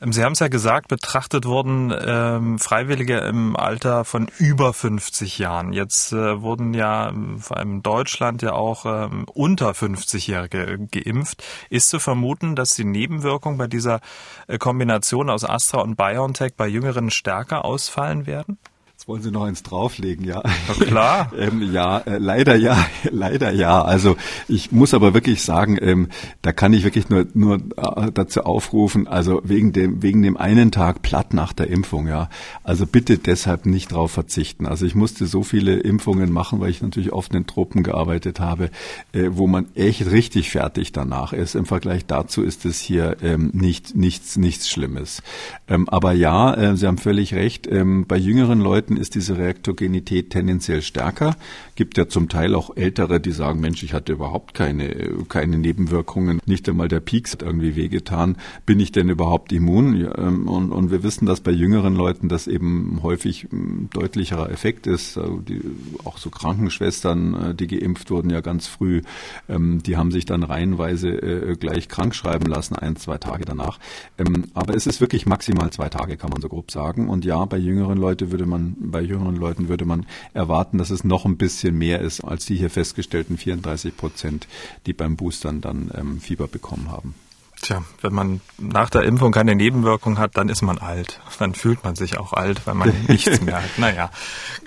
Ähm, 0.00 0.12
Sie 0.12 0.24
haben 0.24 0.32
es 0.32 0.40
ja 0.40 0.48
gesagt, 0.48 0.88
betrachtet 0.88 1.44
wurden 1.44 1.94
ähm, 1.96 2.58
Freiwillige 2.58 3.18
im 3.18 3.56
Alter 3.56 4.04
von 4.04 4.28
über 4.38 4.72
50 4.72 5.38
Jahren. 5.38 5.72
Jetzt 5.72 6.12
äh, 6.12 6.40
wurden 6.40 6.74
ja 6.74 7.10
ähm, 7.10 7.38
vor 7.38 7.58
allem 7.58 7.72
in 7.72 7.82
Deutschland 7.82 8.42
ja 8.42 8.52
auch 8.52 8.84
ähm, 8.86 9.26
unter 9.32 9.70
50-Jährige 9.70 10.88
geimpft. 10.90 11.44
Ist 11.70 11.90
zu 11.90 12.00
vermuten, 12.00 12.56
dass 12.56 12.74
die 12.74 12.84
Nebenwirkungen 12.84 13.58
bei 13.58 13.66
dieser 13.66 14.00
äh, 14.48 14.58
Kombination 14.58 15.30
aus 15.30 15.44
Astra 15.44 15.82
und 15.82 15.96
BioNTech 15.96 16.54
bei 16.56 16.66
Jüngeren 16.66 17.10
stärker 17.10 17.64
ausfallen 17.64 18.26
werden? 18.26 18.58
Jetzt 19.02 19.08
wollen 19.08 19.22
Sie 19.22 19.32
noch 19.32 19.42
eins 19.42 19.64
drauflegen, 19.64 20.24
ja? 20.24 20.44
Na 20.68 20.74
klar. 20.74 21.32
ähm, 21.36 21.72
ja, 21.72 21.98
äh, 21.98 22.18
leider 22.18 22.54
ja, 22.54 22.86
leider 23.10 23.50
ja. 23.50 23.82
Also 23.82 24.16
ich 24.46 24.70
muss 24.70 24.94
aber 24.94 25.12
wirklich 25.12 25.42
sagen, 25.42 25.76
ähm, 25.80 26.06
da 26.40 26.52
kann 26.52 26.72
ich 26.72 26.84
wirklich 26.84 27.10
nur 27.10 27.26
nur 27.34 27.56
äh, 27.56 28.12
dazu 28.14 28.44
aufrufen, 28.44 29.08
also 29.08 29.40
wegen 29.42 29.72
dem 29.72 30.04
wegen 30.04 30.22
dem 30.22 30.36
einen 30.36 30.70
Tag 30.70 31.02
platt 31.02 31.34
nach 31.34 31.52
der 31.52 31.66
Impfung, 31.66 32.06
ja. 32.06 32.28
Also 32.62 32.86
bitte 32.86 33.18
deshalb 33.18 33.66
nicht 33.66 33.90
drauf 33.90 34.12
verzichten. 34.12 34.66
Also 34.66 34.86
ich 34.86 34.94
musste 34.94 35.26
so 35.26 35.42
viele 35.42 35.80
Impfungen 35.80 36.30
machen, 36.30 36.60
weil 36.60 36.70
ich 36.70 36.80
natürlich 36.80 37.12
oft 37.12 37.32
in 37.32 37.40
den 37.40 37.46
Tropen 37.48 37.82
gearbeitet 37.82 38.38
habe, 38.38 38.70
äh, 39.10 39.30
wo 39.32 39.48
man 39.48 39.66
echt 39.74 40.12
richtig 40.12 40.50
fertig 40.50 40.92
danach 40.92 41.32
ist. 41.32 41.56
Im 41.56 41.66
Vergleich 41.66 42.06
dazu 42.06 42.44
ist 42.44 42.64
es 42.66 42.78
hier 42.78 43.16
ähm, 43.20 43.50
nicht 43.52 43.96
nichts 43.96 44.36
nichts 44.36 44.70
Schlimmes. 44.70 45.24
Ähm, 45.66 45.88
aber 45.88 46.12
ja, 46.12 46.54
äh, 46.54 46.76
Sie 46.76 46.86
haben 46.86 46.98
völlig 46.98 47.34
recht. 47.34 47.66
Ähm, 47.66 48.06
bei 48.06 48.16
jüngeren 48.16 48.60
Leuten 48.60 48.91
Leuten 48.92 49.00
ist 49.00 49.14
diese 49.14 49.38
Reaktogenität 49.38 50.30
tendenziell 50.30 50.82
stärker. 50.82 51.36
Gibt 51.74 51.96
ja 51.96 52.08
zum 52.08 52.28
Teil 52.28 52.54
auch 52.54 52.76
Ältere, 52.76 53.20
die 53.20 53.32
sagen, 53.32 53.60
Mensch, 53.60 53.82
ich 53.82 53.94
hatte 53.94 54.12
überhaupt 54.12 54.54
keine, 54.54 54.94
keine 55.28 55.58
Nebenwirkungen. 55.58 56.40
Nicht 56.46 56.68
einmal 56.68 56.88
der 56.88 57.00
Peaks 57.00 57.32
hat 57.32 57.42
irgendwie 57.42 57.76
wehgetan. 57.76 58.36
Bin 58.66 58.78
ich 58.80 58.92
denn 58.92 59.08
überhaupt 59.08 59.52
immun? 59.52 59.94
Ähm, 60.16 60.48
und, 60.48 60.72
und 60.72 60.90
wir 60.90 61.02
wissen, 61.02 61.26
dass 61.26 61.40
bei 61.40 61.50
jüngeren 61.50 61.94
Leuten 61.94 62.28
das 62.28 62.46
eben 62.46 63.00
häufig 63.02 63.48
ein 63.52 63.88
deutlicherer 63.92 64.50
Effekt 64.50 64.86
ist. 64.86 65.16
Also 65.16 65.38
die, 65.38 65.60
auch 66.04 66.18
so 66.18 66.30
Krankenschwestern, 66.30 67.34
äh, 67.34 67.54
die 67.54 67.66
geimpft 67.66 68.10
wurden 68.10 68.30
ja 68.30 68.40
ganz 68.40 68.66
früh, 68.66 69.02
ähm, 69.48 69.82
die 69.82 69.96
haben 69.96 70.10
sich 70.10 70.26
dann 70.26 70.42
reihenweise 70.42 71.08
äh, 71.08 71.56
gleich 71.56 71.88
krank 71.88 72.14
schreiben 72.14 72.46
lassen, 72.46 72.76
ein, 72.76 72.96
zwei 72.96 73.18
Tage 73.18 73.44
danach. 73.44 73.78
Ähm, 74.18 74.44
aber 74.54 74.74
es 74.74 74.86
ist 74.86 75.00
wirklich 75.00 75.26
maximal 75.26 75.70
zwei 75.70 75.88
Tage, 75.88 76.16
kann 76.16 76.30
man 76.30 76.42
so 76.42 76.48
grob 76.48 76.70
sagen. 76.70 77.08
Und 77.08 77.24
ja, 77.24 77.44
bei 77.46 77.56
jüngeren 77.56 77.98
Leuten 77.98 78.30
würde 78.30 78.46
man 78.46 78.71
bei 78.78 79.00
jüngeren 79.00 79.36
Leuten 79.36 79.68
würde 79.68 79.84
man 79.84 80.06
erwarten, 80.34 80.78
dass 80.78 80.90
es 80.90 81.04
noch 81.04 81.24
ein 81.24 81.36
bisschen 81.36 81.76
mehr 81.76 82.00
ist 82.00 82.22
als 82.22 82.46
die 82.46 82.56
hier 82.56 82.70
festgestellten 82.70 83.36
34 83.36 83.96
Prozent, 83.96 84.46
die 84.86 84.92
beim 84.92 85.16
Boostern 85.16 85.60
dann 85.60 85.90
ähm, 85.94 86.20
Fieber 86.20 86.48
bekommen 86.48 86.90
haben. 86.90 87.14
Tja, 87.62 87.84
wenn 88.00 88.12
man 88.12 88.40
nach 88.58 88.90
der 88.90 89.02
Impfung 89.04 89.30
keine 89.30 89.54
Nebenwirkung 89.54 90.18
hat, 90.18 90.36
dann 90.36 90.48
ist 90.48 90.62
man 90.62 90.78
alt. 90.78 91.20
Dann 91.38 91.54
fühlt 91.54 91.84
man 91.84 91.94
sich 91.94 92.18
auch 92.18 92.32
alt, 92.32 92.66
weil 92.66 92.74
man 92.74 92.92
nichts 93.06 93.40
mehr 93.40 93.62
hat. 93.62 93.78
Naja. 93.78 94.10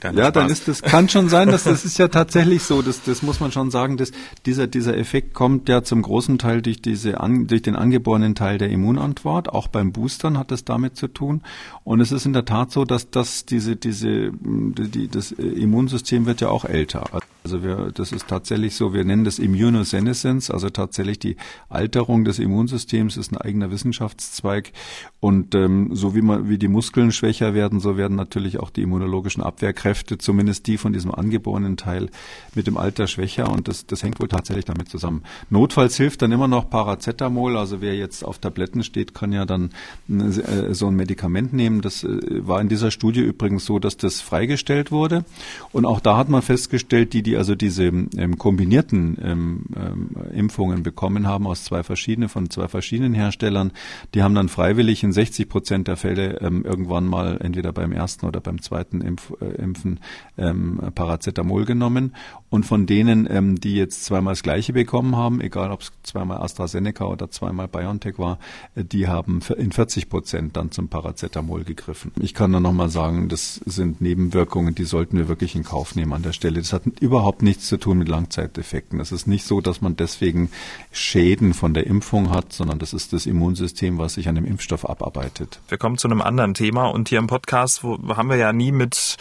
Ja, 0.02 0.12
Spaß. 0.12 0.32
dann 0.32 0.50
ist 0.50 0.70
das, 0.70 0.82
kann 0.82 1.10
schon 1.10 1.28
sein, 1.28 1.50
dass 1.50 1.66
das 1.66 1.84
ist 1.84 1.98
ja 1.98 2.08
tatsächlich 2.08 2.64
so, 2.64 2.82
das, 2.82 3.04
das 3.04 3.22
muss 3.22 3.42
man 3.42 3.52
schon 3.52 3.70
sagen, 3.70 3.98
dass 3.98 4.12
dieser, 4.46 4.68
dieser 4.68 4.98
Effekt 4.98 5.34
kommt 5.34 5.68
ja 5.68 5.84
zum 5.84 6.04
großen 6.04 6.38
Teil 6.38 6.62
durch 6.62 6.82
diese, 6.82 7.20
an, 7.20 7.48
durch 7.48 7.62
den 7.62 7.76
angeborenen 7.76 8.34
Teil 8.34 8.60
der 8.60 8.70
Immunantwort. 8.70 9.50
Auch 9.50 9.68
beim 9.68 9.92
Boostern 9.92 10.38
hat 10.38 10.52
das 10.52 10.64
damit 10.64 10.96
zu 10.96 11.10
tun. 11.10 11.42
Und 11.84 12.00
es 12.00 12.14
ist 12.14 12.26
in 12.26 12.32
der 12.32 12.46
Tat 12.46 12.72
so, 12.72 12.86
dass 12.86 13.10
das, 13.10 13.46
diese, 13.46 13.76
diese, 13.76 14.32
die, 14.32 15.10
das 15.10 15.34
Immunsystem 15.34 16.26
wird 16.26 16.40
ja 16.40 16.48
auch 16.48 16.64
älter. 16.64 17.04
Also 17.44 17.62
wir, 17.62 17.92
das 17.94 18.14
ist 18.14 18.30
tatsächlich 18.30 18.74
so, 18.74 18.94
wir 18.94 19.04
nennen 19.04 19.26
das 19.26 19.38
Immunosenescence, 19.38 20.50
also 20.50 20.70
tatsächlich 20.70 21.20
die 21.20 21.36
Alterung 21.68 22.24
des 22.24 22.40
Immunsystems 22.40 22.85
ist 22.94 23.32
ein 23.32 23.38
eigener 23.38 23.72
Wissenschaftszweig. 23.72 24.72
Und 25.20 25.56
ähm, 25.56 25.90
so 25.94 26.16
wie 26.16 26.22
man, 26.22 26.50
wie 26.50 26.58
die 26.58 26.68
Muskeln 26.68 27.12
schwächer 27.12 27.54
werden, 27.54 27.80
so 27.80 27.98
werden 27.98 28.16
natürlich 28.16 28.60
auch 28.60 28.70
die 28.70 28.84
immunologischen 28.84 29.42
Abwehrkräfte, 29.42 30.18
zumindest 30.18 30.68
die 30.68 30.78
von 30.78 30.94
diesem 30.94 31.14
angeborenen 31.14 31.78
Teil, 31.78 32.10
mit 32.54 32.68
dem 32.68 32.78
Alter 32.78 33.08
schwächer. 33.08 33.50
Und 33.52 33.68
das, 33.68 33.86
das 33.88 34.04
hängt 34.04 34.20
wohl 34.20 34.28
tatsächlich 34.28 34.66
damit 34.66 34.90
zusammen. 34.90 35.24
Notfalls 35.50 35.98
hilft 35.98 36.22
dann 36.22 36.32
immer 36.32 36.48
noch 36.48 36.70
Paracetamol. 36.70 37.58
Also 37.58 37.82
wer 37.82 37.96
jetzt 37.96 38.24
auf 38.24 38.40
Tabletten 38.40 38.84
steht, 38.84 39.14
kann 39.14 39.34
ja 39.34 39.46
dann 39.46 39.72
äh, 40.10 40.74
so 40.74 40.88
ein 40.88 40.96
Medikament 40.96 41.54
nehmen. 41.54 41.82
Das 41.82 42.04
äh, 42.04 42.20
war 42.48 42.62
in 42.62 42.70
dieser 42.70 42.92
Studie 42.92 43.22
übrigens 43.22 43.66
so, 43.66 43.80
dass 43.80 43.98
das 43.98 44.22
freigestellt 44.22 44.92
wurde. 44.92 45.26
Und 45.72 45.86
auch 45.86 46.00
da 46.00 46.18
hat 46.18 46.30
man 46.30 46.42
festgestellt, 46.42 47.14
die, 47.14 47.24
die 47.24 47.36
also 47.38 47.56
diese 47.56 47.86
ähm, 47.86 48.38
kombinierten 48.38 49.18
ähm, 49.22 49.66
ähm, 49.76 50.10
Impfungen 50.34 50.84
bekommen 50.84 51.28
haben 51.28 51.48
aus 51.48 51.64
zwei 51.64 51.84
verschiedenen, 51.84 52.30
von 52.30 52.50
zwei 52.50 52.68
verschiedenen 52.76 53.14
Herstellern, 53.14 53.72
die 54.14 54.22
haben 54.22 54.36
dann 54.36 54.50
freiwillig 54.50 55.04
in 55.04 55.14
60 55.14 55.48
Prozent 55.48 55.88
der 55.88 55.96
Fälle 55.96 56.40
ähm, 56.42 56.66
irgendwann 56.66 57.06
mal 57.06 57.40
entweder 57.42 57.72
beim 57.72 57.94
ersten 57.94 58.26
oder 58.26 58.42
beim 58.42 58.62
zweiten 58.62 59.00
Impf, 59.00 59.32
äh, 59.40 59.46
Impfen 59.62 60.02
ähm, 60.38 60.82
Paracetamol 60.94 61.64
genommen. 61.64 62.14
Und 62.56 62.66
von 62.66 62.86
denen, 62.86 63.28
ähm, 63.30 63.60
die 63.60 63.76
jetzt 63.76 64.06
zweimal 64.06 64.32
das 64.32 64.42
Gleiche 64.42 64.72
bekommen 64.72 65.18
haben, 65.18 65.42
egal 65.42 65.72
ob 65.72 65.82
es 65.82 65.92
zweimal 66.04 66.38
AstraZeneca 66.38 67.04
oder 67.04 67.30
zweimal 67.30 67.68
BioNTech 67.68 68.18
war, 68.18 68.40
äh, 68.76 68.86
die 68.86 69.10
haben 69.10 69.42
in 69.58 69.74
40 69.74 70.08
Prozent 70.08 70.56
dann 70.56 70.72
zum 70.72 70.88
Paracetamol 70.88 71.66
gegriffen. 71.66 72.14
Ich 72.18 72.34
kann 72.34 72.52
nur 72.52 72.62
noch 72.62 72.72
mal 72.72 72.88
sagen, 72.88 73.28
das 73.28 73.56
sind 73.66 74.00
Nebenwirkungen, 74.00 74.74
die 74.74 74.86
sollten 74.86 75.18
wir 75.18 75.28
wirklich 75.28 75.54
in 75.54 75.66
Kauf 75.66 75.96
nehmen 75.98 76.14
an 76.14 76.22
der 76.22 76.32
Stelle. 76.32 76.60
Das 76.60 76.72
hat 76.72 76.84
überhaupt 77.02 77.42
nichts 77.42 77.68
zu 77.68 77.76
tun 77.76 77.98
mit 77.98 78.08
Langzeiteffekten. 78.08 79.02
Es 79.02 79.12
ist 79.12 79.28
nicht 79.28 79.44
so, 79.44 79.60
dass 79.60 79.82
man 79.82 79.98
deswegen 79.98 80.50
Schäden 80.94 81.54
von 81.54 81.74
der 81.74 81.86
Impfung 81.88 82.30
hat, 82.30 82.54
sondern 82.54 82.80
das 82.80 82.94
ist 82.94 83.12
das 83.12 83.26
Immunsystem, 83.26 83.98
was 83.98 84.14
sich 84.14 84.30
an 84.30 84.36
dem 84.36 84.46
Impfstoff 84.46 84.90
abarbeitet. 84.90 85.60
Wir 85.68 85.78
kommen 85.78 85.98
zu 85.98 86.08
einem 86.08 86.22
anderen 86.22 86.54
Thema 86.54 86.86
und 86.86 87.10
hier 87.10 87.20
im 87.20 87.28
Podcast 87.28 87.84
wo, 87.84 87.98
haben 88.16 88.30
wir 88.30 88.38
ja 88.38 88.54
nie 88.54 88.72
mit 88.72 89.18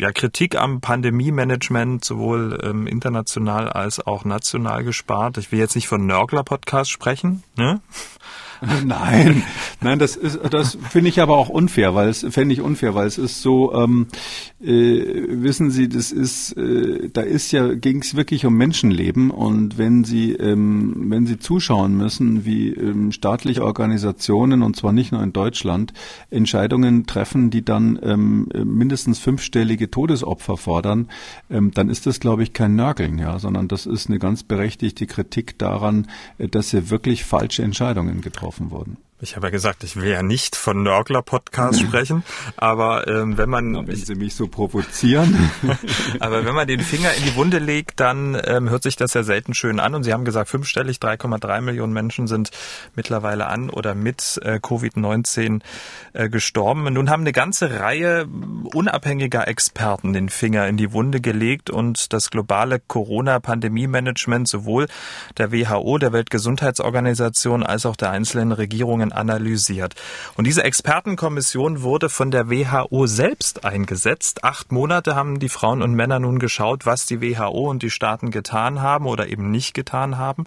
ja, 0.00 0.12
Kritik 0.12 0.56
am 0.56 0.80
Pandemie-Management 0.80 2.04
sowohl 2.04 2.58
ähm, 2.62 2.86
international 2.86 3.68
als 3.68 4.06
auch 4.06 4.24
national 4.24 4.84
gespart. 4.84 5.38
Ich 5.38 5.50
will 5.50 5.58
jetzt 5.58 5.74
nicht 5.74 5.88
von 5.88 6.06
Nörgler-Podcast 6.06 6.90
sprechen, 6.90 7.42
ne? 7.56 7.80
Nein, 8.84 9.44
nein, 9.80 9.98
das 10.00 10.16
ist, 10.16 10.40
das 10.50 10.76
finde 10.90 11.10
ich 11.10 11.20
aber 11.20 11.36
auch 11.36 11.48
unfair, 11.48 11.94
weil 11.94 12.08
es 12.08 12.26
fände 12.28 12.52
ich 12.52 12.60
unfair, 12.60 12.94
weil 12.94 13.06
es 13.06 13.16
ist 13.16 13.40
so, 13.40 13.72
ähm, 13.72 14.08
äh, 14.60 15.26
wissen 15.28 15.70
Sie, 15.70 15.88
das 15.88 16.10
ist, 16.10 16.56
äh, 16.56 17.08
da 17.12 17.20
ist 17.20 17.52
ja 17.52 17.74
ging 17.74 18.00
es 18.02 18.16
wirklich 18.16 18.44
um 18.46 18.54
Menschenleben 18.54 19.30
und 19.30 19.78
wenn 19.78 20.02
Sie, 20.02 20.32
ähm, 20.32 21.06
wenn 21.08 21.26
Sie 21.26 21.38
zuschauen 21.38 21.96
müssen, 21.96 22.44
wie 22.44 22.70
ähm, 22.70 23.12
staatliche 23.12 23.64
Organisationen 23.64 24.62
und 24.62 24.74
zwar 24.74 24.92
nicht 24.92 25.12
nur 25.12 25.22
in 25.22 25.32
Deutschland 25.32 25.92
Entscheidungen 26.30 27.06
treffen, 27.06 27.50
die 27.50 27.64
dann 27.64 27.98
ähm, 28.02 28.48
mindestens 28.52 29.20
fünfstellige 29.20 29.90
Todesopfer 29.90 30.56
fordern, 30.56 31.08
ähm, 31.48 31.70
dann 31.70 31.88
ist 31.88 32.06
das, 32.06 32.18
glaube 32.18 32.42
ich, 32.42 32.52
kein 32.52 32.74
Nörgeln, 32.74 33.18
ja, 33.18 33.38
sondern 33.38 33.68
das 33.68 33.86
ist 33.86 34.08
eine 34.08 34.18
ganz 34.18 34.42
berechtigte 34.42 35.06
Kritik 35.06 35.58
daran, 35.58 36.08
äh, 36.38 36.48
dass 36.48 36.70
sie 36.70 36.90
wirklich 36.90 37.24
falsche 37.24 37.62
Entscheidungen 37.62 38.17
getroffen 38.20 38.70
wurden. 38.70 38.98
Ich 39.20 39.34
habe 39.34 39.48
ja 39.48 39.50
gesagt, 39.50 39.82
ich 39.82 39.96
will 39.96 40.08
ja 40.08 40.22
nicht 40.22 40.54
von 40.54 40.84
Nörgler-Podcast 40.84 41.80
sprechen, 41.86 42.22
aber 42.56 43.08
ähm, 43.08 43.36
wenn 43.36 43.48
man... 43.48 43.72
Na, 43.72 43.84
wenn 43.84 43.96
Sie 43.96 44.14
mich 44.14 44.36
so 44.36 44.46
provozieren. 44.46 45.50
aber 46.20 46.44
wenn 46.44 46.54
man 46.54 46.68
den 46.68 46.78
Finger 46.80 47.12
in 47.14 47.24
die 47.24 47.34
Wunde 47.34 47.58
legt, 47.58 47.98
dann 47.98 48.40
ähm, 48.44 48.70
hört 48.70 48.84
sich 48.84 48.94
das 48.94 49.14
ja 49.14 49.24
selten 49.24 49.54
schön 49.54 49.80
an. 49.80 49.96
Und 49.96 50.04
Sie 50.04 50.12
haben 50.12 50.24
gesagt, 50.24 50.48
fünfstellig, 50.48 50.98
3,3 50.98 51.60
Millionen 51.62 51.92
Menschen 51.92 52.28
sind 52.28 52.50
mittlerweile 52.94 53.48
an 53.48 53.70
oder 53.70 53.96
mit 53.96 54.40
äh, 54.44 54.60
Covid-19 54.62 55.62
äh, 56.12 56.28
gestorben. 56.28 56.86
Und 56.86 56.94
nun 56.94 57.10
haben 57.10 57.22
eine 57.22 57.32
ganze 57.32 57.80
Reihe 57.80 58.28
unabhängiger 58.72 59.48
Experten 59.48 60.12
den 60.12 60.28
Finger 60.28 60.68
in 60.68 60.76
die 60.76 60.92
Wunde 60.92 61.20
gelegt 61.20 61.70
und 61.70 62.12
das 62.12 62.30
globale 62.30 62.78
Corona-Pandemie-Management 62.78 64.46
sowohl 64.46 64.86
der 65.38 65.50
WHO, 65.50 65.98
der 65.98 66.12
Weltgesundheitsorganisation, 66.12 67.64
als 67.64 67.84
auch 67.84 67.96
der 67.96 68.12
einzelnen 68.12 68.52
Regierungen 68.52 69.07
Erfahrungen 69.08 69.12
analysiert. 69.12 69.94
Und 70.36 70.46
diese 70.46 70.64
Expertenkommission 70.64 71.82
wurde 71.82 72.08
von 72.08 72.30
der 72.30 72.48
WHO 72.50 73.06
selbst 73.06 73.64
eingesetzt. 73.64 74.44
Acht 74.44 74.72
Monate 74.72 75.14
haben 75.14 75.38
die 75.38 75.48
Frauen 75.48 75.82
und 75.82 75.94
Männer 75.94 76.18
nun 76.20 76.38
geschaut, 76.38 76.86
was 76.86 77.06
die 77.06 77.20
WHO 77.20 77.70
und 77.70 77.82
die 77.82 77.90
Staaten 77.90 78.30
getan 78.30 78.80
haben 78.80 79.06
oder 79.06 79.28
eben 79.28 79.50
nicht 79.50 79.74
getan 79.74 80.18
haben. 80.18 80.44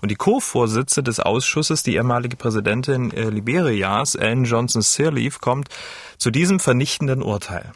Und 0.00 0.10
die 0.10 0.16
Co-Vorsitze 0.16 1.02
des 1.02 1.20
Ausschusses, 1.20 1.82
die 1.82 1.94
ehemalige 1.94 2.36
Präsidentin 2.36 3.12
äh, 3.12 3.28
Liberias, 3.28 4.14
Ellen 4.14 4.44
Johnson 4.44 4.82
Sirleaf, 4.82 5.40
kommt 5.40 5.68
zu 6.16 6.30
diesem 6.30 6.58
vernichtenden 6.58 7.22
Urteil. 7.22 7.72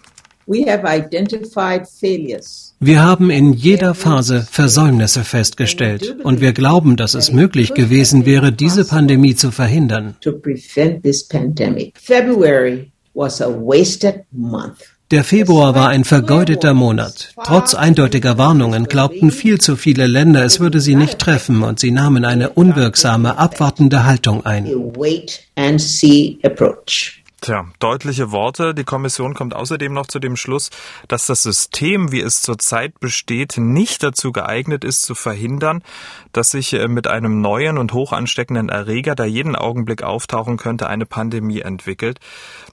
Wir 2.80 3.02
haben 3.02 3.30
in 3.30 3.52
jeder 3.52 3.94
Phase 3.94 4.46
Versäumnisse 4.50 5.24
festgestellt 5.24 6.16
und 6.22 6.40
wir 6.40 6.52
glauben, 6.52 6.96
dass 6.96 7.14
es 7.14 7.32
möglich 7.32 7.74
gewesen 7.74 8.26
wäre, 8.26 8.52
diese 8.52 8.84
Pandemie 8.84 9.34
zu 9.34 9.50
verhindern. 9.50 10.16
Der 15.10 15.22
Februar 15.22 15.74
war 15.74 15.88
ein 15.88 16.04
vergeudeter 16.04 16.74
Monat. 16.74 17.34
Trotz 17.44 17.74
eindeutiger 17.74 18.38
Warnungen 18.38 18.84
glaubten 18.84 19.30
viel 19.30 19.60
zu 19.60 19.76
viele 19.76 20.06
Länder, 20.06 20.44
es 20.44 20.60
würde 20.60 20.80
sie 20.80 20.94
nicht 20.94 21.18
treffen 21.18 21.62
und 21.62 21.78
sie 21.78 21.90
nahmen 21.90 22.24
eine 22.24 22.50
unwirksame, 22.50 23.38
abwartende 23.38 24.04
Haltung 24.04 24.44
ein. 24.44 24.66
Tja, 27.44 27.66
deutliche 27.78 28.30
Worte. 28.30 28.72
Die 28.74 28.84
Kommission 28.84 29.34
kommt 29.34 29.54
außerdem 29.54 29.92
noch 29.92 30.06
zu 30.06 30.18
dem 30.18 30.34
Schluss, 30.34 30.70
dass 31.08 31.26
das 31.26 31.42
System, 31.42 32.10
wie 32.10 32.22
es 32.22 32.40
zurzeit 32.40 32.98
besteht, 33.00 33.58
nicht 33.58 34.02
dazu 34.02 34.32
geeignet 34.32 34.82
ist, 34.82 35.02
zu 35.02 35.14
verhindern, 35.14 35.82
dass 36.32 36.52
sich 36.52 36.72
äh, 36.72 36.88
mit 36.88 37.06
einem 37.06 37.42
neuen 37.42 37.76
und 37.76 37.92
hoch 37.92 38.12
ansteckenden 38.14 38.70
Erreger, 38.70 39.14
der 39.14 39.26
jeden 39.26 39.56
Augenblick 39.56 40.02
auftauchen 40.02 40.56
könnte, 40.56 40.88
eine 40.88 41.04
Pandemie 41.04 41.60
entwickelt. 41.60 42.18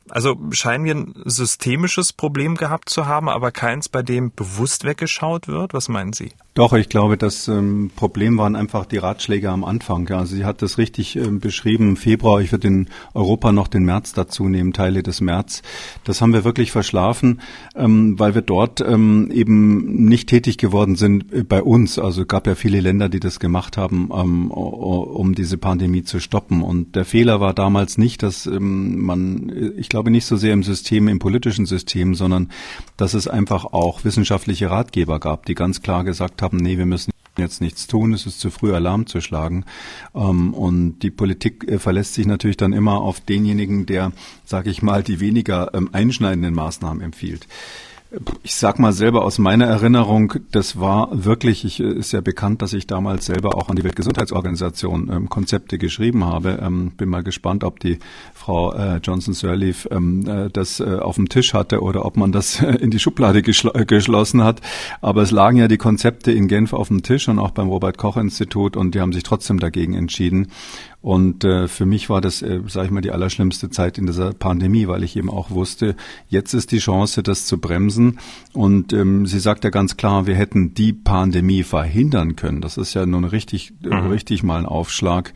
Also 0.09 0.37
scheinen 0.51 0.85
wir 0.85 0.95
ein 0.95 1.15
systemisches 1.25 2.13
Problem 2.13 2.55
gehabt 2.55 2.87
zu 2.87 3.07
haben, 3.07 3.27
aber 3.27 3.51
keins, 3.51 3.89
bei 3.89 4.03
dem 4.03 4.31
bewusst 4.33 4.85
weggeschaut 4.85 5.49
wird. 5.49 5.73
Was 5.73 5.89
meinen 5.89 6.13
Sie? 6.13 6.31
Doch, 6.53 6.73
ich 6.73 6.89
glaube, 6.89 7.15
das 7.15 7.47
ähm, 7.47 7.91
Problem 7.95 8.37
waren 8.37 8.57
einfach 8.57 8.85
die 8.85 8.97
Ratschläge 8.97 9.49
am 9.49 9.63
Anfang. 9.63 10.09
Also 10.11 10.35
sie 10.35 10.43
hat 10.43 10.61
das 10.61 10.77
richtig 10.77 11.15
ähm, 11.15 11.39
beschrieben. 11.39 11.89
Im 11.89 11.95
Februar, 11.95 12.41
ich 12.41 12.51
würde 12.51 12.67
in 12.67 12.89
Europa 13.13 13.53
noch 13.53 13.69
den 13.69 13.85
März 13.85 14.11
dazu 14.11 14.49
nehmen, 14.49 14.60
Teile 14.73 15.03
des 15.03 15.19
März. 15.21 15.61
Das 16.03 16.21
haben 16.21 16.33
wir 16.33 16.43
wirklich 16.43 16.71
verschlafen, 16.71 17.41
ähm, 17.75 18.19
weil 18.19 18.35
wir 18.35 18.41
dort 18.41 18.81
ähm, 18.81 19.29
eben 19.31 20.05
nicht 20.05 20.29
tätig 20.29 20.57
geworden 20.57 20.95
sind 20.95 21.49
bei 21.49 21.61
uns. 21.61 21.99
Also 21.99 22.25
gab 22.25 22.47
ja 22.47 22.55
viele 22.55 22.79
Länder, 22.79 23.09
die 23.09 23.19
das 23.19 23.39
gemacht 23.39 23.77
haben, 23.77 24.09
ähm, 24.13 24.51
um 24.51 25.35
diese 25.35 25.57
Pandemie 25.57 26.03
zu 26.03 26.19
stoppen. 26.19 26.61
Und 26.61 26.95
der 26.95 27.05
Fehler 27.05 27.39
war 27.39 27.53
damals 27.53 27.97
nicht, 27.97 28.23
dass 28.23 28.45
ähm, 28.45 29.01
man, 29.01 29.51
ich 29.77 29.89
glaube 29.89 30.11
nicht 30.11 30.25
so 30.25 30.35
sehr 30.35 30.53
im 30.53 30.63
System, 30.63 31.07
im 31.07 31.19
politischen 31.19 31.65
System, 31.65 32.15
sondern 32.15 32.49
dass 32.97 33.13
es 33.13 33.27
einfach 33.27 33.65
auch 33.65 34.03
wissenschaftliche 34.03 34.69
Ratgeber 34.69 35.19
gab, 35.19 35.45
die 35.45 35.55
ganz 35.55 35.81
klar 35.81 36.03
gesagt 36.03 36.41
haben, 36.41 36.57
nee, 36.57 36.77
wir 36.77 36.85
müssen 36.85 37.11
jetzt 37.41 37.59
nichts 37.59 37.87
tun, 37.87 38.13
es 38.13 38.25
ist 38.25 38.39
zu 38.39 38.49
früh 38.49 38.73
Alarm 38.73 39.07
zu 39.07 39.19
schlagen. 39.19 39.65
Ähm, 40.15 40.53
und 40.53 40.99
die 40.99 41.11
Politik 41.11 41.67
äh, 41.67 41.79
verlässt 41.79 42.13
sich 42.13 42.25
natürlich 42.25 42.57
dann 42.57 42.71
immer 42.71 43.01
auf 43.01 43.19
denjenigen, 43.19 43.85
der, 43.85 44.13
sage 44.45 44.69
ich 44.69 44.81
mal, 44.81 45.03
die 45.03 45.19
weniger 45.19 45.73
ähm, 45.73 45.89
einschneidenden 45.91 46.53
Maßnahmen 46.53 47.01
empfiehlt 47.01 47.47
ich 48.43 48.55
sag 48.55 48.77
mal 48.77 48.91
selber 48.91 49.23
aus 49.23 49.39
meiner 49.39 49.65
Erinnerung, 49.67 50.33
das 50.51 50.79
war 50.79 51.07
wirklich, 51.11 51.63
ich, 51.63 51.79
äh, 51.79 51.91
ist 51.91 52.11
ja 52.11 52.21
bekannt, 52.21 52.61
dass 52.61 52.73
ich 52.73 52.85
damals 52.85 53.25
selber 53.25 53.55
auch 53.55 53.69
an 53.69 53.77
die 53.77 53.83
Weltgesundheitsorganisation 53.83 55.09
ähm, 55.11 55.29
Konzepte 55.29 55.77
geschrieben 55.77 56.25
habe. 56.25 56.59
Ähm, 56.61 56.91
bin 56.91 57.09
mal 57.09 57.23
gespannt, 57.23 57.63
ob 57.63 57.79
die 57.79 57.99
Frau 58.41 58.73
äh, 58.73 58.97
Johnson 58.97 59.35
Sirleaf 59.35 59.87
ähm, 59.91 60.27
äh, 60.27 60.49
das 60.49 60.79
äh, 60.79 60.97
auf 60.97 61.15
dem 61.15 61.29
Tisch 61.29 61.53
hatte 61.53 61.81
oder 61.81 62.05
ob 62.05 62.17
man 62.17 62.31
das 62.31 62.59
äh, 62.59 62.73
in 62.73 62.89
die 62.89 62.97
Schublade 62.97 63.43
geschl 63.43 63.69
äh, 63.75 63.85
geschlossen 63.85 64.43
hat. 64.43 64.61
Aber 64.99 65.21
es 65.21 65.29
lagen 65.29 65.57
ja 65.57 65.67
die 65.67 65.77
Konzepte 65.77 66.31
in 66.31 66.47
Genf 66.47 66.73
auf 66.73 66.87
dem 66.87 67.03
Tisch 67.03 67.27
und 67.27 67.37
auch 67.37 67.51
beim 67.51 67.67
Robert 67.67 67.99
Koch 67.99 68.17
Institut 68.17 68.75
und 68.75 68.95
die 68.95 68.99
haben 68.99 69.13
sich 69.13 69.21
trotzdem 69.21 69.59
dagegen 69.59 69.93
entschieden. 69.93 70.47
Und 71.01 71.43
äh, 71.43 71.67
für 71.67 71.87
mich 71.87 72.09
war 72.09 72.21
das, 72.21 72.43
äh, 72.43 72.61
sage 72.67 72.87
ich 72.87 72.91
mal, 72.91 73.01
die 73.01 73.11
allerschlimmste 73.11 73.71
Zeit 73.71 73.97
in 73.97 74.05
dieser 74.05 74.33
Pandemie, 74.33 74.87
weil 74.87 75.03
ich 75.03 75.15
eben 75.15 75.31
auch 75.31 75.49
wusste, 75.49 75.95
jetzt 76.27 76.53
ist 76.53 76.71
die 76.71 76.77
Chance, 76.77 77.23
das 77.23 77.47
zu 77.47 77.59
bremsen. 77.59 78.19
Und 78.53 78.93
ähm, 78.93 79.25
sie 79.25 79.39
sagt 79.39 79.63
ja 79.63 79.71
ganz 79.71 79.97
klar, 79.97 80.27
wir 80.27 80.35
hätten 80.35 80.75
die 80.75 80.93
Pandemie 80.93 81.63
verhindern 81.63 82.35
können. 82.35 82.61
Das 82.61 82.77
ist 82.77 82.93
ja 82.93 83.07
nun 83.07 83.23
richtig, 83.23 83.73
mhm. 83.81 84.07
richtig 84.07 84.43
mal 84.43 84.59
ein 84.59 84.67
Aufschlag. 84.67 85.33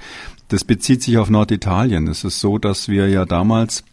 Das 0.48 0.64
bezieht 0.64 1.02
sich 1.02 1.18
auf 1.18 1.30
Norditalien. 1.30 2.08
Es 2.08 2.24
ist 2.24 2.40
so, 2.40 2.58
dass 2.58 2.88
wir 2.88 3.10
ja 3.10 3.26
damals 3.26 3.84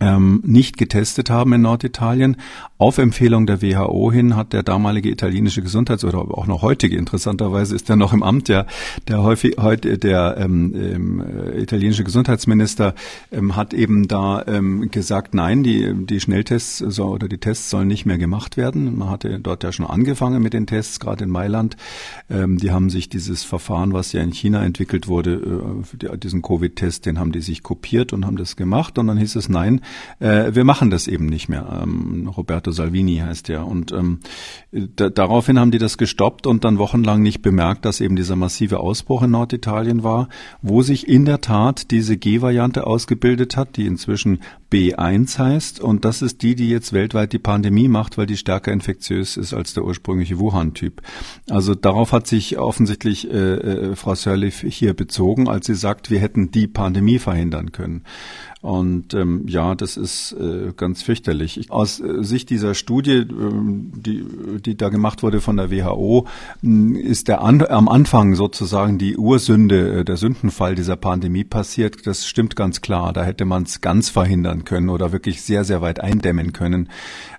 ähm, 0.00 0.42
nicht 0.44 0.76
getestet 0.76 1.30
haben 1.30 1.52
in 1.52 1.62
Norditalien. 1.62 2.36
Auf 2.80 2.98
Empfehlung 2.98 3.44
der 3.44 3.60
WHO 3.60 4.12
hin 4.12 4.36
hat 4.36 4.52
der 4.52 4.62
damalige 4.62 5.10
italienische 5.10 5.62
Gesundheits- 5.62 6.04
oder 6.04 6.18
auch 6.18 6.46
noch 6.46 6.62
heutige, 6.62 6.96
interessanterweise 6.96 7.74
ist 7.74 7.90
er 7.90 7.96
noch 7.96 8.12
im 8.12 8.22
Amt, 8.22 8.48
ja, 8.48 8.66
der 9.08 9.20
häufig 9.24 9.56
heute 9.58 9.98
der 9.98 10.36
ähm, 10.38 10.72
ähm, 10.76 11.24
italienische 11.56 12.04
Gesundheitsminister 12.04 12.94
ähm, 13.32 13.56
hat 13.56 13.74
eben 13.74 14.06
da 14.06 14.44
ähm, 14.46 14.92
gesagt, 14.92 15.34
nein, 15.34 15.64
die 15.64 15.92
die 15.92 16.20
Schnelltests 16.20 16.78
so, 16.78 17.06
oder 17.06 17.26
die 17.26 17.38
Tests 17.38 17.68
sollen 17.68 17.88
nicht 17.88 18.06
mehr 18.06 18.16
gemacht 18.16 18.56
werden. 18.56 18.96
Man 18.96 19.10
hatte 19.10 19.40
dort 19.40 19.64
ja 19.64 19.72
schon 19.72 19.84
angefangen 19.86 20.40
mit 20.40 20.52
den 20.52 20.68
Tests, 20.68 21.00
gerade 21.00 21.24
in 21.24 21.30
Mailand. 21.30 21.76
Ähm, 22.30 22.58
die 22.58 22.70
haben 22.70 22.90
sich 22.90 23.08
dieses 23.08 23.42
Verfahren, 23.42 23.92
was 23.92 24.12
ja 24.12 24.22
in 24.22 24.30
China 24.30 24.64
entwickelt 24.64 25.08
wurde, 25.08 25.82
äh, 26.00 26.16
diesen 26.16 26.42
Covid-Test, 26.42 27.06
den 27.06 27.18
haben 27.18 27.32
die 27.32 27.40
sich 27.40 27.64
kopiert 27.64 28.12
und 28.12 28.24
haben 28.24 28.36
das 28.36 28.54
gemacht 28.54 28.98
und 28.98 29.08
dann 29.08 29.18
hieß 29.18 29.34
es 29.34 29.48
nein, 29.48 29.80
äh, 30.20 30.54
wir 30.54 30.62
machen 30.62 30.90
das 30.90 31.08
eben 31.08 31.26
nicht 31.26 31.48
mehr. 31.48 31.80
Ähm, 31.82 32.28
Roberto 32.28 32.67
Dr. 32.68 32.72
Salvini 32.72 33.16
heißt 33.16 33.48
der. 33.48 33.66
Und 33.66 33.92
ähm, 33.92 34.20
da, 34.70 35.08
daraufhin 35.08 35.58
haben 35.58 35.70
die 35.70 35.78
das 35.78 35.96
gestoppt 35.96 36.46
und 36.46 36.64
dann 36.64 36.78
wochenlang 36.78 37.22
nicht 37.22 37.40
bemerkt, 37.40 37.84
dass 37.84 38.00
eben 38.00 38.16
dieser 38.16 38.36
massive 38.36 38.80
Ausbruch 38.80 39.22
in 39.22 39.30
Norditalien 39.30 40.02
war, 40.02 40.28
wo 40.60 40.82
sich 40.82 41.08
in 41.08 41.24
der 41.24 41.40
Tat 41.40 41.90
diese 41.90 42.16
G-Variante 42.16 42.86
ausgebildet 42.86 43.56
hat, 43.56 43.76
die 43.76 43.86
inzwischen 43.86 44.40
B1 44.70 45.38
heißt. 45.38 45.80
Und 45.80 46.04
das 46.04 46.20
ist 46.20 46.42
die, 46.42 46.54
die 46.54 46.68
jetzt 46.68 46.92
weltweit 46.92 47.32
die 47.32 47.38
Pandemie 47.38 47.88
macht, 47.88 48.18
weil 48.18 48.26
die 48.26 48.36
stärker 48.36 48.72
infektiös 48.72 49.36
ist 49.36 49.54
als 49.54 49.72
der 49.72 49.84
ursprüngliche 49.84 50.38
Wuhan-Typ. 50.38 51.00
Also 51.48 51.74
darauf 51.74 52.12
hat 52.12 52.26
sich 52.26 52.58
offensichtlich 52.58 53.30
äh, 53.30 53.54
äh, 53.54 53.96
Frau 53.96 54.14
Sirleaf 54.14 54.60
hier 54.60 54.92
bezogen, 54.92 55.48
als 55.48 55.66
sie 55.66 55.74
sagt, 55.74 56.10
wir 56.10 56.20
hätten 56.20 56.50
die 56.50 56.66
Pandemie 56.66 57.18
verhindern 57.18 57.72
können. 57.72 58.02
Und 58.60 59.14
ähm, 59.14 59.44
ja, 59.46 59.76
das 59.76 59.96
ist 59.96 60.32
äh, 60.32 60.72
ganz 60.76 61.02
fürchterlich. 61.02 61.70
Aus 61.70 62.00
äh, 62.00 62.24
Sicht 62.24 62.50
dieser 62.50 62.74
Studie, 62.74 63.18
äh, 63.18 63.26
die, 63.28 64.24
die 64.60 64.76
da 64.76 64.88
gemacht 64.88 65.22
wurde 65.22 65.40
von 65.40 65.56
der 65.56 65.70
WHO, 65.70 66.26
ist 66.62 67.28
der 67.28 67.40
an, 67.42 67.62
am 67.62 67.88
Anfang 67.88 68.34
sozusagen 68.34 68.98
die 68.98 69.16
Ursünde, 69.16 70.00
äh, 70.00 70.04
der 70.04 70.16
Sündenfall 70.16 70.74
dieser 70.74 70.96
Pandemie 70.96 71.44
passiert. 71.44 72.04
Das 72.04 72.26
stimmt 72.26 72.56
ganz 72.56 72.80
klar. 72.80 73.12
Da 73.12 73.22
hätte 73.22 73.44
man 73.44 73.62
es 73.62 73.80
ganz 73.80 74.08
verhindern 74.08 74.64
können 74.64 74.88
oder 74.88 75.12
wirklich 75.12 75.42
sehr, 75.42 75.62
sehr 75.62 75.80
weit 75.80 76.00
eindämmen 76.00 76.52
können. 76.52 76.88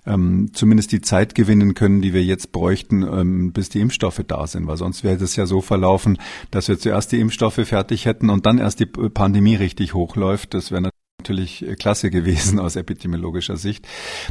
Ähm, 0.06 0.52
zumindest 0.54 0.94
die 0.94 1.02
Zeit 1.02 1.36
gewinnen 1.36 1.74
können, 1.74 2.02
die 2.02 2.14
wir 2.14 2.24
jetzt 2.24 2.54
bräuchten, 2.54 3.04
ähm, 3.04 3.52
bis 3.52 3.68
die 3.68 3.82
Impfstoffe 3.82 4.24
da 4.26 4.48
sind. 4.48 4.68
Weil 4.68 4.78
sonst 4.78 5.04
wäre 5.04 5.22
es 5.22 5.36
ja 5.36 5.46
so 5.46 5.60
verlaufen, 5.60 6.18
dass 6.50 6.70
wir 6.70 6.80
zuerst 6.80 7.12
die 7.12 7.20
Impfstoffe 7.20 7.60
fertig 7.66 8.06
hätten 8.06 8.30
und 8.30 8.46
dann 8.46 8.58
erst 8.58 8.80
die 8.80 8.86
Pandemie 8.86 9.56
richtig 9.56 9.94
hochläuft. 9.94 10.54
Das 10.54 10.72
wäre 10.72 10.90
natürlich 11.20 11.66
klasse 11.78 12.10
gewesen 12.10 12.60
aus 12.60 12.76
epidemiologischer 12.76 13.58
Sicht. 13.58 13.88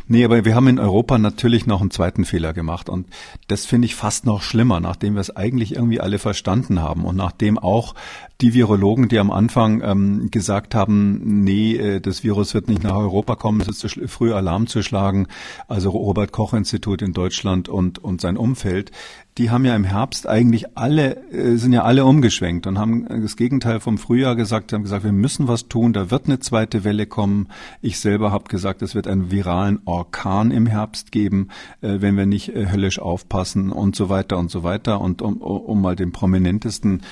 Nee, 0.06 0.24
aber 0.24 0.44
wir 0.44 0.54
haben 0.54 0.68
in 0.68 0.78
Europa 0.78 1.18
natürlich 1.18 1.66
noch 1.66 1.80
einen 1.80 1.90
zweiten 1.90 2.24
Fehler 2.24 2.52
gemacht 2.52 2.88
und 2.88 3.06
das 3.46 3.66
finde 3.66 3.86
ich 3.86 3.94
fast 3.94 4.26
noch 4.26 4.42
schlimmer, 4.42 4.80
nachdem 4.80 5.14
wir 5.14 5.20
es 5.20 5.34
eigentlich 5.34 5.76
irgendwie 5.76 6.00
alle 6.00 6.18
verstanden 6.18 6.80
haben 6.80 7.04
und 7.04 7.16
nachdem 7.16 7.58
auch 7.58 7.94
die 8.40 8.54
Virologen, 8.54 9.08
die 9.08 9.18
am 9.18 9.30
Anfang 9.30 9.82
ähm, 9.82 10.30
gesagt 10.30 10.74
haben, 10.74 11.42
nee, 11.44 11.76
äh, 11.76 12.00
das 12.00 12.22
Virus 12.22 12.54
wird 12.54 12.68
nicht 12.68 12.84
nach 12.84 12.96
Europa 12.96 13.34
kommen, 13.34 13.60
es 13.60 13.68
ist 13.68 13.80
zu 13.80 14.08
früh 14.08 14.32
Alarm 14.32 14.66
zu 14.66 14.82
schlagen, 14.82 15.26
also 15.66 15.90
Robert 15.90 16.32
Koch 16.32 16.54
Institut 16.54 17.02
in 17.02 17.12
Deutschland 17.12 17.68
und, 17.68 17.98
und 17.98 18.20
sein 18.20 18.36
Umfeld, 18.36 18.92
die 19.38 19.50
haben 19.50 19.64
ja 19.64 19.76
im 19.76 19.84
Herbst 19.84 20.28
eigentlich 20.28 20.76
alle, 20.76 21.16
äh, 21.30 21.56
sind 21.56 21.72
ja 21.72 21.84
alle 21.84 22.04
umgeschwenkt 22.04 22.66
und 22.66 22.76
haben 22.76 23.06
das 23.22 23.36
Gegenteil 23.36 23.78
vom 23.78 23.96
Frühjahr 23.96 24.34
gesagt, 24.34 24.72
haben 24.72 24.82
gesagt, 24.82 25.04
wir 25.04 25.12
müssen 25.12 25.46
was 25.46 25.68
tun, 25.68 25.92
da 25.92 26.10
wird 26.10 26.26
eine 26.26 26.40
zweite 26.40 26.82
Welle 26.82 27.06
kommen. 27.06 27.46
Ich 27.80 28.00
selber 28.00 28.32
habe 28.32 28.48
gesagt, 28.48 28.82
es 28.82 28.96
wird 28.96 29.06
einen 29.06 29.30
viralen 29.30 29.78
Orkan 29.84 30.50
im 30.50 30.66
Herbst 30.66 31.12
geben, 31.12 31.48
äh, 31.80 32.00
wenn 32.00 32.16
wir 32.16 32.26
nicht 32.26 32.48
äh, 32.48 32.66
höllisch 32.70 32.98
aufpassen 32.98 33.70
und 33.70 33.94
so 33.94 34.08
weiter 34.08 34.38
und 34.38 34.50
so 34.50 34.64
weiter. 34.64 35.00
Und 35.00 35.22
um, 35.22 35.36
um 35.36 35.80
mal 35.80 35.94
den 35.94 36.12
prominentesten 36.12 37.02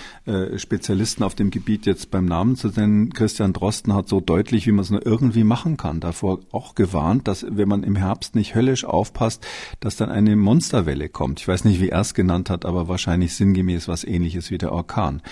Spezialisten 0.57 1.23
auf 1.23 1.37
dem 1.37 1.51
Gebiet 1.51 1.87
jetzt 1.87 2.11
beim 2.11 2.25
Namen 2.25 2.57
zu 2.57 2.69
nennen, 2.69 3.13
Christian 3.13 3.53
Drosten 3.53 3.95
hat 3.95 4.09
so 4.09 4.21
deutlich, 4.21 4.67
wie 4.67 4.73
man 4.73 4.83
es 4.83 4.91
nur 4.91 5.07
irgendwie 5.07 5.45
machen 5.45 5.77
kann, 5.77 6.01
davor 6.01 6.41
auch 6.51 6.75
gewarnt, 6.75 7.29
dass 7.29 7.47
wenn 7.49 7.69
man 7.69 7.85
im 7.85 7.95
Herbst 7.95 8.35
nicht 8.35 8.55
höllisch 8.55 8.85
aufpasst, 8.85 9.47
dass 9.79 9.97
dann 9.97 10.11
eine 10.11 10.35
Monsterwelle 10.35 11.09
kommt. 11.09 11.41
Ich 11.41 11.49
weiß 11.49 11.65
nicht, 11.65 11.81
wie 11.81 11.91
er 11.91 12.01
es 12.01 12.15
genannt 12.17 12.51
hat, 12.51 12.65
aber 12.65 12.89
wahrscheinlich 12.89 13.37
sinngemäß 13.37 13.87
was 13.87 14.03
ähnliches 14.03 14.51
wie 14.51 14.59
der 14.59 14.73
Orkan. 14.73 15.23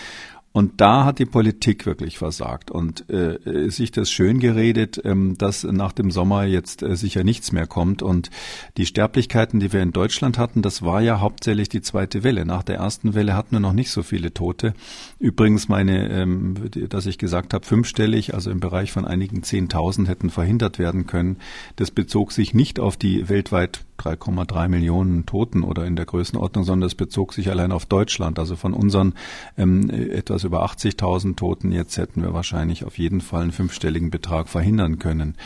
Und 0.57 0.80
da 0.80 1.05
hat 1.05 1.18
die 1.18 1.26
Politik 1.26 1.85
wirklich 1.85 2.16
versagt 2.16 2.70
und 2.70 3.11
äh, 3.11 3.68
sich 3.70 3.91
das 3.91 4.09
schön 4.09 4.39
geredet, 4.39 5.03
ähm, 5.05 5.37
dass 5.37 5.64
nach 5.64 5.91
dem 5.91 6.12
Sommer 6.12 6.45
jetzt 6.45 6.85
äh, 6.85 6.95
sicher 6.95 7.24
nichts 7.24 7.51
mehr 7.51 7.66
kommt. 7.66 8.03
Und 8.03 8.30
die 8.76 8.87
Sterblichkeiten, 8.87 9.59
die 9.59 9.72
wir 9.72 9.82
in 9.82 9.91
Deutschland 9.91 10.39
hatten, 10.39 10.62
das 10.62 10.82
war 10.82 11.01
ja 11.01 11.18
hauptsächlich 11.18 11.70
die 11.70 11.82
zweite 11.82 12.22
Welle. 12.22 12.45
Nach 12.45 12.62
der 12.62 12.76
ersten 12.76 13.14
Welle 13.14 13.35
hatten 13.35 13.57
wir 13.57 13.59
noch 13.59 13.72
nicht 13.72 13.91
so 13.91 14.05
viele 14.05 14.32
Tote. 14.32 14.74
Übrigens 15.18 15.68
meine, 15.68 16.09
ähm, 16.09 16.55
dass 16.89 17.07
ich 17.07 17.18
gesagt 17.18 17.53
habe, 17.53 17.66
fünfstellig, 17.66 18.32
also 18.32 18.53
im 18.53 18.61
Bereich 18.61 18.93
von 18.93 19.05
einigen 19.05 19.43
Zehntausend 19.43 20.07
hätten 20.07 20.30
verhindert 20.30 20.78
werden 20.78 21.09
können. 21.09 21.39
Das 21.74 21.91
bezog 21.91 22.30
sich 22.30 22.55
nicht 22.55 22.78
auf 22.78 22.97
die 22.97 23.28
weltweit 23.28 23.80
3,3 23.99 24.68
Millionen 24.68 25.26
Toten 25.26 25.62
oder 25.62 25.84
in 25.84 25.97
der 25.97 26.05
Größenordnung, 26.05 26.64
sondern 26.64 26.86
es 26.86 26.95
bezog 26.95 27.32
sich 27.32 27.51
allein 27.51 27.72
auf 27.72 27.86
Deutschland. 27.86 28.38
Also 28.38 28.57
von 28.57 28.72
unseren 28.72 29.14
ähm, 29.57 29.90
etwas 29.90 30.45
über 30.45 30.64
80.000 30.64 31.36
Toten 31.36 31.72
jetzt 31.72 31.97
hätten 31.97 32.22
wir 32.22 32.34
wahrscheinlich 32.34 32.84
auf 32.84 32.99
jeden 32.99 33.20
Fall 33.20 33.42
einen 33.42 33.53
fünfstelligen 33.53 34.11
Betrag 34.11 34.49
verhindern 34.49 34.99
können. 34.99 35.36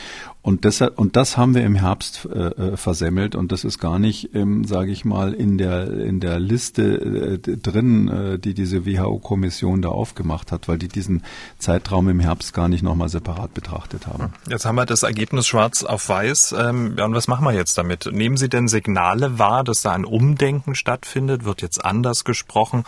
Und, 0.49 0.65
deshalb, 0.65 0.99
und 0.99 1.15
das 1.17 1.37
haben 1.37 1.55
wir 1.55 1.63
im 1.63 1.75
Herbst 1.75 2.27
äh, 2.33 2.39
äh 2.39 2.77
versemmelt 2.79 3.35
und 3.35 3.53
das 3.53 3.65
ist 3.65 3.79
gar 3.79 3.99
nicht, 3.99 4.35
ähm, 4.35 4.65
sage 4.65 4.91
ich 4.91 5.05
mal, 5.05 5.35
in 5.35 5.59
der, 5.59 5.91
in 5.93 6.21
der 6.21 6.41
Liste 6.41 7.39
äh, 7.45 7.57
drin, 7.59 8.09
äh, 8.09 8.39
die 8.39 8.55
diese 8.55 8.87
WHO-Kommission 8.87 9.83
da 9.83 9.91
aufgemacht 9.91 10.51
hat, 10.51 10.67
weil 10.67 10.79
die 10.79 10.89
diesen 10.89 11.23
Zeitraum 11.59 12.09
im 12.09 12.19
Herbst 12.19 12.55
gar 12.55 12.71
nicht 12.71 12.83
nochmal 12.83 13.11
separat 13.11 13.53
betrachtet 13.53 14.07
haben. 14.07 14.33
Jetzt 14.49 14.65
haben 14.65 14.77
wir 14.77 14.87
das 14.87 15.03
Ergebnis 15.03 15.47
schwarz 15.47 15.85
auf 15.85 16.09
weiß. 16.09 16.55
Ähm, 16.59 16.95
ja, 16.97 17.05
und 17.05 17.15
was 17.15 17.29
machen 17.29 17.45
wir 17.45 17.53
jetzt 17.53 17.77
damit? 17.77 18.09
Nehmen 18.11 18.39
Sie 18.39 18.49
denn 18.49 18.69
Signale 18.69 19.39
wahr, 19.39 19.65
dass 19.65 19.83
da 19.83 19.93
ein 19.93 20.07
Umdenken 20.07 20.75
stattfindet? 20.75 21.45
Wird 21.45 21.61
jetzt 21.61 21.85
anders 21.85 22.25
gesprochen? 22.25 22.85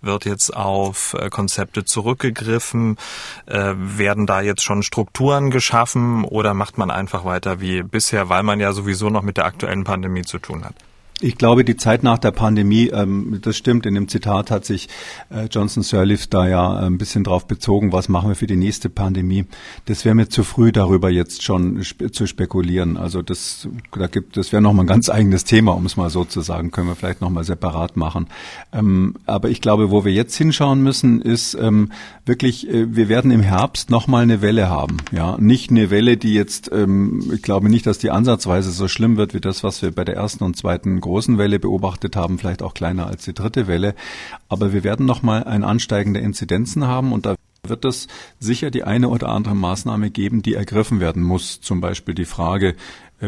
Wird 0.00 0.26
jetzt 0.26 0.56
auf 0.56 1.16
äh, 1.18 1.28
Konzepte 1.28 1.84
zurückgegriffen? 1.84 2.98
Äh, 3.46 3.72
werden 3.74 4.28
da 4.28 4.42
jetzt 4.42 4.62
schon 4.62 4.84
Strukturen 4.84 5.50
geschaffen 5.50 6.22
oder 6.22 6.54
macht 6.54 6.78
man 6.78 6.99
einfach 7.00 7.24
weiter 7.24 7.60
wie 7.60 7.82
bisher, 7.82 8.28
weil 8.28 8.44
man 8.44 8.60
ja 8.60 8.72
sowieso 8.72 9.10
noch 9.10 9.22
mit 9.22 9.36
der 9.36 9.46
aktuellen 9.46 9.84
Pandemie 9.84 10.22
zu 10.22 10.38
tun 10.38 10.64
hat? 10.64 10.74
Ich 11.22 11.36
glaube, 11.36 11.66
die 11.66 11.76
Zeit 11.76 12.02
nach 12.02 12.16
der 12.16 12.30
Pandemie, 12.30 12.88
ähm, 12.88 13.40
das 13.42 13.54
stimmt, 13.58 13.84
in 13.84 13.94
dem 13.94 14.08
Zitat 14.08 14.50
hat 14.50 14.64
sich 14.64 14.88
äh, 15.28 15.46
Johnson 15.50 15.82
Sirleaf 15.82 16.26
da 16.28 16.48
ja 16.48 16.80
äh, 16.80 16.86
ein 16.86 16.96
bisschen 16.96 17.24
drauf 17.24 17.46
bezogen, 17.46 17.92
was 17.92 18.08
machen 18.08 18.30
wir 18.30 18.34
für 18.34 18.46
die 18.46 18.56
nächste 18.56 18.88
Pandemie. 18.88 19.44
Das 19.84 20.06
wäre 20.06 20.14
mir 20.14 20.30
zu 20.30 20.44
früh, 20.44 20.72
darüber 20.72 21.10
jetzt 21.10 21.42
schon 21.42 21.82
zu 21.82 22.26
spekulieren. 22.26 22.96
Also 22.96 23.20
das, 23.20 23.68
da 23.92 24.06
gibt, 24.06 24.38
das 24.38 24.50
wäre 24.52 24.62
nochmal 24.62 24.84
ein 24.84 24.88
ganz 24.88 25.10
eigenes 25.10 25.44
Thema, 25.44 25.72
um 25.72 25.84
es 25.84 25.98
mal 25.98 26.08
so 26.08 26.24
zu 26.24 26.40
sagen, 26.40 26.70
können 26.70 26.88
wir 26.88 26.96
vielleicht 26.96 27.20
nochmal 27.20 27.44
separat 27.44 27.98
machen. 27.98 28.28
Ähm, 28.72 29.16
aber 29.26 29.50
ich 29.50 29.60
glaube, 29.60 29.90
wo 29.90 30.06
wir 30.06 30.12
jetzt 30.12 30.34
hinschauen 30.36 30.82
müssen, 30.82 31.20
ist 31.20 31.52
ähm, 31.52 31.92
wirklich, 32.24 32.66
äh, 32.66 32.96
wir 32.96 33.10
werden 33.10 33.30
im 33.30 33.42
Herbst 33.42 33.90
nochmal 33.90 34.22
eine 34.22 34.40
Welle 34.40 34.70
haben. 34.70 34.96
Ja, 35.12 35.36
nicht 35.38 35.70
eine 35.70 35.90
Welle, 35.90 36.16
die 36.16 36.32
jetzt, 36.32 36.70
ich 36.70 37.42
glaube 37.42 37.68
nicht, 37.68 37.86
dass 37.86 37.98
die 37.98 38.10
ansatzweise 38.10 38.70
so 38.70 38.88
schlimm 38.88 39.16
wird 39.16 39.34
wie 39.34 39.40
das, 39.40 39.62
was 39.64 39.82
wir 39.82 39.90
bei 39.90 40.04
der 40.04 40.16
ersten 40.16 40.44
und 40.44 40.56
zweiten 40.56 41.00
großen 41.10 41.38
Welle 41.38 41.58
beobachtet 41.58 42.14
haben, 42.14 42.38
vielleicht 42.38 42.62
auch 42.62 42.72
kleiner 42.72 43.08
als 43.08 43.24
die 43.24 43.34
dritte 43.34 43.66
Welle. 43.66 43.96
Aber 44.48 44.72
wir 44.72 44.84
werden 44.84 45.06
nochmal 45.06 45.42
ein 45.42 45.64
Ansteigen 45.64 46.14
der 46.14 46.22
Inzidenzen 46.22 46.86
haben 46.86 47.12
und 47.12 47.26
da 47.26 47.34
wird 47.66 47.84
es 47.84 48.06
sicher 48.38 48.70
die 48.70 48.84
eine 48.84 49.08
oder 49.08 49.28
andere 49.28 49.56
Maßnahme 49.56 50.10
geben, 50.10 50.42
die 50.42 50.54
ergriffen 50.54 51.00
werden 51.00 51.24
muss. 51.24 51.60
Zum 51.60 51.80
Beispiel 51.80 52.14
die 52.14 52.24
Frage, 52.24 52.76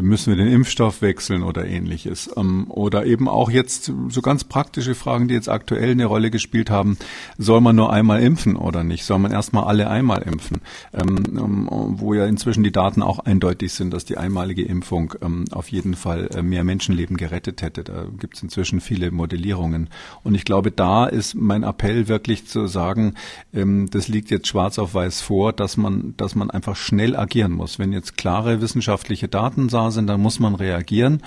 müssen 0.00 0.30
wir 0.30 0.42
den 0.42 0.52
Impfstoff 0.52 1.02
wechseln 1.02 1.42
oder 1.42 1.66
ähnliches. 1.66 2.30
Ähm, 2.36 2.70
oder 2.70 3.04
eben 3.04 3.28
auch 3.28 3.50
jetzt 3.50 3.92
so 4.08 4.22
ganz 4.22 4.44
praktische 4.44 4.94
Fragen, 4.94 5.28
die 5.28 5.34
jetzt 5.34 5.48
aktuell 5.48 5.90
eine 5.90 6.06
Rolle 6.06 6.30
gespielt 6.30 6.70
haben. 6.70 6.96
Soll 7.38 7.60
man 7.60 7.76
nur 7.76 7.92
einmal 7.92 8.22
impfen 8.22 8.56
oder 8.56 8.84
nicht? 8.84 9.04
Soll 9.04 9.18
man 9.18 9.32
erstmal 9.32 9.64
alle 9.64 9.90
einmal 9.90 10.22
impfen? 10.22 10.62
Ähm, 10.94 11.24
ähm, 11.28 11.68
wo 11.70 12.14
ja 12.14 12.26
inzwischen 12.26 12.62
die 12.62 12.72
Daten 12.72 13.02
auch 13.02 13.18
eindeutig 13.18 13.72
sind, 13.74 13.92
dass 13.92 14.04
die 14.04 14.16
einmalige 14.16 14.62
Impfung 14.62 15.14
auf 15.50 15.68
jeden 15.68 15.94
Fall 15.94 16.28
äh, 16.34 16.42
mehr 16.42 16.64
Menschenleben 16.64 17.16
gerettet 17.16 17.62
hätte. 17.62 17.84
Da 17.84 18.06
gibt 18.18 18.36
es 18.36 18.42
inzwischen 18.42 18.80
viele 18.80 19.10
Modellierungen. 19.10 19.90
Und 20.22 20.34
ich 20.34 20.44
glaube, 20.44 20.70
da 20.70 21.06
ist 21.06 21.34
mein 21.34 21.62
Appell 21.64 22.08
wirklich 22.08 22.46
zu 22.46 22.66
sagen, 22.66 23.14
das 23.52 24.08
liegt 24.08 24.30
jetzt 24.30 24.46
schwarz 24.46 24.78
auf 24.78 24.94
weiß 24.94 25.20
vor, 25.20 25.52
dass 25.52 25.76
man, 25.76 26.14
dass 26.16 26.34
man 26.34 26.50
einfach 26.50 26.76
schnell 26.76 27.16
agieren 27.16 27.52
muss. 27.52 27.78
Wenn 27.78 27.92
jetzt 27.92 28.16
klare 28.16 28.60
wissenschaftliche 28.60 29.28
Daten 29.28 29.68
sagen, 29.82 29.92
sind, 29.92 30.06
dann 30.06 30.20
muss 30.20 30.38
man 30.38 30.54
reagieren. 30.54 31.22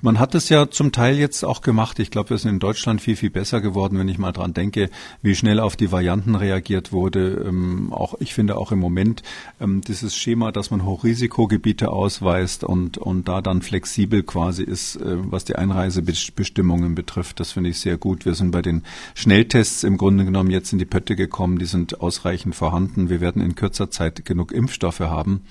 Man 0.00 0.20
hat 0.20 0.36
es 0.36 0.48
ja 0.48 0.70
zum 0.70 0.92
Teil 0.92 1.16
jetzt 1.18 1.44
auch 1.44 1.60
gemacht. 1.60 1.98
Ich 1.98 2.12
glaube, 2.12 2.30
wir 2.30 2.38
sind 2.38 2.52
in 2.52 2.58
Deutschland 2.60 3.00
viel, 3.00 3.16
viel 3.16 3.30
besser 3.30 3.60
geworden, 3.60 3.98
wenn 3.98 4.08
ich 4.08 4.18
mal 4.18 4.30
dran 4.30 4.54
denke, 4.54 4.90
wie 5.22 5.34
schnell 5.34 5.58
auf 5.58 5.74
die 5.74 5.90
Varianten 5.90 6.36
reagiert 6.36 6.92
wurde. 6.92 7.44
Ähm, 7.44 7.92
auch, 7.92 8.14
ich 8.20 8.32
finde 8.32 8.58
auch 8.58 8.70
im 8.70 8.78
Moment 8.78 9.24
ähm, 9.60 9.80
dieses 9.80 10.14
Schema, 10.14 10.52
dass 10.52 10.70
man 10.70 10.84
Hochrisikogebiete 10.84 11.90
ausweist 11.90 12.62
und, 12.62 12.96
und 12.96 13.26
da 13.26 13.40
dann 13.40 13.60
flexibel 13.60 14.22
quasi 14.22 14.62
ist, 14.62 14.96
äh, 14.96 15.16
was 15.18 15.44
die 15.44 15.56
Einreisebestimmungen 15.56 16.94
betrifft. 16.94 17.40
Das 17.40 17.50
finde 17.50 17.70
ich 17.70 17.80
sehr 17.80 17.96
gut. 17.96 18.24
Wir 18.24 18.34
sind 18.34 18.52
bei 18.52 18.62
den 18.62 18.84
Schnelltests 19.14 19.82
im 19.82 19.96
Grunde 19.96 20.24
genommen 20.24 20.52
jetzt 20.52 20.72
in 20.72 20.78
die 20.78 20.84
Pötte 20.84 21.16
gekommen. 21.16 21.58
Die 21.58 21.66
sind 21.66 22.00
ausreichend 22.00 22.54
vorhanden. 22.54 23.10
Wir 23.10 23.20
werden 23.20 23.42
in 23.42 23.56
kürzer 23.56 23.90
Zeit 23.90 24.24
genug 24.24 24.52
Impfstoffe 24.52 25.00
haben. 25.00 25.42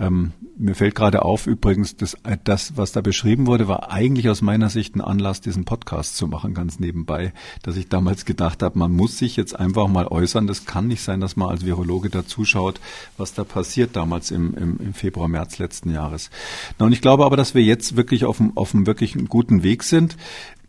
Ähm, 0.00 0.32
mir 0.56 0.74
fällt 0.74 0.94
gerade 0.94 1.22
auf, 1.22 1.46
übrigens, 1.46 1.96
dass 1.96 2.16
das, 2.44 2.76
was 2.76 2.92
da 2.92 3.02
beschrieben 3.02 3.46
wurde, 3.46 3.68
war 3.68 3.81
eigentlich 3.90 4.28
aus 4.28 4.42
meiner 4.42 4.68
Sicht 4.68 4.96
ein 4.96 5.00
Anlass, 5.00 5.40
diesen 5.40 5.64
Podcast 5.64 6.16
zu 6.16 6.26
machen, 6.26 6.54
ganz 6.54 6.78
nebenbei, 6.78 7.32
dass 7.62 7.76
ich 7.76 7.88
damals 7.88 8.24
gedacht 8.24 8.62
habe, 8.62 8.78
man 8.78 8.92
muss 8.92 9.18
sich 9.18 9.36
jetzt 9.36 9.58
einfach 9.58 9.88
mal 9.88 10.06
äußern. 10.06 10.46
Das 10.46 10.64
kann 10.64 10.88
nicht 10.88 11.02
sein, 11.02 11.20
dass 11.20 11.36
man 11.36 11.48
als 11.48 11.64
Virologe 11.64 12.10
da 12.10 12.26
zuschaut, 12.26 12.80
was 13.16 13.34
da 13.34 13.44
passiert 13.44 13.96
damals 13.96 14.30
im, 14.30 14.54
im, 14.54 14.76
im 14.78 14.94
Februar, 14.94 15.28
März 15.28 15.58
letzten 15.58 15.90
Jahres. 15.90 16.30
Na, 16.78 16.86
und 16.86 16.92
ich 16.92 17.00
glaube 17.00 17.24
aber, 17.24 17.36
dass 17.36 17.54
wir 17.54 17.62
jetzt 17.62 17.96
wirklich 17.96 18.24
auf 18.24 18.40
einem, 18.40 18.52
auf 18.56 18.74
einem 18.74 18.86
wirklich 18.86 19.16
guten 19.28 19.62
Weg 19.62 19.82
sind. 19.82 20.16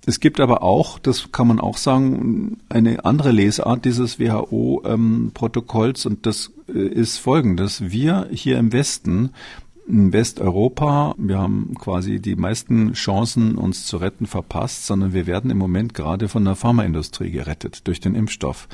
Es 0.05 0.19
gibt 0.19 0.41
aber 0.41 0.63
auch, 0.63 0.99
das 0.99 1.31
kann 1.31 1.47
man 1.47 1.61
auch 1.61 1.77
sagen, 1.77 2.57
eine 2.67 3.05
andere 3.05 3.31
Lesart 3.31 3.85
dieses 3.85 4.19
WHO-Protokolls 4.19 6.05
ähm, 6.05 6.11
und 6.11 6.25
das 6.25 6.51
äh, 6.67 6.79
ist 6.79 7.17
folgendes. 7.19 7.89
Wir 7.89 8.27
hier 8.31 8.57
im 8.57 8.73
Westen 8.73 9.31
Westeuropa, 9.85 11.13
wir 11.17 11.37
haben 11.39 11.75
quasi 11.77 12.19
die 12.19 12.37
meisten 12.37 12.93
Chancen, 12.93 13.55
uns 13.55 13.85
zu 13.85 13.97
retten, 13.97 14.25
verpasst, 14.25 14.85
sondern 14.85 15.11
wir 15.13 15.27
werden 15.27 15.51
im 15.51 15.57
Moment 15.57 15.93
gerade 15.93 16.29
von 16.29 16.45
der 16.45 16.55
Pharmaindustrie 16.55 17.31
gerettet 17.31 17.85
durch 17.85 17.99
den 17.99 18.15
Impfstoff. 18.15 18.69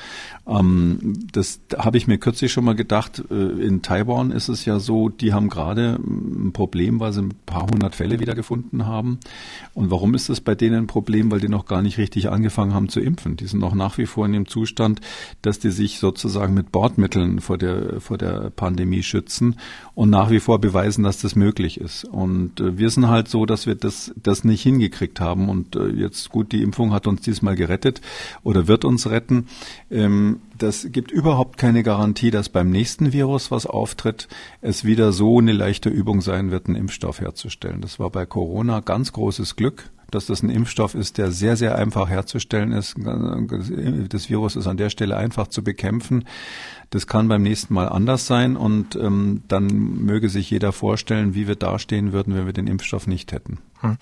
Ähm, 0.47 1.27
das 1.31 1.61
habe 1.77 1.97
ich 1.97 2.07
mir 2.07 2.19
kürzlich 2.19 2.51
schon 2.51 2.63
mal 2.63 2.75
gedacht. 2.75 3.23
Äh, 3.31 3.33
in 3.33 3.81
Taiwan 3.81 4.29
ist 4.31 4.49
es 4.49 4.65
ja 4.65 4.79
so, 4.79 5.09
die 5.09 5.33
haben 5.33 5.49
gerade 5.49 5.99
ein 5.99 6.51
Problem, 6.53 6.99
weil 6.99 7.11
sie 7.11 7.23
ein 7.23 7.33
paar 7.45 7.67
hundert 7.67 7.95
Fälle 7.95 8.19
wiedergefunden 8.19 8.85
haben. 8.85 9.19
Und 9.73 9.89
warum 9.89 10.13
ist 10.13 10.29
das 10.29 10.41
bei 10.41 10.53
denen 10.53 10.75
ein 10.75 10.87
Problem? 10.87 11.31
Weil 11.31 11.39
die 11.39 11.49
noch 11.49 11.65
gar 11.65 11.81
nicht 11.81 11.97
richtig 11.97 12.29
angefangen 12.29 12.73
haben 12.73 12.89
zu 12.89 12.99
impfen. 12.99 13.35
Die 13.35 13.47
sind 13.47 13.59
noch 13.59 13.73
nach 13.73 13.97
wie 13.97 14.05
vor 14.05 14.27
in 14.27 14.33
dem 14.33 14.47
Zustand, 14.47 15.01
dass 15.41 15.57
die 15.57 15.71
sich 15.71 15.97
sozusagen 15.97 16.53
mit 16.53 16.71
Bordmitteln 16.71 17.39
vor 17.39 17.57
der, 17.57 17.99
vor 17.99 18.17
der 18.19 18.51
Pandemie 18.51 19.01
schützen 19.01 19.55
und 19.95 20.11
nach 20.11 20.29
wie 20.29 20.39
vor 20.39 20.59
beweisen, 20.59 20.98
dass 21.03 21.21
das 21.21 21.35
möglich 21.35 21.79
ist. 21.79 22.05
Und 22.05 22.59
äh, 22.59 22.77
wir 22.77 22.89
sind 22.89 23.07
halt 23.07 23.27
so, 23.27 23.45
dass 23.45 23.65
wir 23.65 23.75
das, 23.75 24.13
das 24.21 24.43
nicht 24.43 24.61
hingekriegt 24.61 25.19
haben. 25.19 25.49
Und 25.49 25.75
äh, 25.75 25.87
jetzt 25.87 26.29
gut, 26.29 26.51
die 26.51 26.61
Impfung 26.61 26.93
hat 26.93 27.07
uns 27.07 27.21
diesmal 27.21 27.55
gerettet 27.55 28.01
oder 28.43 28.67
wird 28.67 28.85
uns 28.85 29.09
retten. 29.09 29.47
Ähm, 29.89 30.41
das 30.59 30.87
gibt 30.91 31.11
überhaupt 31.11 31.57
keine 31.57 31.83
Garantie, 31.83 32.31
dass 32.31 32.49
beim 32.49 32.69
nächsten 32.69 33.13
Virus, 33.13 33.51
was 33.51 33.65
auftritt, 33.65 34.27
es 34.61 34.83
wieder 34.83 35.11
so 35.11 35.39
eine 35.39 35.53
leichte 35.53 35.89
Übung 35.89 36.21
sein 36.21 36.51
wird, 36.51 36.67
einen 36.67 36.75
Impfstoff 36.75 37.21
herzustellen. 37.21 37.81
Das 37.81 37.99
war 37.99 38.09
bei 38.09 38.25
Corona 38.25 38.79
ganz 38.79 39.13
großes 39.13 39.55
Glück 39.55 39.89
dass 40.11 40.25
das 40.25 40.43
ein 40.43 40.49
Impfstoff 40.49 40.95
ist, 40.95 41.17
der 41.17 41.31
sehr, 41.31 41.55
sehr 41.55 41.75
einfach 41.75 42.09
herzustellen 42.09 42.71
ist. 42.71 42.95
Das 44.09 44.29
Virus 44.29 44.55
ist 44.55 44.67
an 44.67 44.77
der 44.77 44.89
Stelle 44.89 45.17
einfach 45.17 45.47
zu 45.47 45.63
bekämpfen. 45.63 46.25
Das 46.89 47.07
kann 47.07 47.27
beim 47.27 47.43
nächsten 47.43 47.73
Mal 47.73 47.89
anders 47.89 48.25
sein 48.25 48.55
und 48.55 48.95
ähm, 48.95 49.43
dann 49.47 49.67
möge 49.67 50.29
sich 50.29 50.49
jeder 50.49 50.71
vorstellen, 50.71 51.35
wie 51.35 51.47
wir 51.47 51.55
dastehen 51.55 52.11
würden, 52.13 52.33
wenn 52.33 52.45
wir 52.45 52.53
den 52.53 52.67
Impfstoff 52.67 53.05
nicht 53.05 53.31
hätten. 53.31 53.59
Hm. 53.81 53.97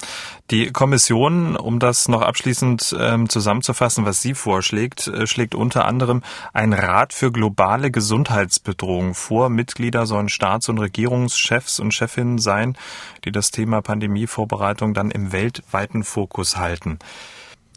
Die 0.49 0.71
Kommission, 0.71 1.55
um 1.55 1.79
das 1.79 2.07
noch 2.07 2.21
abschließend 2.21 2.95
ähm, 2.99 3.29
zusammenzufassen, 3.29 4.05
was 4.05 4.21
sie 4.21 4.33
vorschlägt, 4.33 5.07
äh, 5.07 5.27
schlägt 5.27 5.53
unter 5.53 5.85
anderem 5.85 6.23
ein 6.53 6.73
Rat 6.73 7.13
für 7.13 7.31
globale 7.31 7.91
Gesundheitsbedrohung 7.91 9.13
vor. 9.13 9.49
Mitglieder 9.49 10.07
sollen 10.07 10.29
Staats- 10.29 10.69
und 10.69 10.79
Regierungschefs 10.79 11.79
und 11.79 11.93
Chefinnen 11.93 12.39
sein, 12.39 12.75
die 13.23 13.31
das 13.31 13.51
Thema 13.51 13.81
Pandemievorbereitung 13.81 14.93
dann 14.93 15.11
im 15.11 15.31
weltweiten 15.31 16.03
Fokus 16.03 16.57
halten. 16.57 16.97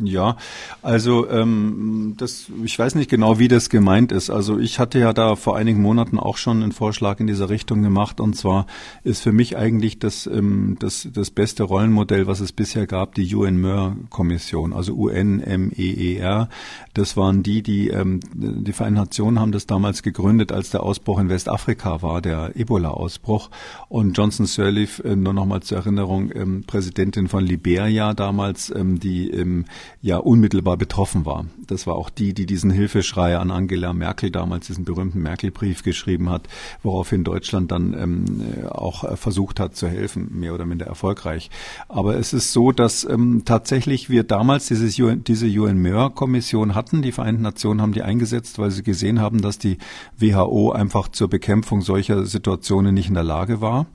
Ja, 0.02 0.36
also 0.82 1.28
ähm, 1.28 2.14
das, 2.16 2.46
ich 2.64 2.78
weiß 2.78 2.94
nicht 2.94 3.10
genau, 3.10 3.38
wie 3.38 3.48
das 3.48 3.68
gemeint 3.68 4.12
ist. 4.12 4.30
Also 4.30 4.58
ich 4.58 4.78
hatte 4.78 4.98
ja 4.98 5.12
da 5.12 5.36
vor 5.36 5.56
einigen 5.56 5.82
Monaten 5.82 6.18
auch 6.18 6.36
schon 6.36 6.62
einen 6.62 6.72
Vorschlag 6.72 7.20
in 7.20 7.26
dieser 7.26 7.48
Richtung 7.50 7.82
gemacht. 7.82 8.20
Und 8.20 8.36
zwar 8.36 8.66
ist 9.04 9.22
für 9.22 9.32
mich 9.32 9.56
eigentlich 9.56 9.98
das, 9.98 10.26
ähm, 10.26 10.76
das, 10.78 11.08
das 11.12 11.30
beste 11.30 11.64
Rollenmodell, 11.64 12.26
was 12.26 12.40
es 12.40 12.52
bisher 12.52 12.86
gab, 12.86 13.14
die 13.14 13.34
UN-MER-Kommission, 13.34 14.72
also 14.72 14.94
UNMEER. 14.94 16.48
Das 16.94 17.16
waren 17.16 17.42
die, 17.42 17.62
die 17.62 17.88
ähm, 17.88 18.20
die 18.34 18.72
Vereinten 18.72 19.00
Nationen 19.00 19.40
haben 19.40 19.52
das 19.52 19.66
damals 19.66 20.02
gegründet, 20.02 20.52
als 20.52 20.70
der 20.70 20.82
Ausbruch 20.82 21.18
in 21.18 21.28
Westafrika 21.28 22.02
war, 22.02 22.20
der 22.20 22.52
Ebola-Ausbruch. 22.54 23.50
Und 23.88 24.16
Johnson 24.16 24.46
Sirleaf, 24.46 25.00
äh, 25.00 25.16
nur 25.16 25.32
nochmal 25.32 25.62
zur 25.62 25.78
Erinnerung, 25.78 26.30
ähm, 26.34 26.64
Präsidentin 26.66 27.28
von 27.28 27.44
Liberia 27.44 28.14
damals, 28.14 28.72
ähm, 28.74 29.00
die 29.00 29.30
ähm, 29.30 29.64
ja 30.02 30.16
unmittelbar 30.16 30.76
betroffen 30.76 31.26
war. 31.26 31.46
Das 31.66 31.86
war 31.86 31.94
auch 31.94 32.10
die, 32.10 32.34
die 32.34 32.46
diesen 32.46 32.70
Hilfeschrei 32.70 33.36
an 33.36 33.50
Angela 33.50 33.92
Merkel 33.92 34.30
damals, 34.30 34.66
diesen 34.66 34.84
berühmten 34.84 35.20
Merkel-Brief 35.20 35.82
geschrieben 35.82 36.30
hat, 36.30 36.48
woraufhin 36.82 37.24
Deutschland 37.24 37.70
dann 37.70 37.94
ähm, 37.94 38.42
auch 38.70 39.16
versucht 39.16 39.60
hat 39.60 39.76
zu 39.76 39.88
helfen, 39.88 40.28
mehr 40.38 40.54
oder 40.54 40.66
minder 40.66 40.86
erfolgreich. 40.86 41.50
Aber 41.88 42.16
es 42.16 42.32
ist 42.32 42.52
so, 42.52 42.72
dass 42.72 43.04
ähm, 43.04 43.42
tatsächlich 43.44 44.10
wir 44.10 44.24
damals 44.24 44.68
dieses 44.68 44.96
diese 44.96 45.46
UN-MER-Kommission 45.46 46.74
hatten. 46.74 47.02
Die 47.02 47.12
Vereinten 47.12 47.42
Nationen 47.42 47.80
haben 47.80 47.92
die 47.92 48.02
eingesetzt, 48.02 48.58
weil 48.58 48.70
sie 48.70 48.82
gesehen 48.82 49.20
haben, 49.20 49.40
dass 49.40 49.58
die 49.58 49.78
WHO 50.18 50.72
einfach 50.72 51.08
zur 51.08 51.28
Bekämpfung 51.28 51.82
solcher 51.82 52.24
Situationen 52.26 52.94
nicht 52.94 53.08
in 53.08 53.14
der 53.14 53.24
Lage 53.24 53.60
war. 53.60 53.86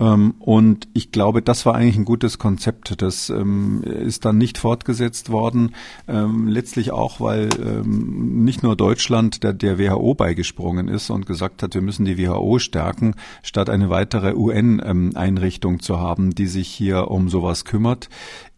Ähm, 0.00 0.34
und 0.38 0.88
ich 0.94 1.12
glaube, 1.12 1.42
das 1.42 1.66
war 1.66 1.74
eigentlich 1.74 1.96
ein 1.96 2.04
gutes 2.04 2.38
Konzept. 2.38 3.00
Das 3.02 3.30
ähm, 3.30 3.82
ist 3.82 4.24
dann 4.24 4.38
nicht 4.38 4.58
fortgesetzt 4.58 5.30
worden. 5.30 5.74
Ähm, 6.08 6.48
letztlich 6.48 6.90
auch, 6.90 7.20
weil 7.20 7.48
nicht 7.84 8.62
nur 8.62 8.76
Deutschland 8.76 9.42
der, 9.42 9.52
der 9.52 9.78
WHO 9.78 10.14
beigesprungen 10.14 10.88
ist 10.88 11.10
und 11.10 11.26
gesagt 11.26 11.62
hat, 11.62 11.74
wir 11.74 11.82
müssen 11.82 12.04
die 12.04 12.18
WHO 12.18 12.58
stärken, 12.58 13.14
statt 13.42 13.68
eine 13.68 13.90
weitere 13.90 14.34
UN-Einrichtung 14.34 15.80
zu 15.80 15.98
haben, 15.98 16.34
die 16.34 16.46
sich 16.46 16.68
hier 16.68 17.10
um 17.10 17.28
sowas 17.28 17.64
kümmert. 17.64 18.08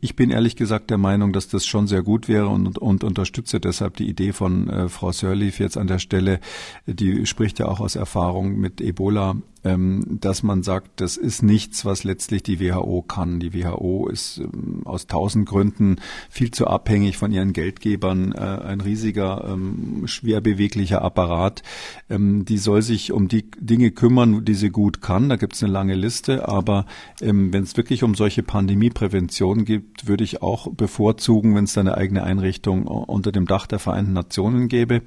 Ich 0.05 0.17
bin 0.17 0.31
ehrlich 0.31 0.57
gesagt 0.57 0.91
der 0.91 0.99
Meinung, 0.99 1.33
dass 1.33 1.47
das 1.47 1.65
schon 1.65 1.87
sehr 1.87 2.03
gut 2.03 2.27
wäre 2.27 2.49
und, 2.49 2.77
und 2.77 3.05
unterstütze 3.05 3.61
deshalb 3.61 3.97
die 3.99 4.09
Idee 4.09 4.33
von 4.33 4.69
äh, 4.69 4.89
Frau 4.89 5.13
Sirleaf 5.13 5.61
jetzt 5.61 5.79
an 5.79 5.87
der 5.87 6.01
Stelle. 6.01 6.41
Die 6.87 7.25
spricht 7.25 7.61
ja 7.61 7.67
auch 7.67 7.79
aus 7.79 7.95
Erfahrung 7.95 8.59
mit 8.59 8.81
Ebola 8.81 9.37
ähm, 9.65 10.19
dass 10.21 10.43
man 10.43 10.63
sagt, 10.63 11.01
das 11.01 11.17
ist 11.17 11.43
nichts, 11.43 11.85
was 11.85 12.05
letztlich 12.05 12.43
die 12.43 12.61
WHO 12.61 13.03
kann. 13.03 13.39
Die 13.39 13.55
WHO 13.55 14.09
ist 14.09 14.39
ähm, 14.39 14.83
aus 14.85 15.07
tausend 15.07 15.49
Gründen 15.49 15.97
viel 16.29 16.51
zu 16.51 16.67
abhängig 16.67 17.17
von 17.17 17.33
ihren 17.33 17.53
Geldgebern, 17.53 18.33
äh, 18.33 18.39
ein 18.39 18.81
riesiger, 18.81 19.45
ähm, 19.49 20.03
schwer 20.07 20.41
beweglicher 20.41 21.03
Apparat. 21.03 21.63
die 22.09 22.59
soll 22.59 22.83
sich 22.83 23.13
um 23.13 23.29
die 23.29 23.51
Dinge 23.59 23.91
kümmern, 23.91 24.45
die 24.45 24.55
sie 24.55 24.71
gut 24.71 25.01
kann. 25.01 25.29
Da 25.29 25.37
gibt 25.37 25.55
es 25.55 25.63
eine 25.63 25.73
lange 25.73 25.95
Liste, 25.95 26.49
aber 26.49 26.87
wenn 27.21 27.55
es 27.55 27.77
wirklich 27.77 28.03
um 28.03 28.15
solche 28.15 28.43
Pandemieprävention 28.43 29.65
geht, 29.65 29.92
würde 30.07 30.25
ich 30.25 30.43
auch 30.43 30.69
bevorzugen, 30.73 31.55
wenn 31.55 31.65
es 31.65 31.79
eine 31.79 31.97
eigene 31.97 32.25
Einrichtung 32.25 32.87
unter 32.87 33.33
dem 33.33 33.47
Dach 33.47 33.67
der 33.67 33.79
Vereinten 33.79 34.13
Nationen 34.13 34.69
gäbe. 34.69 35.03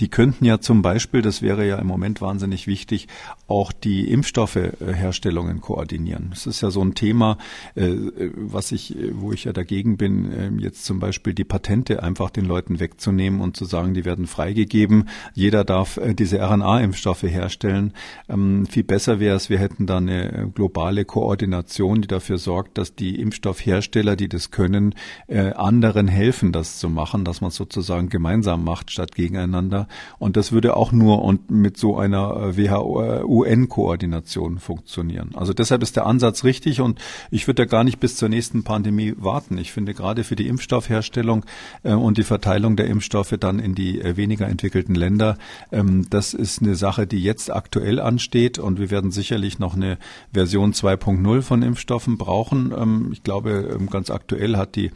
Die 0.00 0.08
könnten 0.08 0.44
ja 0.44 0.60
zum 0.60 0.82
Beispiel, 0.82 1.22
das 1.22 1.42
wäre 1.42 1.66
ja 1.66 1.78
im 1.78 1.86
Moment 1.86 2.20
wahnsinnig 2.20 2.66
wichtig, 2.66 3.08
auch 3.48 3.72
die 3.72 3.96
die 3.96 4.10
Impfstoffherstellungen 4.10 5.60
koordinieren. 5.60 6.26
Das 6.30 6.46
ist 6.46 6.60
ja 6.60 6.70
so 6.70 6.82
ein 6.82 6.94
Thema, 6.94 7.38
äh, 7.76 7.94
was 8.34 8.72
ich, 8.72 8.96
wo 9.12 9.32
ich 9.32 9.44
ja 9.44 9.52
dagegen 9.52 9.96
bin, 9.96 10.32
ähm, 10.36 10.58
jetzt 10.58 10.84
zum 10.84 10.98
Beispiel 10.98 11.34
die 11.34 11.44
Patente 11.44 12.02
einfach 12.02 12.30
den 12.30 12.44
Leuten 12.44 12.78
wegzunehmen 12.78 13.40
und 13.40 13.56
zu 13.56 13.64
sagen, 13.64 13.94
die 13.94 14.04
werden 14.04 14.26
freigegeben. 14.26 15.08
Jeder 15.34 15.64
darf 15.64 15.96
äh, 15.96 16.14
diese 16.14 16.38
RNA-Impfstoffe 16.40 17.22
herstellen. 17.22 17.92
Ähm, 18.28 18.66
viel 18.66 18.84
besser 18.84 19.18
wäre 19.18 19.36
es, 19.36 19.48
wir 19.50 19.58
hätten 19.58 19.86
da 19.86 19.96
eine 19.96 20.50
globale 20.54 21.04
Koordination, 21.04 22.02
die 22.02 22.08
dafür 22.08 22.38
sorgt, 22.38 22.76
dass 22.76 22.94
die 22.94 23.20
Impfstoffhersteller, 23.20 24.16
die 24.16 24.25
das 24.28 24.50
können, 24.50 24.94
äh, 25.26 25.52
anderen 25.52 26.08
helfen, 26.08 26.52
das 26.52 26.78
zu 26.78 26.88
machen, 26.88 27.24
dass 27.24 27.40
man 27.40 27.48
es 27.48 27.56
sozusagen 27.56 28.08
gemeinsam 28.08 28.64
macht 28.64 28.90
statt 28.90 29.14
gegeneinander. 29.14 29.88
Und 30.18 30.36
das 30.36 30.52
würde 30.52 30.76
auch 30.76 30.92
nur 30.92 31.22
und 31.22 31.50
mit 31.50 31.76
so 31.76 31.96
einer 31.96 32.56
WHO, 32.56 33.24
UN-Koordination 33.26 34.06
Koordination 34.06 34.58
funktionieren. 34.58 35.30
Also 35.34 35.52
deshalb 35.52 35.82
ist 35.82 35.96
der 35.96 36.06
Ansatz 36.06 36.44
richtig 36.44 36.80
und 36.80 37.00
ich 37.30 37.46
würde 37.46 37.62
ja 37.62 37.66
gar 37.66 37.84
nicht 37.84 37.98
bis 38.00 38.16
zur 38.16 38.28
nächsten 38.28 38.64
Pandemie 38.64 39.14
warten. 39.16 39.58
Ich 39.58 39.72
finde 39.72 39.94
gerade 39.94 40.24
für 40.24 40.36
die 40.36 40.48
Impfstoffherstellung 40.48 41.44
äh, 41.82 41.92
und 41.92 42.18
die 42.18 42.22
Verteilung 42.22 42.76
der 42.76 42.86
Impfstoffe 42.86 43.34
dann 43.38 43.58
in 43.58 43.74
die 43.74 44.00
äh, 44.00 44.16
weniger 44.16 44.48
entwickelten 44.48 44.94
Länder, 44.94 45.38
ähm, 45.72 46.06
das 46.10 46.34
ist 46.34 46.62
eine 46.62 46.74
Sache, 46.74 47.06
die 47.06 47.22
jetzt 47.22 47.52
aktuell 47.52 48.00
ansteht 48.00 48.58
und 48.58 48.78
wir 48.78 48.90
werden 48.90 49.10
sicherlich 49.10 49.58
noch 49.58 49.74
eine 49.74 49.98
Version 50.32 50.72
2.0 50.72 51.42
von 51.42 51.62
Impfstoffen 51.62 52.18
brauchen. 52.18 52.72
Ähm, 52.76 53.10
ich 53.12 53.22
glaube, 53.22 53.76
ähm, 53.78 53.88
ganz 53.88 54.10
aktuell 54.16 54.56
hat 54.56 54.74
die 54.74 54.90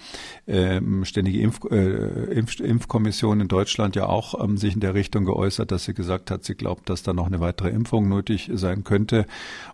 ähm, 0.49 1.05
ständige 1.05 1.41
Impf, 1.41 1.61
äh, 1.71 2.33
Impf, 2.33 2.59
Impfkommission 2.59 3.41
in 3.41 3.47
Deutschland 3.49 3.95
ja 3.95 4.07
auch 4.07 4.43
ähm, 4.43 4.57
sich 4.57 4.75
in 4.75 4.81
der 4.81 4.95
Richtung 4.95 5.25
geäußert, 5.25 5.71
dass 5.71 5.85
sie 5.85 5.95
gesagt 5.95 6.31
hat, 6.31 6.45
sie 6.45 6.55
glaubt, 6.55 6.91
dass 6.91 7.05
da 7.05 7.12
noch 7.12 7.29
eine 7.29 7.39
weitere 7.39 7.71
Impfung 7.71 8.09
nötig 8.09 8.51
sein 8.53 8.83
könnte. 8.83 9.27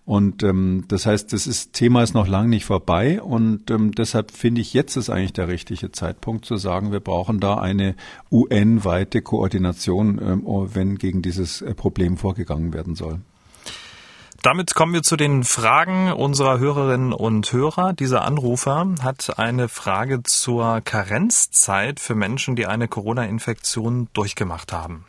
Und 0.05 0.43
ähm, 0.43 0.85
das 0.89 1.07
heißt, 1.07 1.33
das 1.33 1.47
ist, 1.47 1.73
Thema 1.73 2.03
ist 2.03 2.15
noch 2.15 2.29
lange 2.29 2.49
nicht 2.49 2.67
vorbei 2.67 3.23
und 3.23 3.71
ähm, 3.71 3.93
deshalb 3.93 4.31
finde 4.31 4.61
ich, 4.61 4.75
jetzt 4.75 4.97
ist 4.97 5.09
eigentlich 5.09 5.33
der 5.33 5.49
richtige 5.49 5.91
Zeitpunkt 5.93 6.45
zu 6.45 6.57
sagen, 6.57 6.93
wir 6.93 7.01
brauchen 7.01 7.41
da 7.41 7.55
eine 7.55 7.95
UN-weite 8.31 9.23
Koordination, 9.23 10.21
ähm, 10.23 10.43
wenn 10.47 10.99
gegen 10.99 11.23
dieses 11.23 11.63
äh, 11.63 11.75
Problem 11.75 12.17
vorgegangen 12.17 12.75
werden 12.75 12.95
soll. 12.95 13.21
Damit 14.43 14.75
kommen 14.75 14.95
wir 14.95 15.03
zu 15.03 15.17
den 15.17 15.45
Fragen 15.45 16.13
unserer 16.13 16.59
Hörerinnen 16.59 17.13
und 17.13 17.53
Hörer. 17.53 17.93
Dieser 17.93 18.25
Anrufer 18.25 18.87
hat 19.03 19.39
eine 19.39 19.69
Frage 19.69 20.23
zur 20.23 20.81
Karenzzeit 20.83 22.01
für 22.01 22.15
Menschen, 22.15 22.57
die 22.57 22.67
eine 22.67 22.89
Corona-Infektion 22.89 24.09
durchgemacht 24.13 24.73
haben. 24.73 25.05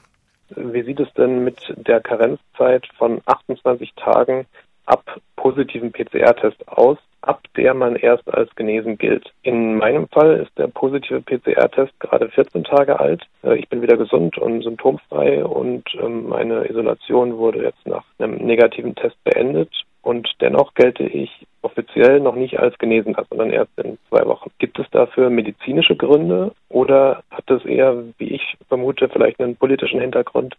Wie 0.50 0.84
sieht 0.84 1.00
es 1.00 1.12
denn 1.14 1.44
mit 1.44 1.58
der 1.76 2.02
Karenzzeit 2.02 2.88
von 2.98 3.22
28 3.26 3.94
Tagen 3.96 4.46
ab 4.86 5.04
positiven 5.36 5.92
PCR-Test 5.92 6.68
aus, 6.68 6.98
ab 7.28 7.44
der 7.58 7.74
man 7.74 7.96
erst 7.96 8.32
als 8.34 8.54
genesen 8.56 8.98
gilt. 8.98 9.32
In 9.44 9.78
meinem 9.78 10.08
Fall 10.08 10.38
ist 10.38 10.58
der 10.58 10.68
positive 10.68 11.22
PCR-Test 11.22 12.00
gerade 12.00 12.30
14 12.30 12.64
Tage 12.64 13.00
alt. 13.00 13.24
Äh, 13.44 13.58
ich 13.58 13.68
bin 13.70 13.82
wieder 13.82 13.98
gesund 13.98 14.38
und 14.38 14.64
symptomfrei 14.64 15.44
und 15.44 15.84
ähm, 16.02 16.30
meine 16.30 16.70
Isolation 16.70 17.38
wurde 17.38 17.64
jetzt 17.64 17.86
nach 17.86 18.04
einem 18.20 18.36
negativen 18.36 18.96
Test 18.96 19.22
beendet. 19.24 19.70
Und 20.02 20.30
dennoch 20.40 20.74
gelte 20.74 21.04
ich 21.04 21.46
offiziell 21.64 22.22
noch 22.22 22.36
nicht 22.36 22.58
als 22.60 22.78
genesen, 22.78 23.16
sondern 23.30 23.50
erst 23.50 23.78
in 23.78 23.98
zwei 24.08 24.26
Wochen. 24.26 24.52
Gibt 24.58 24.80
es 24.80 24.90
dafür 24.92 25.30
medizinische 25.30 25.98
Gründe 25.98 26.54
oder 26.70 27.24
hat 27.30 27.50
es 27.52 27.66
eher, 27.66 28.04
wie 28.18 28.36
ich 28.36 28.56
vermute, 28.70 29.10
vielleicht 29.10 29.42
einen 29.42 29.58
politischen 29.58 30.00
Hintergrund, 30.00 30.56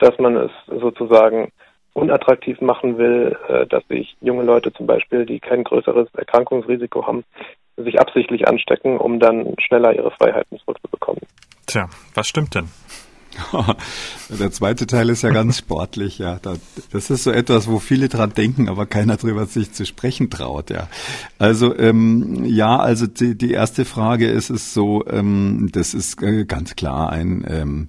dass 0.00 0.18
man 0.18 0.36
es 0.36 0.50
sozusagen 0.66 1.52
unattraktiv 2.00 2.60
machen 2.60 2.98
will, 2.98 3.36
äh, 3.48 3.66
dass 3.66 3.86
sich 3.88 4.16
junge 4.20 4.42
Leute 4.42 4.72
zum 4.72 4.86
Beispiel, 4.86 5.26
die 5.26 5.40
kein 5.40 5.64
größeres 5.64 6.08
Erkrankungsrisiko 6.14 7.06
haben, 7.06 7.24
sich 7.76 8.00
absichtlich 8.00 8.46
anstecken, 8.46 8.98
um 8.98 9.20
dann 9.20 9.54
schneller 9.58 9.94
ihre 9.94 10.10
Freiheiten 10.10 10.58
zurückzubekommen. 10.58 11.20
Tja, 11.66 11.88
was 12.14 12.26
stimmt 12.28 12.54
denn? 12.54 12.68
Der 14.38 14.50
zweite 14.50 14.86
Teil 14.86 15.08
ist 15.08 15.22
ja 15.22 15.30
ganz 15.30 15.58
sportlich, 15.58 16.18
ja. 16.18 16.40
Das 16.92 17.10
ist 17.10 17.24
so 17.24 17.30
etwas, 17.30 17.66
wo 17.66 17.78
viele 17.78 18.08
dran 18.08 18.32
denken, 18.34 18.68
aber 18.68 18.86
keiner 18.86 19.16
drüber 19.16 19.46
sich 19.46 19.72
zu 19.72 19.84
sprechen 19.86 20.30
traut, 20.30 20.70
ja. 20.70 20.88
Also 21.38 21.76
ähm, 21.76 22.44
ja, 22.44 22.78
also 22.78 23.06
die, 23.06 23.36
die 23.36 23.52
erste 23.52 23.84
Frage 23.84 24.28
ist 24.28 24.50
es 24.50 24.74
so, 24.74 25.04
ähm, 25.06 25.68
das 25.72 25.94
ist 25.94 26.22
äh, 26.22 26.44
ganz 26.44 26.76
klar 26.76 27.10
ein, 27.10 27.44
ähm, 27.48 27.88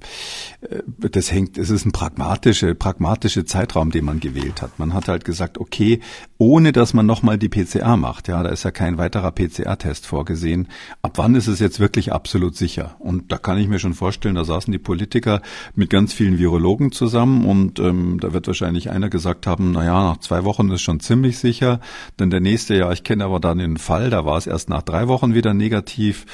äh, 0.62 1.10
das 1.10 1.32
hängt, 1.32 1.58
es 1.58 1.70
ist 1.70 1.86
ein 1.86 1.92
pragmatischer, 1.92 2.74
pragmatischer 2.74 3.46
Zeitraum, 3.46 3.92
den 3.92 4.06
man 4.06 4.20
gewählt 4.20 4.62
hat. 4.62 4.80
Man 4.80 4.94
hat 4.94 5.08
halt 5.08 5.26
gesagt, 5.26 5.58
okay, 5.58 6.00
ohne 6.38 6.72
dass 6.72 6.94
man 6.94 7.06
nochmal 7.06 7.38
die 7.38 7.50
PCR 7.50 7.98
macht, 7.98 8.28
ja, 8.28 8.42
da 8.44 8.50
ist 8.50 8.64
ja 8.64 8.72
kein 8.72 8.98
weiterer 8.98 9.32
PCR-Test 9.32 10.08
vorgesehen. 10.08 10.68
Ab 11.02 11.14
wann 11.16 11.36
ist 11.36 11.48
es 11.48 11.60
jetzt 11.60 11.80
wirklich 11.80 12.12
absolut 12.12 12.56
sicher? 12.56 12.96
Und 13.00 13.32
da 13.32 13.38
kann 13.38 13.58
ich 13.58 13.68
mir 13.68 13.80
schon 13.80 13.94
vorstellen, 13.94 14.36
da 14.36 14.44
saßen 14.44 14.72
die 14.72 14.80
Politiker 14.80 15.31
mit 15.76 15.90
ganz 15.90 16.12
vielen 16.12 16.38
Virologen 16.38 16.92
zusammen 16.92 17.46
und 17.46 17.80
ähm, 17.80 18.20
da 18.20 18.34
wird 18.34 18.48
wahrscheinlich 18.48 18.90
einer 18.90 19.10
gesagt 19.10 19.48
haben, 19.48 19.72
na 19.72 19.86
ja, 19.86 20.04
nach 20.04 20.18
zwei 20.18 20.44
Wochen 20.44 20.70
ist 20.72 20.82
schon 20.82 21.00
ziemlich 21.00 21.38
sicher. 21.38 21.80
Dann 22.18 22.30
der 22.30 22.42
nächste, 22.42 22.76
ja, 22.76 22.92
ich 22.92 23.04
kenne 23.04 23.24
aber 23.24 23.40
dann 23.40 23.60
den 23.60 23.78
Fall, 23.78 24.10
da 24.10 24.26
war 24.26 24.38
es 24.38 24.48
erst 24.48 24.70
nach 24.70 24.82
drei 24.82 25.08
Wochen 25.08 25.34
wieder 25.34 25.54
negativ. 25.54 26.26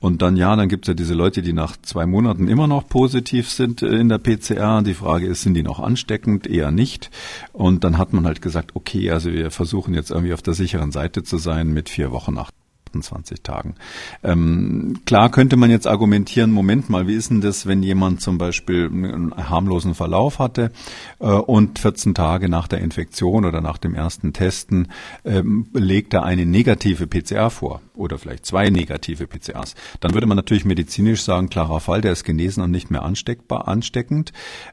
Und 0.00 0.22
dann, 0.22 0.36
ja, 0.36 0.54
dann 0.56 0.68
gibt 0.68 0.84
es 0.84 0.88
ja 0.88 0.94
diese 0.94 1.14
Leute, 1.14 1.42
die 1.42 1.52
nach 1.52 1.76
zwei 1.82 2.06
Monaten 2.06 2.48
immer 2.48 2.66
noch 2.66 2.88
positiv 2.88 3.50
sind 3.50 3.82
äh, 3.82 3.96
in 3.96 4.08
der 4.08 4.18
PCR. 4.18 4.82
Die 4.82 4.94
Frage 4.94 5.26
ist, 5.26 5.42
sind 5.42 5.54
die 5.54 5.62
noch 5.62 5.80
ansteckend? 5.80 6.46
Eher 6.46 6.70
nicht. 6.70 7.10
Und 7.52 7.84
dann 7.84 7.98
hat 7.98 8.12
man 8.12 8.26
halt 8.26 8.40
gesagt, 8.40 8.70
okay, 8.74 9.10
also 9.10 9.32
wir 9.32 9.50
versuchen 9.50 9.94
jetzt 9.94 10.10
irgendwie 10.10 10.34
auf 10.34 10.42
der 10.42 10.54
sicheren 10.54 10.92
Seite 10.92 11.22
zu 11.22 11.38
sein 11.38 11.72
mit 11.72 11.88
vier 11.88 12.12
Wochen 12.12 12.34
nach 12.34 12.50
28 12.96 13.42
Tagen. 13.42 13.74
Ähm, 14.22 15.00
klar 15.06 15.30
könnte 15.30 15.56
man 15.56 15.70
jetzt 15.70 15.86
argumentieren, 15.86 16.50
Moment 16.50 16.88
mal, 16.88 17.06
wie 17.06 17.14
ist 17.14 17.30
denn 17.30 17.40
das, 17.40 17.66
wenn 17.66 17.82
jemand 17.82 18.20
zum 18.20 18.38
Beispiel 18.38 18.86
einen 18.86 19.34
harmlosen 19.36 19.94
Verlauf 19.94 20.38
hatte 20.38 20.72
äh, 21.18 21.26
und 21.26 21.78
14 21.78 22.14
Tage 22.14 22.48
nach 22.48 22.68
der 22.68 22.80
Infektion 22.80 23.44
oder 23.44 23.60
nach 23.60 23.78
dem 23.78 23.94
ersten 23.94 24.32
Testen 24.32 24.88
ähm, 25.24 25.66
legt 25.72 26.14
er 26.14 26.24
eine 26.24 26.46
negative 26.46 27.06
PCR 27.06 27.50
vor 27.50 27.80
oder 27.94 28.18
vielleicht 28.18 28.46
zwei 28.46 28.70
negative 28.70 29.26
PCRs. 29.26 29.74
Dann 30.00 30.14
würde 30.14 30.26
man 30.26 30.36
natürlich 30.36 30.64
medizinisch 30.64 31.22
sagen, 31.22 31.48
klarer 31.48 31.80
Fall, 31.80 32.00
der 32.00 32.12
ist 32.12 32.24
genesen 32.24 32.62
und 32.62 32.70
nicht 32.70 32.90
mehr 32.90 33.02
ansteckbar, 33.02 33.68
ansteckend. 33.68 34.32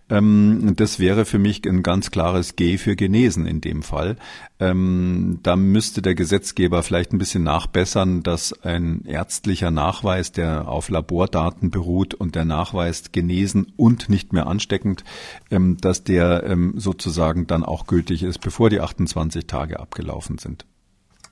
Ähm, 0.09 0.73
das 0.75 0.99
wäre 0.99 1.25
für 1.25 1.39
mich 1.39 1.65
ein 1.65 1.83
ganz 1.83 2.11
klares 2.11 2.55
G 2.55 2.77
für 2.77 2.95
genesen 2.95 3.45
in 3.45 3.61
dem 3.61 3.83
Fall. 3.83 4.17
Ähm, 4.63 5.39
da 5.43 5.57
müsste 5.57 6.01
der 6.01 6.15
Gesetzgeber 6.15 6.83
vielleicht 6.83 7.11
ein 7.11 7.17
bisschen 7.17 7.43
nachbessern, 7.43 8.23
dass 8.23 8.53
ein 8.63 9.03
ärztlicher 9.05 9.71
Nachweis, 9.71 10.31
der 10.31 10.69
auf 10.69 10.87
Labordaten 10.87 11.69
beruht 11.69 12.13
und 12.13 12.35
der 12.35 12.45
Nachweis 12.45 13.11
genesen 13.11 13.73
und 13.75 14.07
nicht 14.07 14.31
mehr 14.31 14.47
ansteckend, 14.47 15.03
ähm, 15.51 15.75
dass 15.81 16.05
der 16.05 16.43
ähm, 16.45 16.75
sozusagen 16.77 17.45
dann 17.45 17.63
auch 17.65 17.87
gültig 17.87 18.23
ist, 18.23 18.39
bevor 18.39 18.69
die 18.69 18.79
28 18.79 19.47
Tage 19.47 19.81
abgelaufen 19.81 20.37
sind. 20.37 20.65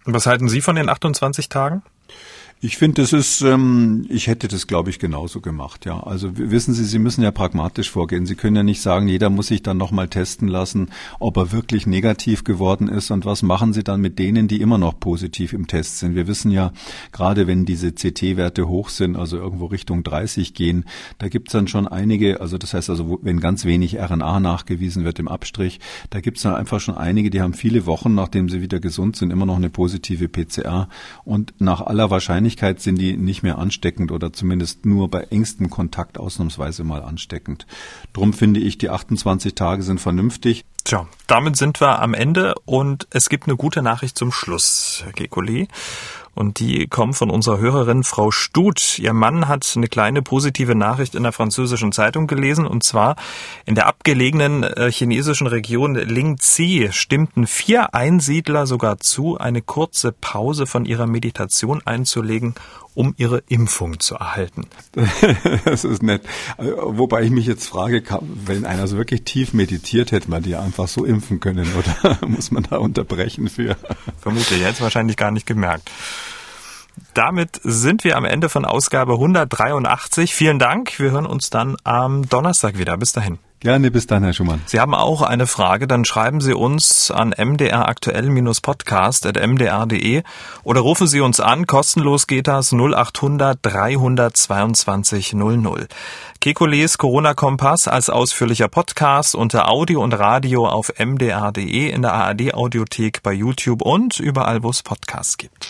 Was 0.04 0.26
halten 0.26 0.50
Sie 0.50 0.60
von 0.60 0.76
den 0.76 0.90
28 0.90 1.48
Tagen? 1.48 1.84
Ich 2.64 2.78
finde, 2.78 3.02
das 3.02 3.12
ist, 3.12 3.42
ähm, 3.42 4.06
ich 4.08 4.28
hätte 4.28 4.48
das, 4.48 4.68
glaube 4.68 4.92
ich, 4.92 5.00
genauso 5.00 5.42
gemacht, 5.42 5.88
ja. 5.88 6.00
Also 6.00 6.38
wissen 6.38 6.76
Sie, 6.76 6.86
Sie 6.86 7.00
müssen 7.00 7.24
ja 7.24 7.32
pragmatisch 7.32 7.90
vorgehen. 7.90 8.28
Sie 8.28 8.36
können 8.36 8.56
ja 8.56 8.62
nicht 8.62 8.84
sagen, 8.84 9.08
jeder 9.08 9.32
muss 9.32 9.48
sich 9.48 9.64
dann 9.64 9.78
nochmal 9.78 10.10
testen 10.10 10.48
lassen, 10.48 10.92
ob 11.18 11.38
er 11.38 11.52
wirklich 11.52 11.88
negativ 11.88 12.44
geworden 12.44 12.88
ist 12.88 13.10
und 13.10 13.26
was 13.26 13.42
machen 13.42 13.74
Sie 13.74 13.84
dann 13.84 14.00
mit 14.00 14.20
denen, 14.20 14.48
die 14.48 14.62
immer 14.62 14.78
noch 14.78 15.00
positiv 15.00 15.54
im 15.54 15.66
Test 15.66 15.98
sind. 15.98 16.14
Wir 16.14 16.28
wissen 16.28 16.52
ja, 16.52 16.72
gerade 17.12 17.48
wenn 17.48 17.66
diese 17.66 17.94
CT-Werte 17.94 18.68
hoch 18.68 18.90
sind, 18.90 19.16
also 19.16 19.38
irgendwo 19.38 19.66
Richtung 19.66 20.04
30 20.04 20.54
gehen, 20.54 20.86
da 21.18 21.30
gibt's 21.30 21.54
dann 21.54 21.68
schon 21.68 21.88
einige, 21.88 22.42
also 22.42 22.60
das 22.60 22.76
heißt 22.76 22.92
also, 22.92 23.18
wenn 23.24 23.40
ganz 23.40 23.66
wenig 23.66 23.98
RNA 23.98 24.40
nachgewiesen 24.40 25.04
wird 25.04 25.18
im 25.18 25.30
Abstrich, 25.30 25.80
da 26.12 26.20
gibt's 26.20 26.44
dann 26.44 26.54
einfach 26.54 26.80
schon 26.80 26.96
einige, 26.96 27.32
die 27.32 27.42
haben 27.42 27.56
viele 27.56 27.88
Wochen, 27.88 28.14
nachdem 28.14 28.50
sie 28.50 28.62
wieder 28.62 28.80
gesund 28.80 29.16
sind, 29.16 29.32
immer 29.32 29.48
noch 29.48 29.58
eine 29.58 29.72
positive 29.72 30.30
PCR 30.30 30.90
und 31.24 31.56
nach 31.58 31.82
aller 31.82 32.12
Wahrscheinlichkeit 32.12 32.51
Wahrscheinlichkeit 32.52 32.82
sind 32.82 32.98
die 33.00 33.16
nicht 33.16 33.44
mehr 33.44 33.58
ansteckend 33.58 34.12
oder 34.12 34.34
zumindest 34.34 34.86
nur 34.86 35.10
bei 35.10 35.22
engstem 35.24 35.70
Kontakt 35.70 36.18
ausnahmsweise 36.18 36.84
mal 36.84 37.02
ansteckend. 37.02 37.66
Drum 38.12 38.34
finde 38.34 38.60
ich, 38.60 38.78
die 38.78 38.90
28 38.90 39.56
Tage 39.56 39.84
sind 39.84 40.02
vernünftig. 40.02 40.66
Tja, 40.84 41.08
damit 41.28 41.56
sind 41.56 41.80
wir 41.80 42.00
am 42.00 42.14
Ende 42.14 42.56
und 42.66 43.08
es 43.12 43.30
gibt 43.30 43.48
eine 43.48 43.56
gute 43.56 43.82
Nachricht 43.82 44.18
zum 44.18 44.34
Schluss, 44.34 45.02
Herr 45.06 45.14
Gekoli. 45.14 45.70
Und 46.34 46.60
die 46.60 46.88
kommen 46.88 47.14
von 47.14 47.30
unserer 47.30 47.60
Hörerin 47.60 48.04
Frau 48.04 48.32
Stut. 48.32 49.00
Ihr 49.00 49.14
Mann 49.14 49.48
hat 49.48 49.72
eine 49.76 49.88
kleine 49.88 50.22
positive 50.22 50.76
Nachricht 50.76 51.14
in 51.14 51.24
der 51.24 51.34
französischen 51.34 51.92
Zeitung 51.92 52.28
gelesen. 52.28 52.66
Und 52.66 52.84
zwar 52.84 53.16
in 53.66 53.76
der 53.76 53.88
abgelegenen 53.88 54.64
äh, 54.64 54.92
chinesischen 54.92 55.48
Region 55.48 55.96
Lingzi 55.96 56.90
stimmten 56.92 57.48
vier 57.48 57.94
Einsiedler 57.94 58.66
sogar 58.66 59.00
zu, 59.00 59.38
eine 59.38 59.62
kurze 59.62 60.14
Pause 60.14 60.68
von 60.68 60.86
ihrer 60.86 61.06
Meditation 61.06 61.82
einzulegen, 61.86 62.56
um 62.94 63.14
ihre 63.18 63.44
Impfung 63.48 64.00
zu 64.00 64.16
erhalten. 64.16 64.68
das 65.66 65.84
ist 65.84 66.04
nett. 66.04 66.24
Wobei 66.58 67.24
ich 67.24 67.32
mich 67.32 67.46
jetzt 67.46 67.68
frage, 67.68 68.04
wenn 68.22 68.66
einer 68.66 68.88
so 68.88 68.98
wirklich 68.98 69.24
tief 69.24 69.54
meditiert, 69.54 70.12
hätte 70.12 70.30
man 70.30 70.44
die 70.44 70.56
einfach 70.56 70.88
so 70.88 71.06
impfen 71.06 71.40
können 71.40 71.68
oder 71.74 72.20
muss 72.28 72.52
man 72.52 72.64
da 72.64 72.78
unterbrechen 72.78 73.50
für? 73.50 73.78
Vermutlich, 74.20 74.60
jetzt 74.60 74.82
wahrscheinlich 74.82 75.18
gar 75.18 75.32
nicht 75.32 75.46
gemerkt. 75.46 75.90
Damit 77.14 77.60
sind 77.64 78.04
wir 78.04 78.18
am 78.18 78.26
Ende 78.26 78.50
von 78.50 78.66
Ausgabe 78.66 79.14
183. 79.14 80.34
Vielen 80.34 80.60
Dank. 80.60 81.00
Wir 81.00 81.12
hören 81.12 81.26
uns 81.26 81.50
dann 81.50 81.78
am 81.84 82.28
Donnerstag 82.30 82.78
wieder. 82.78 82.98
Bis 82.98 83.12
dahin. 83.12 83.40
Gerne, 83.62 83.92
bis 83.92 84.08
dann, 84.08 84.24
Herr 84.24 84.34
Schumann. 84.34 84.64
Sie 84.66 84.80
haben 84.80 84.96
auch 84.96 85.22
eine 85.22 85.46
Frage, 85.46 85.86
dann 85.86 86.04
schreiben 86.04 86.42
Sie 86.42 86.56
uns 86.56 87.12
an 87.12 87.36
mdraktuell-podcast.mdr.de 87.38 90.24
oder 90.64 90.82
rufen 90.82 91.06
Sie 91.06 91.22
uns 91.22 91.40
an, 91.40 91.68
kostenlos 91.68 92.26
geht 92.26 92.48
das 92.48 92.74
0800 92.74 93.60
322 93.62 95.34
00. 95.34 95.88
Kekules 96.40 96.98
Corona-Kompass 96.98 97.88
als 97.88 98.10
ausführlicher 98.10 98.68
Podcast 98.68 99.36
unter 99.36 99.70
Audio 99.70 100.02
und 100.02 100.14
Radio 100.14 100.68
auf 100.68 100.92
mdr.de, 100.98 101.88
in 101.88 102.02
der 102.02 102.14
ARD-Audiothek 102.14 103.22
bei 103.22 103.34
YouTube 103.34 103.84
und 103.84 104.20
überall, 104.20 104.64
wo 104.64 104.72
es 104.72 104.82
Podcasts 104.82 105.38
gibt. 105.38 105.70